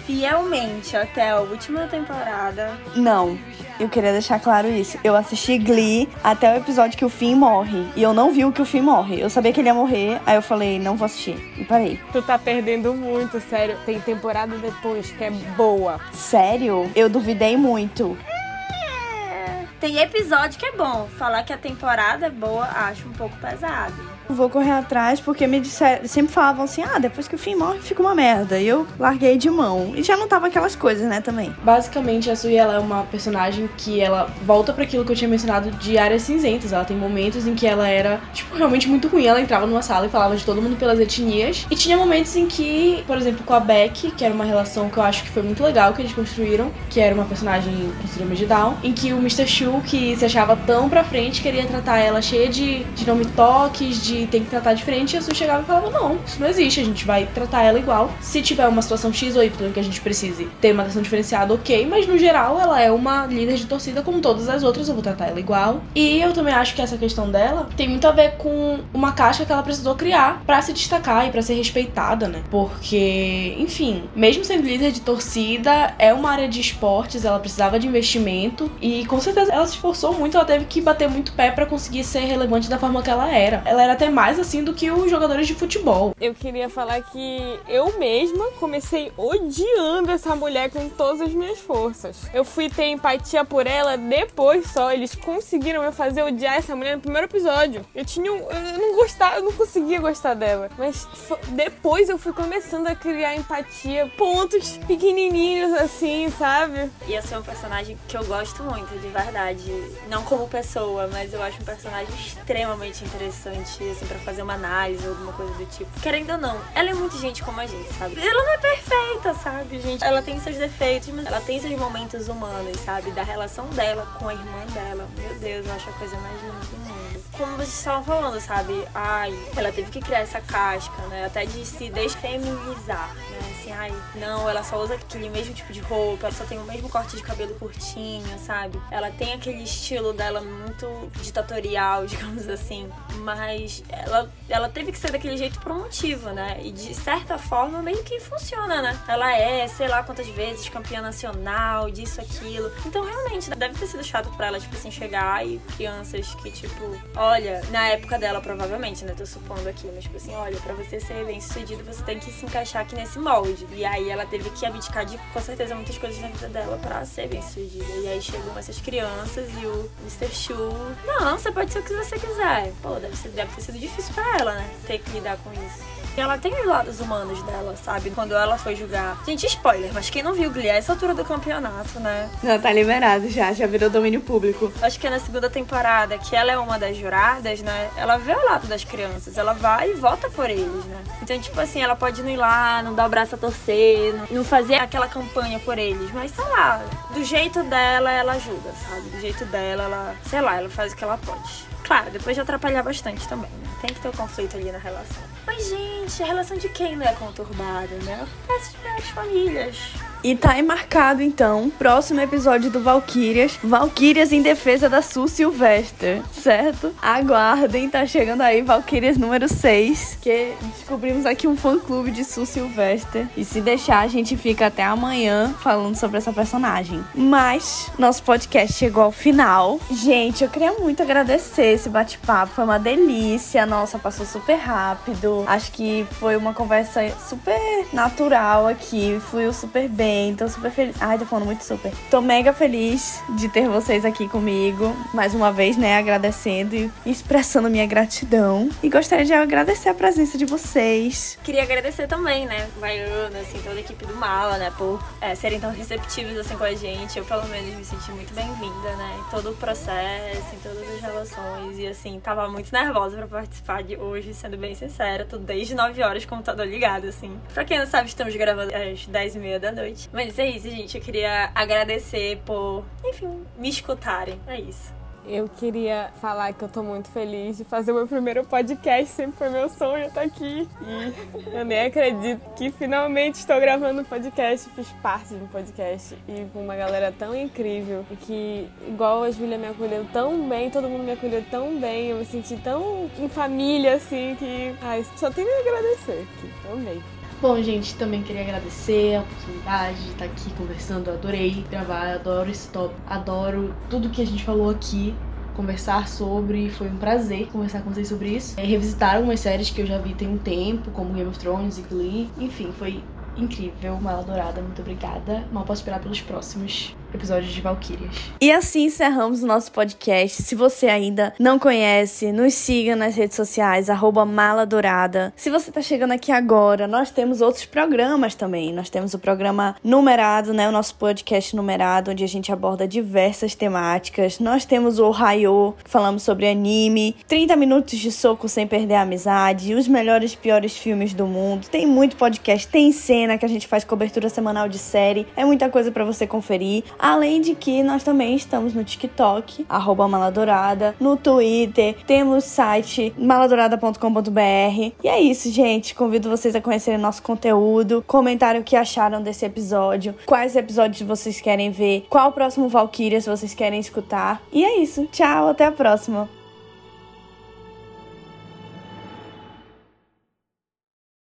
fielmente 0.07 0.97
até 0.97 1.31
a 1.31 1.41
última 1.41 1.87
temporada? 1.87 2.79
Não. 2.95 3.39
Eu 3.81 3.89
queria 3.89 4.13
deixar 4.13 4.39
claro 4.39 4.69
isso. 4.69 4.99
Eu 5.03 5.17
assisti 5.17 5.59
Glee 5.59 6.09
até 6.23 6.53
o 6.53 6.57
episódio 6.57 6.97
que 6.97 7.05
o 7.05 7.09
Finn 7.09 7.37
morre. 7.37 7.85
E 7.97 8.03
eu 8.03 8.13
não 8.13 8.31
vi 8.31 8.45
o 8.45 8.53
que 8.53 8.63
o 8.63 8.65
Finn 8.65 8.83
morre. 8.83 9.21
Eu 9.21 9.31
sabia 9.31 9.53
que 9.53 9.61
ele 9.61 9.69
ia 9.69 9.75
morrer, 9.75 10.21
aí 10.27 10.37
eu 10.37 10.43
falei, 10.43 10.79
não 10.79 10.97
vou 10.97 11.07
assistir. 11.07 11.37
E 11.59 11.65
parei. 11.65 11.99
Tu 12.13 12.23
tá 12.23 12.39
perdendo 12.39 12.95
muito, 12.95 13.41
sério. 13.43 13.77
Tem 13.85 14.01
temporada 14.01 14.57
depois 14.57 15.11
que 15.11 15.25
é 15.25 15.31
boa. 15.31 16.01
Sério? 16.13 16.91
Eu 16.95 17.09
duvidei 17.09 17.57
muito. 17.57 18.17
É, 18.27 19.65
tem 19.81 19.99
episódio 19.99 20.59
que 20.59 20.67
é 20.67 20.73
bom. 20.73 21.09
Falar 21.19 21.43
que 21.43 21.53
a 21.53 21.59
temporada 21.59 22.27
é 22.27 22.31
boa, 22.31 22.65
acho 22.65 23.09
um 23.09 23.13
pouco 23.13 23.37
pesado. 23.37 23.95
Vou 24.33 24.49
correr 24.49 24.71
atrás 24.71 25.21
porque 25.21 25.47
me 25.47 25.61
disseram, 25.61 26.07
sempre 26.07 26.33
falavam 26.33 26.65
assim: 26.65 26.83
ah, 26.83 26.99
depois 26.99 27.29
que 27.29 27.35
o 27.35 27.39
Finn 27.39 27.57
morre, 27.57 27.79
fica 27.81 28.03
uma 28.03 28.15
merda. 28.15 28.59
E 28.59 28.67
eu 28.67 28.87
larguei 28.99 29.37
de 29.37 29.51
mão. 29.51 29.93
E 29.95 30.03
já 30.03 30.17
não 30.17 30.29
tava 30.29 30.47
aquelas 30.47 30.75
coisas, 30.77 31.09
né, 31.09 31.21
também. 31.21 31.55
Basicamente, 31.63 32.31
a 32.31 32.37
Sui 32.37 32.57
ela 32.57 32.75
é 32.75 32.79
uma 32.79 33.05
personagem 33.05 33.69
que 33.77 34.01
ela 34.01 34.31
volta 34.45 34.73
para 34.73 34.85
aquilo 34.85 35.05
que 35.05 35.13
eu 35.13 35.17
tinha 35.17 35.29
mencionado 35.29 35.71
de 35.71 35.99
áreas 35.99 36.23
cinzentas. 36.23 36.73
Ela 36.73 36.85
tem 36.85 36.97
momentos 36.97 37.47
em 37.47 37.55
que 37.55 37.67
ela 37.67 37.89
era, 37.89 38.21
tipo, 38.33 38.57
realmente 38.57 38.89
muito 38.89 39.09
ruim. 39.09 39.27
Ela 39.27 39.41
entrava 39.41 39.67
numa 39.67 39.83
sala 39.83 40.07
e 40.07 40.09
falava 40.09 40.37
de 40.37 40.45
todo 40.45 40.61
mundo 40.61 40.77
pelas 40.77 40.99
etnias. 40.99 41.67
E 41.71 41.77
tinha 41.77 41.97
momentos 41.97 42.35
em 42.37 42.47
que, 42.47 43.03
por 43.07 43.17
exemplo, 43.17 43.45
com 43.45 43.55
a 43.55 43.61
Beck, 43.61 44.11
que 44.13 44.25
era 44.25 44.35
uma 44.35 44.45
relação 44.45 44.89
que 44.89 44.97
eu 44.97 45.03
acho 45.03 45.23
que 45.23 45.31
foi 45.31 45.43
muito 45.43 45.63
legal 45.63 45.93
que 45.93 46.03
eles 46.03 46.13
construíram, 46.13 46.71
que 46.91 47.01
era 47.01 47.15
uma 47.15 47.25
personagem 47.25 47.93
com 48.01 48.09
síndrome 48.09 48.37
de 48.37 48.47
Down, 48.47 48.77
em 48.83 48.93
que 48.93 49.13
o 49.13 49.19
Mr. 49.19 49.47
Shu, 49.47 49.81
que 49.85 50.17
se 50.17 50.25
achava 50.25 50.57
tão 50.57 50.89
pra 50.89 51.05
frente, 51.05 51.41
queria 51.41 51.65
tratar 51.67 51.99
ela 51.99 52.21
cheia 52.21 52.49
de, 52.49 52.85
de 52.85 53.07
nome 53.07 53.25
toques, 53.27 54.03
de 54.03 54.22
tem 54.27 54.45
que 54.45 54.51
tratar 54.51 54.75
diferente, 54.75 55.15
e 55.15 55.17
a 55.19 55.23
Sui 55.23 55.35
chegava 55.35 55.63
e 55.63 55.65
falava: 55.65 55.91
Não, 55.91 56.19
isso 56.27 56.41
não 56.41 56.49
existe, 56.49 56.81
a 56.81 56.85
gente 56.85 57.05
vai 57.05 57.27
tratar 57.27 57.63
ela 57.63 57.79
igual. 57.79 58.11
Se 58.21 58.43
tiver 58.43 58.67
uma 58.67 58.83
situação 58.83 59.13
X 59.13 59.37
ou 59.37 59.43
Y 59.43 59.73
que 59.73 59.81
a 59.81 59.85
gente 59.85 60.01
precise 60.01 60.49
ter 60.61 60.73
uma 60.73 60.83
atenção 60.83 61.03
diferenciada, 61.03 61.55
ok, 61.55 61.87
mas 61.87 62.07
no 62.07 62.19
geral 62.19 62.61
ela 62.61 62.81
é 62.81 62.91
uma 62.91 63.27
líder 63.27 63.57
de 63.57 63.67
torcida 63.67 64.03
como 64.03 64.21
todas 64.21 64.49
as 64.49 64.63
outras, 64.63 64.89
eu 64.89 64.95
vou 64.95 65.03
tratar 65.03 65.27
ela 65.27 65.41
igual. 65.41 65.83
E 65.95 66.21
eu 66.21 66.33
também 66.33 66.55
acho 66.55 66.75
que 66.75 66.83
essa 66.83 66.97
questão 66.97 67.31
dela 67.31 67.69
tem 67.77 67.89
muito 67.89 68.07
a 68.07 68.13
ver 68.13 68.37
com 68.37 68.81
uma 68.93 69.13
caixa 69.13 69.45
que 69.45 69.53
ela 69.53 69.63
precisou 69.63 69.95
criar 69.95 70.43
para 70.47 70.61
se 70.63 70.73
destacar 70.73 71.27
e 71.27 71.31
para 71.31 71.43
ser 71.43 71.55
respeitada, 71.55 72.29
né? 72.29 72.43
Porque, 72.51 73.57
enfim, 73.59 74.05
mesmo 74.15 74.45
sendo 74.45 74.67
líder 74.67 74.93
de 74.93 75.01
torcida, 75.01 75.95
é 75.99 76.13
uma 76.13 76.31
área 76.31 76.49
de 76.49 76.61
esportes, 76.61 77.25
ela 77.25 77.39
precisava 77.39 77.79
de 77.79 77.87
investimento 77.87 78.71
e 78.81 79.05
com 79.07 79.21
certeza 79.21 79.53
ela 79.53 79.67
se 79.67 79.75
esforçou 79.75 80.15
muito, 80.15 80.37
ela 80.37 80.47
teve 80.47 80.65
que 80.65 80.81
bater 80.81 81.09
muito 81.09 81.33
pé 81.33 81.51
para 81.51 81.67
conseguir 81.67 82.05
ser 82.05 82.21
relevante 82.21 82.69
da 82.69 82.79
forma 82.79 83.03
que 83.03 83.11
ela 83.11 83.31
era. 83.31 83.63
Ela 83.65 83.83
era 83.83 83.97
até 84.03 84.11
mais 84.11 84.37
assim 84.37 84.65
do 84.65 84.75
que 84.75 84.91
os 84.91 85.09
jogadores 85.09 85.47
de 85.47 85.55
futebol. 85.55 86.13
Eu 86.21 86.35
queria 86.35 86.69
falar 86.69 87.01
que 87.03 87.61
eu 87.69 87.97
mesma 88.01 88.51
comecei 88.59 89.13
odiando 89.17 90.11
essa 90.11 90.35
mulher 90.35 90.71
com 90.71 90.89
todas 90.89 91.21
as 91.21 91.33
minhas 91.33 91.61
forças. 91.61 92.17
Eu 92.35 92.45
fui 92.45 92.69
ter 92.69 92.87
empatia 92.87 93.45
por 93.45 93.65
ela 93.65 93.97
depois 93.97 94.67
só. 94.73 94.91
Eles 94.91 95.15
conseguiram 95.15 95.85
me 95.85 95.93
fazer 95.93 96.25
odiar 96.25 96.57
essa 96.57 96.75
mulher 96.75 96.97
no 96.97 97.01
primeiro 97.01 97.29
episódio. 97.29 97.87
Eu 97.95 98.05
tinha 98.05 98.33
um, 98.33 98.39
eu 98.39 98.79
não 98.79 98.97
gostava, 98.97 99.37
eu 99.37 99.45
não 99.45 99.53
conseguia 99.53 100.01
gostar 100.01 100.35
dela. 100.35 100.69
Mas 100.77 101.07
depois 101.51 102.09
eu 102.09 102.19
fui 102.19 102.33
começando 102.33 102.89
a 102.89 102.97
criar 102.97 103.37
empatia, 103.37 104.11
pontos 104.19 104.79
pequenininhos 104.79 105.73
assim, 105.75 106.29
sabe? 106.37 106.91
E 107.07 107.15
essa 107.15 107.37
é 107.37 107.39
um 107.39 107.43
personagem 107.43 107.97
que 108.09 108.17
eu 108.17 108.25
gosto 108.25 108.65
muito, 108.65 108.99
de 108.99 109.09
verdade. 109.09 109.71
Não 110.09 110.25
como 110.25 110.49
pessoa, 110.49 111.09
mas 111.13 111.33
eu 111.33 111.41
acho 111.41 111.63
um 111.63 111.65
personagem 111.65 112.13
extremamente 112.17 113.05
interessante, 113.05 113.92
assim, 113.93 114.07
pra 114.07 114.19
fazer 114.19 114.43
uma 114.43 114.55
análise 114.55 115.05
ou 115.07 115.13
alguma 115.13 115.33
coisa 115.33 115.53
do 115.55 115.67
tipo. 115.67 116.01
Querendo 116.01 116.31
ou 116.33 116.39
não, 116.39 116.61
ela 116.75 116.91
é 116.91 116.95
muito 116.95 117.19
gente 117.19 117.43
como 117.43 117.61
a 117.61 117.67
gente, 117.67 117.93
sabe? 117.95 118.19
Ela 118.19 118.43
não 118.43 118.53
é 118.53 118.59
perfeita, 118.59 119.35
sabe, 119.35 119.81
gente? 119.81 120.05
Ela 120.05 120.23
tem 120.23 120.41
seus 120.41 120.57
defeitos, 120.57 121.09
mas 121.09 121.27
ela 121.27 121.41
tem 121.41 121.61
seus 121.61 121.79
momentos 121.79 122.29
humanos, 122.29 122.79
sabe? 122.81 123.11
Da 123.13 123.23
relação 123.23 123.67
dela 123.69 124.07
com 124.19 124.29
a 124.29 124.35
irmã 124.35 124.65
dela. 124.73 125.09
Meu 125.17 125.35
Deus, 125.39 125.67
eu 125.67 125.73
acho 125.73 125.91
a 125.91 125.93
coisa 125.93 126.17
mais 126.17 126.41
linda 126.43 126.53
do 126.53 126.77
mundo. 126.77 127.23
Como 127.37 127.57
vocês 127.57 127.79
estavam 127.79 128.05
falando, 128.05 128.41
sabe? 128.41 128.87
Ai, 128.95 129.33
ela 129.57 129.73
teve 129.73 129.91
que 129.91 130.01
criar 130.01 130.21
essa 130.21 130.41
casca, 130.41 131.01
né? 131.09 131.25
Até 131.25 131.47
de 131.47 131.65
se 131.65 131.89
desfeminizar, 131.91 133.11
né? 133.33 133.57
Assim, 133.59 133.73
ai, 133.73 133.93
não, 134.15 134.49
ela 134.49 134.63
só 134.63 134.83
usa 134.83 134.95
aquele 134.95 135.29
mesmo 135.29 135.55
tipo 135.55 135.73
de 135.73 135.81
roupa, 135.81 136.27
ela 136.27 136.35
só 136.35 136.45
tem 136.45 136.59
o 136.59 136.65
mesmo 136.65 136.89
corte 136.89 137.17
de 137.17 137.23
cabelo 137.23 137.55
curtinho, 137.55 138.39
sabe? 138.39 138.81
Ela 138.91 139.11
tem 139.11 139.33
aquele 139.33 139.63
estilo 139.63 140.13
dela 140.13 140.41
muito 140.41 141.11
ditatorial, 141.23 142.07
digamos 142.07 142.49
assim. 142.49 142.89
Mas 143.19 143.83
ela, 143.89 144.31
ela 144.49 144.69
teve 144.69 144.93
que 144.93 144.99
ser 144.99 145.11
daquele 145.11 145.37
jeito 145.37 145.61
por 145.61 145.73
um 145.73 145.81
motivo, 145.81 146.31
né? 146.31 146.61
E 146.63 146.73
de 146.73 146.95
certa 146.95 147.39
forma 147.39 147.83
meio 147.83 148.03
que 148.05 148.21
funciona, 148.21 148.83
né? 148.83 148.99
Ela 149.09 149.37
é, 149.37 149.67
sei 149.69 149.89
lá 149.89 150.03
quantas 150.03 150.29
vezes, 150.29 150.69
campeã 150.69 151.01
nacional, 151.01 151.91
disso, 151.91 152.21
aquilo. 152.21 152.71
Então 152.87 153.05
realmente 153.05 153.51
deve 153.51 153.79
ter 153.79 153.87
sido 153.87 154.03
chato 154.05 154.31
pra 154.37 154.47
ela, 154.47 154.61
tipo 154.61 154.75
assim, 154.75 154.91
chegar 154.91 155.47
e 155.47 155.59
crianças 155.77 156.35
que, 156.37 156.51
tipo, 156.51 157.01
olha, 157.17 157.63
na 157.71 157.89
época 157.89 158.19
dela, 158.19 158.41
provavelmente, 158.41 159.05
né? 159.05 159.15
Tô 159.17 159.27
supondo 159.27 159.69
aqui, 159.69 159.89
mas 159.95 160.05
tipo 160.05 160.17
assim, 160.17 160.35
olha, 160.35 160.59
pra 160.61 160.75
você 160.75 161.01
ser 161.01 161.25
bem 161.25 161.41
sucedido, 161.41 161.85
você 161.85 162.03
tem 162.03 162.19
que 162.19 162.31
se 162.31 162.45
encaixar 162.45 162.83
aqui 162.83 162.95
nesse 162.95 163.19
molde. 163.23 163.67
E 163.73 163.85
aí 163.85 164.11
ela 164.11 164.27
teve 164.27 164.51
que 164.51 164.67
abdicar 164.67 165.05
de, 165.05 165.17
com 165.33 165.41
certeza, 165.41 165.75
muitas 165.75 165.97
coisas 165.97 166.21
na 166.21 166.29
vida 166.29 166.49
dela 166.49 166.79
pra 166.79 167.05
ser 167.05 167.29
bem 167.29 167.41
sucedida. 167.41 167.85
E 168.03 168.09
aí 168.09 168.21
chegam 168.21 168.59
essas 168.59 168.81
crianças 168.81 169.49
e 169.61 169.67
o 169.67 169.91
Mr. 170.03 170.35
Shu, 170.35 170.73
não, 171.07 171.39
você 171.39 171.51
pode 171.51 171.73
ser 171.73 171.79
o 171.79 171.83
que 171.83 171.95
você 171.95 172.19
quiser. 172.19 172.73
Pô, 172.83 172.95
deve, 172.97 173.17
ser, 173.17 173.29
deve 173.31 173.55
ter 173.55 173.61
sido 173.63 173.79
difícil 173.79 174.15
pra 174.15 174.39
ela, 174.39 174.55
né? 174.55 174.71
Ter 174.87 174.99
que 174.99 175.11
lidar 175.11 175.39
com 175.39 175.53
isso. 175.53 176.02
E 176.17 176.21
ela 176.21 176.37
tem 176.37 176.53
os 176.53 176.67
lados 176.67 177.01
humanos 177.01 177.43
dela, 177.43 177.75
sabe? 177.77 178.11
Quando 178.11 178.35
ela 178.35 178.59
foi 178.59 178.77
julgar. 178.77 179.17
Gente, 179.25 179.47
spoiler, 179.47 179.93
mas 179.95 180.11
quem 180.11 180.23
não 180.23 180.35
viu 180.35 180.51
Glee 180.51 180.69
a 180.69 180.75
essa 180.75 180.93
altura 180.93 181.15
do 181.15 181.25
campeonato, 181.25 181.99
né? 182.01 182.31
Já 182.45 182.59
tá 182.59 182.73
liberado 182.73 183.31
já, 183.31 183.53
já 183.53 183.67
virou 183.67 183.89
domínio 183.89 184.21
público. 184.21 184.71
Acho 184.83 185.01
que 185.01 185.07
é 185.07 185.11
na 185.11 185.19
segunda 185.19 185.49
temporada, 185.49 186.19
que 186.19 186.37
ela 186.37 186.53
é 186.53 186.59
uma 186.59 186.79
das 186.79 186.97
juradas, 186.97 187.63
né? 187.63 187.91
Ela 187.97 188.19
vê 188.19 188.33
o 188.33 188.45
lado 188.45 188.67
das 188.67 188.85
crianças, 188.85 189.39
ela 189.39 189.55
vai 189.55 189.91
e 189.91 189.95
vota 189.95 190.29
por 190.29 190.51
eles, 190.51 190.85
né? 190.85 191.03
Então, 191.23 191.39
tipo 191.39 191.59
assim, 191.61 191.83
ela 191.83 191.97
pode 191.97 192.23
não 192.23 192.31
ir 192.31 192.37
lá, 192.37 192.83
não 192.83 192.95
dar 192.95 193.07
o 193.07 193.09
braço 193.09 193.35
a 193.35 193.39
torcer, 193.39 194.15
não 194.31 194.45
fazer 194.45 194.75
aquela 194.77 195.09
campanha 195.09 195.59
por 195.61 195.79
eles, 195.79 196.11
mas 196.13 196.31
sei 196.31 196.45
lá, 196.45 196.83
do 197.15 197.25
jeito 197.25 197.63
dela, 197.65 198.11
ela 198.11 198.33
ajuda, 198.33 198.71
sabe? 198.89 199.09
Do 199.09 199.21
jeito 199.21 199.45
dela, 199.47 199.85
ela, 199.85 200.15
sei 200.29 200.41
lá, 200.41 200.57
ela 200.57 200.69
faz 200.69 200.93
o 200.93 200.97
que 200.97 201.05
ela 201.05 201.19
pode. 201.19 201.65
Claro, 201.85 202.11
depois 202.11 202.37
de 202.37 202.43
atrapalhar 202.43 202.83
bastante 202.83 203.27
também, 203.27 203.51
né? 203.51 203.71
Tem 203.81 203.95
que 203.95 204.01
ter 204.01 204.09
um 204.09 204.13
conflito 204.13 204.57
ali 204.57 204.71
na 204.71 204.79
relação. 204.79 205.32
Mas, 205.47 205.69
gente, 205.69 206.23
a 206.23 206.27
relação 206.27 206.57
de 206.57 206.69
quem 206.69 206.97
não 206.97 207.07
é 207.07 207.15
conturbada, 207.15 207.95
né? 208.05 208.27
Acontece 208.45 208.73
de 208.73 208.83
várias 208.83 209.09
famílias. 209.09 209.77
E 210.25 210.37
tá 210.37 210.63
marcado, 210.63 211.21
então, 211.21 211.69
próximo 211.77 212.21
episódio 212.21 212.71
do 212.71 212.81
Valkyrias. 212.81 213.59
Valkyrias 213.61 214.31
em 214.31 214.41
defesa 214.41 214.89
da 214.89 215.03
Sul 215.03 215.27
Sylvester, 215.27 216.23
certo? 216.33 216.95
Aguardem, 217.03 217.91
tá 217.91 218.07
chegando 218.07 218.43
aí 218.43 218.63
Valkyrias 218.63 219.17
número 219.17 219.49
6, 219.49 220.19
que 220.23 220.53
descobrimos 220.77 221.27
aqui 221.27 221.49
um 221.49 221.57
fã-clube 221.57 222.13
de 222.13 222.23
Sul 222.23 222.47
Sylvester. 222.47 223.27
E 223.37 223.45
se 223.45 223.61
deixar, 223.61 223.99
a 223.99 224.07
gente 224.07 224.37
fica 224.37 224.67
até 224.67 224.85
amanhã 224.85 225.53
falando 225.61 225.97
sobre 225.97 226.19
essa 226.19 226.33
personagem. 226.33 227.03
Mas, 227.17 227.91
nosso 227.99 228.23
podcast 228.23 228.75
chegou 228.75 229.03
ao 229.03 229.13
final. 229.13 229.81
Gente, 229.91 230.45
eu 230.45 230.51
queria 230.51 230.75
muito 230.75 231.03
agradecer 231.03 231.75
esse 231.75 231.89
bate-papo, 231.89 232.55
foi 232.55 232.63
uma 232.63 232.79
delícia. 232.79 233.67
Nossa, 233.67 233.99
passou 233.99 234.25
super 234.25 234.55
rápido. 234.55 235.43
Acho 235.49 235.73
que 235.73 236.07
foi 236.13 236.37
uma 236.37 236.55
conversa 236.55 237.01
super 237.29 237.59
natural 237.93 238.69
aqui, 238.69 239.21
fluiu 239.29 239.53
super 239.53 239.89
bem 239.89 240.12
também. 240.13 240.35
Tô 240.35 240.49
super 240.49 240.71
feliz. 240.71 240.97
Ai, 241.01 241.19
tô 241.19 241.25
falando 241.25 241.47
muito 241.47 241.65
super. 241.65 241.93
Tô 242.11 242.21
mega 242.21 242.53
feliz 242.53 243.23
de 243.37 243.49
ter 243.49 243.69
vocês 243.69 244.05
aqui 244.05 244.29
comigo. 244.29 244.95
Mais 245.15 245.35
uma 245.35 245.51
vez, 245.51 245.77
né? 245.77 245.97
Agradecendo 245.97 246.75
e 246.75 246.91
expressando 247.07 247.71
minha 247.71 247.87
gratidão. 247.87 248.69
E 248.83 248.89
gostaria 248.89 249.25
de 249.25 249.33
agradecer 249.33 249.89
a 249.89 249.95
presença 249.95 250.37
de 250.37 250.45
vocês. 250.45 251.39
Queria 251.43 251.63
agradecer 251.63 252.07
também, 252.07 252.47
né? 252.47 252.69
Vaiana, 252.79 253.39
assim, 253.41 253.59
toda 253.63 253.77
a 253.77 253.81
equipe 253.81 254.05
do 254.05 254.15
Mala, 254.15 254.59
né? 254.59 254.73
Por 254.77 255.03
é, 255.21 255.35
serem 255.35 255.59
tão 255.59 255.73
receptivos 255.73 256.37
assim 256.37 256.57
com 256.57 256.65
a 256.65 256.75
gente. 256.75 257.19
Eu, 257.19 257.25
pelo 257.25 257.47
menos, 257.49 257.75
me 257.75 257.85
senti 257.85 258.11
muito 258.13 258.35
bem-vinda, 258.35 258.97
né? 258.97 259.19
Em 259.19 259.31
todo 259.31 259.51
o 259.51 259.57
processo, 259.57 260.55
em 260.55 260.59
todas 260.59 260.89
as 260.89 261.01
relações. 261.01 261.79
E 261.79 261.87
assim, 261.87 262.21
tava 262.21 262.49
muito 262.49 262.73
nervosa 262.73 263.17
pra 263.17 263.27
participar 263.27 263.83
de 263.83 263.97
hoje, 263.97 264.35
sendo 264.35 264.57
bem 264.57 264.75
sincera. 264.75 265.25
Tô 265.25 265.39
desde 265.39 265.75
9 265.75 266.03
horas 266.03 266.25
com 266.25 266.35
o 266.35 266.39
computador 266.39 266.67
ligado, 266.67 267.07
assim. 267.07 267.39
Pra 267.55 267.65
quem 267.65 267.79
não 267.79 267.87
sabe, 267.87 268.09
estamos 268.09 268.35
gravando 268.35 268.73
às 268.75 269.07
10 269.07 269.37
e 269.37 269.39
meia 269.39 269.61
da 269.61 269.73
noite. 269.73 270.02
Mas 270.13 270.39
é 270.39 270.49
isso, 270.49 270.69
gente. 270.71 270.97
Eu 270.97 271.03
queria 271.03 271.51
agradecer 271.55 272.41
por, 272.45 272.85
enfim, 273.05 273.45
me 273.59 273.69
escutarem. 273.69 274.41
É 274.47 274.61
isso. 274.61 274.93
Eu 275.25 275.49
queria 275.49 276.11
falar 276.21 276.53
que 276.53 276.65
eu 276.65 276.69
tô 276.69 276.83
muito 276.83 277.09
feliz 277.09 277.57
de 277.57 277.65
fazer 277.65 277.93
o 277.93 277.95
meu 277.95 278.09
primeiro 278.09 278.45
podcast, 278.45 279.07
sempre 279.07 279.37
foi 279.37 279.51
meu 279.51 279.69
sonho 279.69 280.07
estar 280.07 280.23
aqui. 280.23 280.69
E 280.81 281.57
eu 281.57 281.65
nem 281.65 281.87
acredito 281.87 282.41
que 282.57 282.73
finalmente 282.73 283.37
estou 283.37 283.61
gravando 283.61 284.01
um 284.01 284.05
podcast, 284.05 284.69
fiz 284.71 284.89
parte 285.01 285.29
de 285.29 285.45
um 285.45 285.47
podcast 285.47 286.19
e 286.27 286.45
com 286.53 286.65
uma 286.65 286.75
galera 286.75 287.15
tão 287.17 287.37
incrível. 287.37 288.05
E 288.11 288.17
que, 288.17 288.69
igual 288.89 289.23
a 289.23 289.31
Julia 289.31 289.59
me 289.59 289.69
acolheu 289.69 290.05
tão 290.13 290.49
bem, 290.49 290.71
todo 290.71 290.89
mundo 290.89 291.05
me 291.05 291.13
acolheu 291.13 291.45
tão 291.49 291.79
bem, 291.79 292.09
eu 292.09 292.17
me 292.17 292.25
senti 292.25 292.57
tão 292.57 293.09
em 293.17 293.29
família 293.29 293.95
assim 293.95 294.35
que. 294.37 294.75
Ai, 294.83 295.07
só 295.17 295.31
tenho 295.31 295.47
que 295.47 295.69
agradecer 295.69 296.27
aqui. 296.29 296.53
Amei. 296.73 297.22
Bom, 297.43 297.61
gente, 297.61 297.97
também 297.97 298.23
queria 298.23 298.43
agradecer 298.43 299.17
a 299.17 299.23
oportunidade 299.23 300.01
de 300.01 300.11
estar 300.11 300.27
aqui 300.27 300.49
conversando. 300.57 301.09
Eu 301.09 301.15
adorei 301.15 301.65
gravar, 301.69 302.15
adoro 302.15 302.49
esse 302.49 302.69
top, 302.69 302.95
adoro 303.05 303.75
tudo 303.91 304.11
que 304.11 304.23
a 304.23 304.25
gente 304.25 304.45
falou 304.45 304.71
aqui. 304.71 305.13
Conversar 305.57 306.07
sobre, 306.07 306.71
foi 306.71 306.87
um 306.87 306.97
prazer 306.97 307.49
conversar 307.49 307.83
com 307.83 307.91
vocês 307.91 308.07
sobre 308.07 308.29
isso. 308.29 308.55
É, 308.61 308.65
revisitar 308.65 309.17
algumas 309.17 309.41
séries 309.41 309.71
que 309.71 309.81
eu 309.81 309.87
já 309.87 309.99
vi 309.99 310.15
tem 310.15 310.29
um 310.29 310.39
tempo, 310.39 310.93
como 310.93 311.13
Game 311.13 311.29
of 311.29 311.37
Thrones 311.37 311.79
e 311.79 311.83
Glee. 311.83 312.31
Enfim, 312.39 312.71
foi 312.79 313.03
incrível, 313.37 313.95
uma 313.95 314.21
adorada, 314.21 314.63
muito 314.63 314.81
obrigada. 314.81 315.45
Mal 315.51 315.65
posso 315.65 315.81
esperar 315.81 315.99
pelos 315.99 316.21
próximos. 316.21 316.95
Episódio 317.17 317.49
de 317.49 317.61
Valkyrias. 317.61 318.17
E 318.41 318.51
assim 318.51 318.85
encerramos 318.85 319.43
o 319.43 319.47
nosso 319.47 319.71
podcast. 319.73 320.43
Se 320.43 320.55
você 320.55 320.87
ainda 320.89 321.35
não 321.39 321.59
conhece, 321.59 322.33
nos 322.33 322.55
siga 322.55 322.97
nas 322.97 323.15
redes 323.15 323.37
sociais, 323.37 323.89
arroba 323.91 324.25
Mala 324.25 324.65
Dourada. 324.67 325.33
Se 325.37 325.51
você 325.51 325.71
tá 325.71 325.81
chegando 325.81 326.13
aqui 326.13 326.33
agora, 326.33 326.87
nós 326.87 327.11
temos 327.11 327.41
outros 327.41 327.65
programas 327.65 328.35
também. 328.35 328.73
Nós 328.73 328.91
temos 328.91 329.15
o 329.15 329.19
programa 329.19 329.77
numerado, 329.83 330.53
né? 330.53 330.69
O 330.69 330.73
nosso 330.73 330.95
podcast 330.95 331.55
numerado, 331.55 332.11
onde 332.11 332.25
a 332.25 332.29
gente 332.29 332.53
aborda 332.53 332.87
diversas 332.87 333.55
temáticas. 333.55 334.39
Nós 334.39 334.65
temos 334.65 334.99
o 334.99 335.07
Ohio, 335.07 335.75
falamos 335.85 336.23
sobre 336.23 336.49
anime, 336.49 337.17
30 337.29 337.57
minutos 337.57 337.99
de 337.99 338.11
soco 338.11 338.49
sem 338.49 338.67
perder 338.67 338.95
a 338.95 339.03
amizade, 339.03 339.75
os 339.75 339.89
melhores 339.89 340.33
e 340.33 340.37
piores 340.37 340.77
filmes 340.77 341.15
do 341.15 341.27
mundo. 341.27 341.69
Tem 341.69 341.87
muito 341.87 342.17
podcast, 342.17 342.67
tem 342.69 342.93
cena 342.93 343.39
que 343.39 343.45
a 343.45 343.49
gente 343.49 343.67
faz 343.67 343.85
cobertura 343.85 344.29
semanal 344.29 344.69
de 344.69 344.79
série. 344.79 345.27
É 345.37 345.45
muita 345.45 345.69
coisa 345.69 345.91
para 345.91 346.05
você 346.05 346.27
conferir. 346.27 346.85
Além 347.03 347.41
de 347.41 347.57
que 347.57 347.83
nós 347.83 348.05
também 348.05 348.37
estamos 348.37 348.75
no 348.75 348.85
TikTok, 348.85 349.67
Maladourada, 350.09 350.95
no 351.01 351.17
Twitter, 351.17 351.97
temos 352.07 352.45
site 352.45 353.13
maladourada.com.br. 353.19 354.93
E 355.03 355.09
é 355.09 355.21
isso, 355.21 355.51
gente. 355.51 355.97
Convido 355.97 356.31
vocês 356.31 356.55
a 356.55 356.61
conhecerem 356.61 357.01
nosso 357.01 357.21
conteúdo, 357.21 358.05
comentarem 358.07 358.61
o 358.61 358.65
que 358.65 358.77
acharam 358.77 359.21
desse 359.21 359.45
episódio, 359.45 360.15
quais 360.25 360.55
episódios 360.55 361.03
vocês 361.03 361.41
querem 361.41 361.73
ver, 361.73 362.07
qual 362.09 362.29
o 362.29 362.33
próximo 362.33 362.69
Valkyria 362.69 363.21
se 363.21 363.29
vocês 363.29 363.53
querem 363.53 363.81
escutar. 363.81 364.41
E 364.53 364.65
é 364.65 364.79
isso. 364.79 365.05
Tchau, 365.11 365.49
até 365.49 365.65
a 365.65 365.73
próxima. 365.73 366.42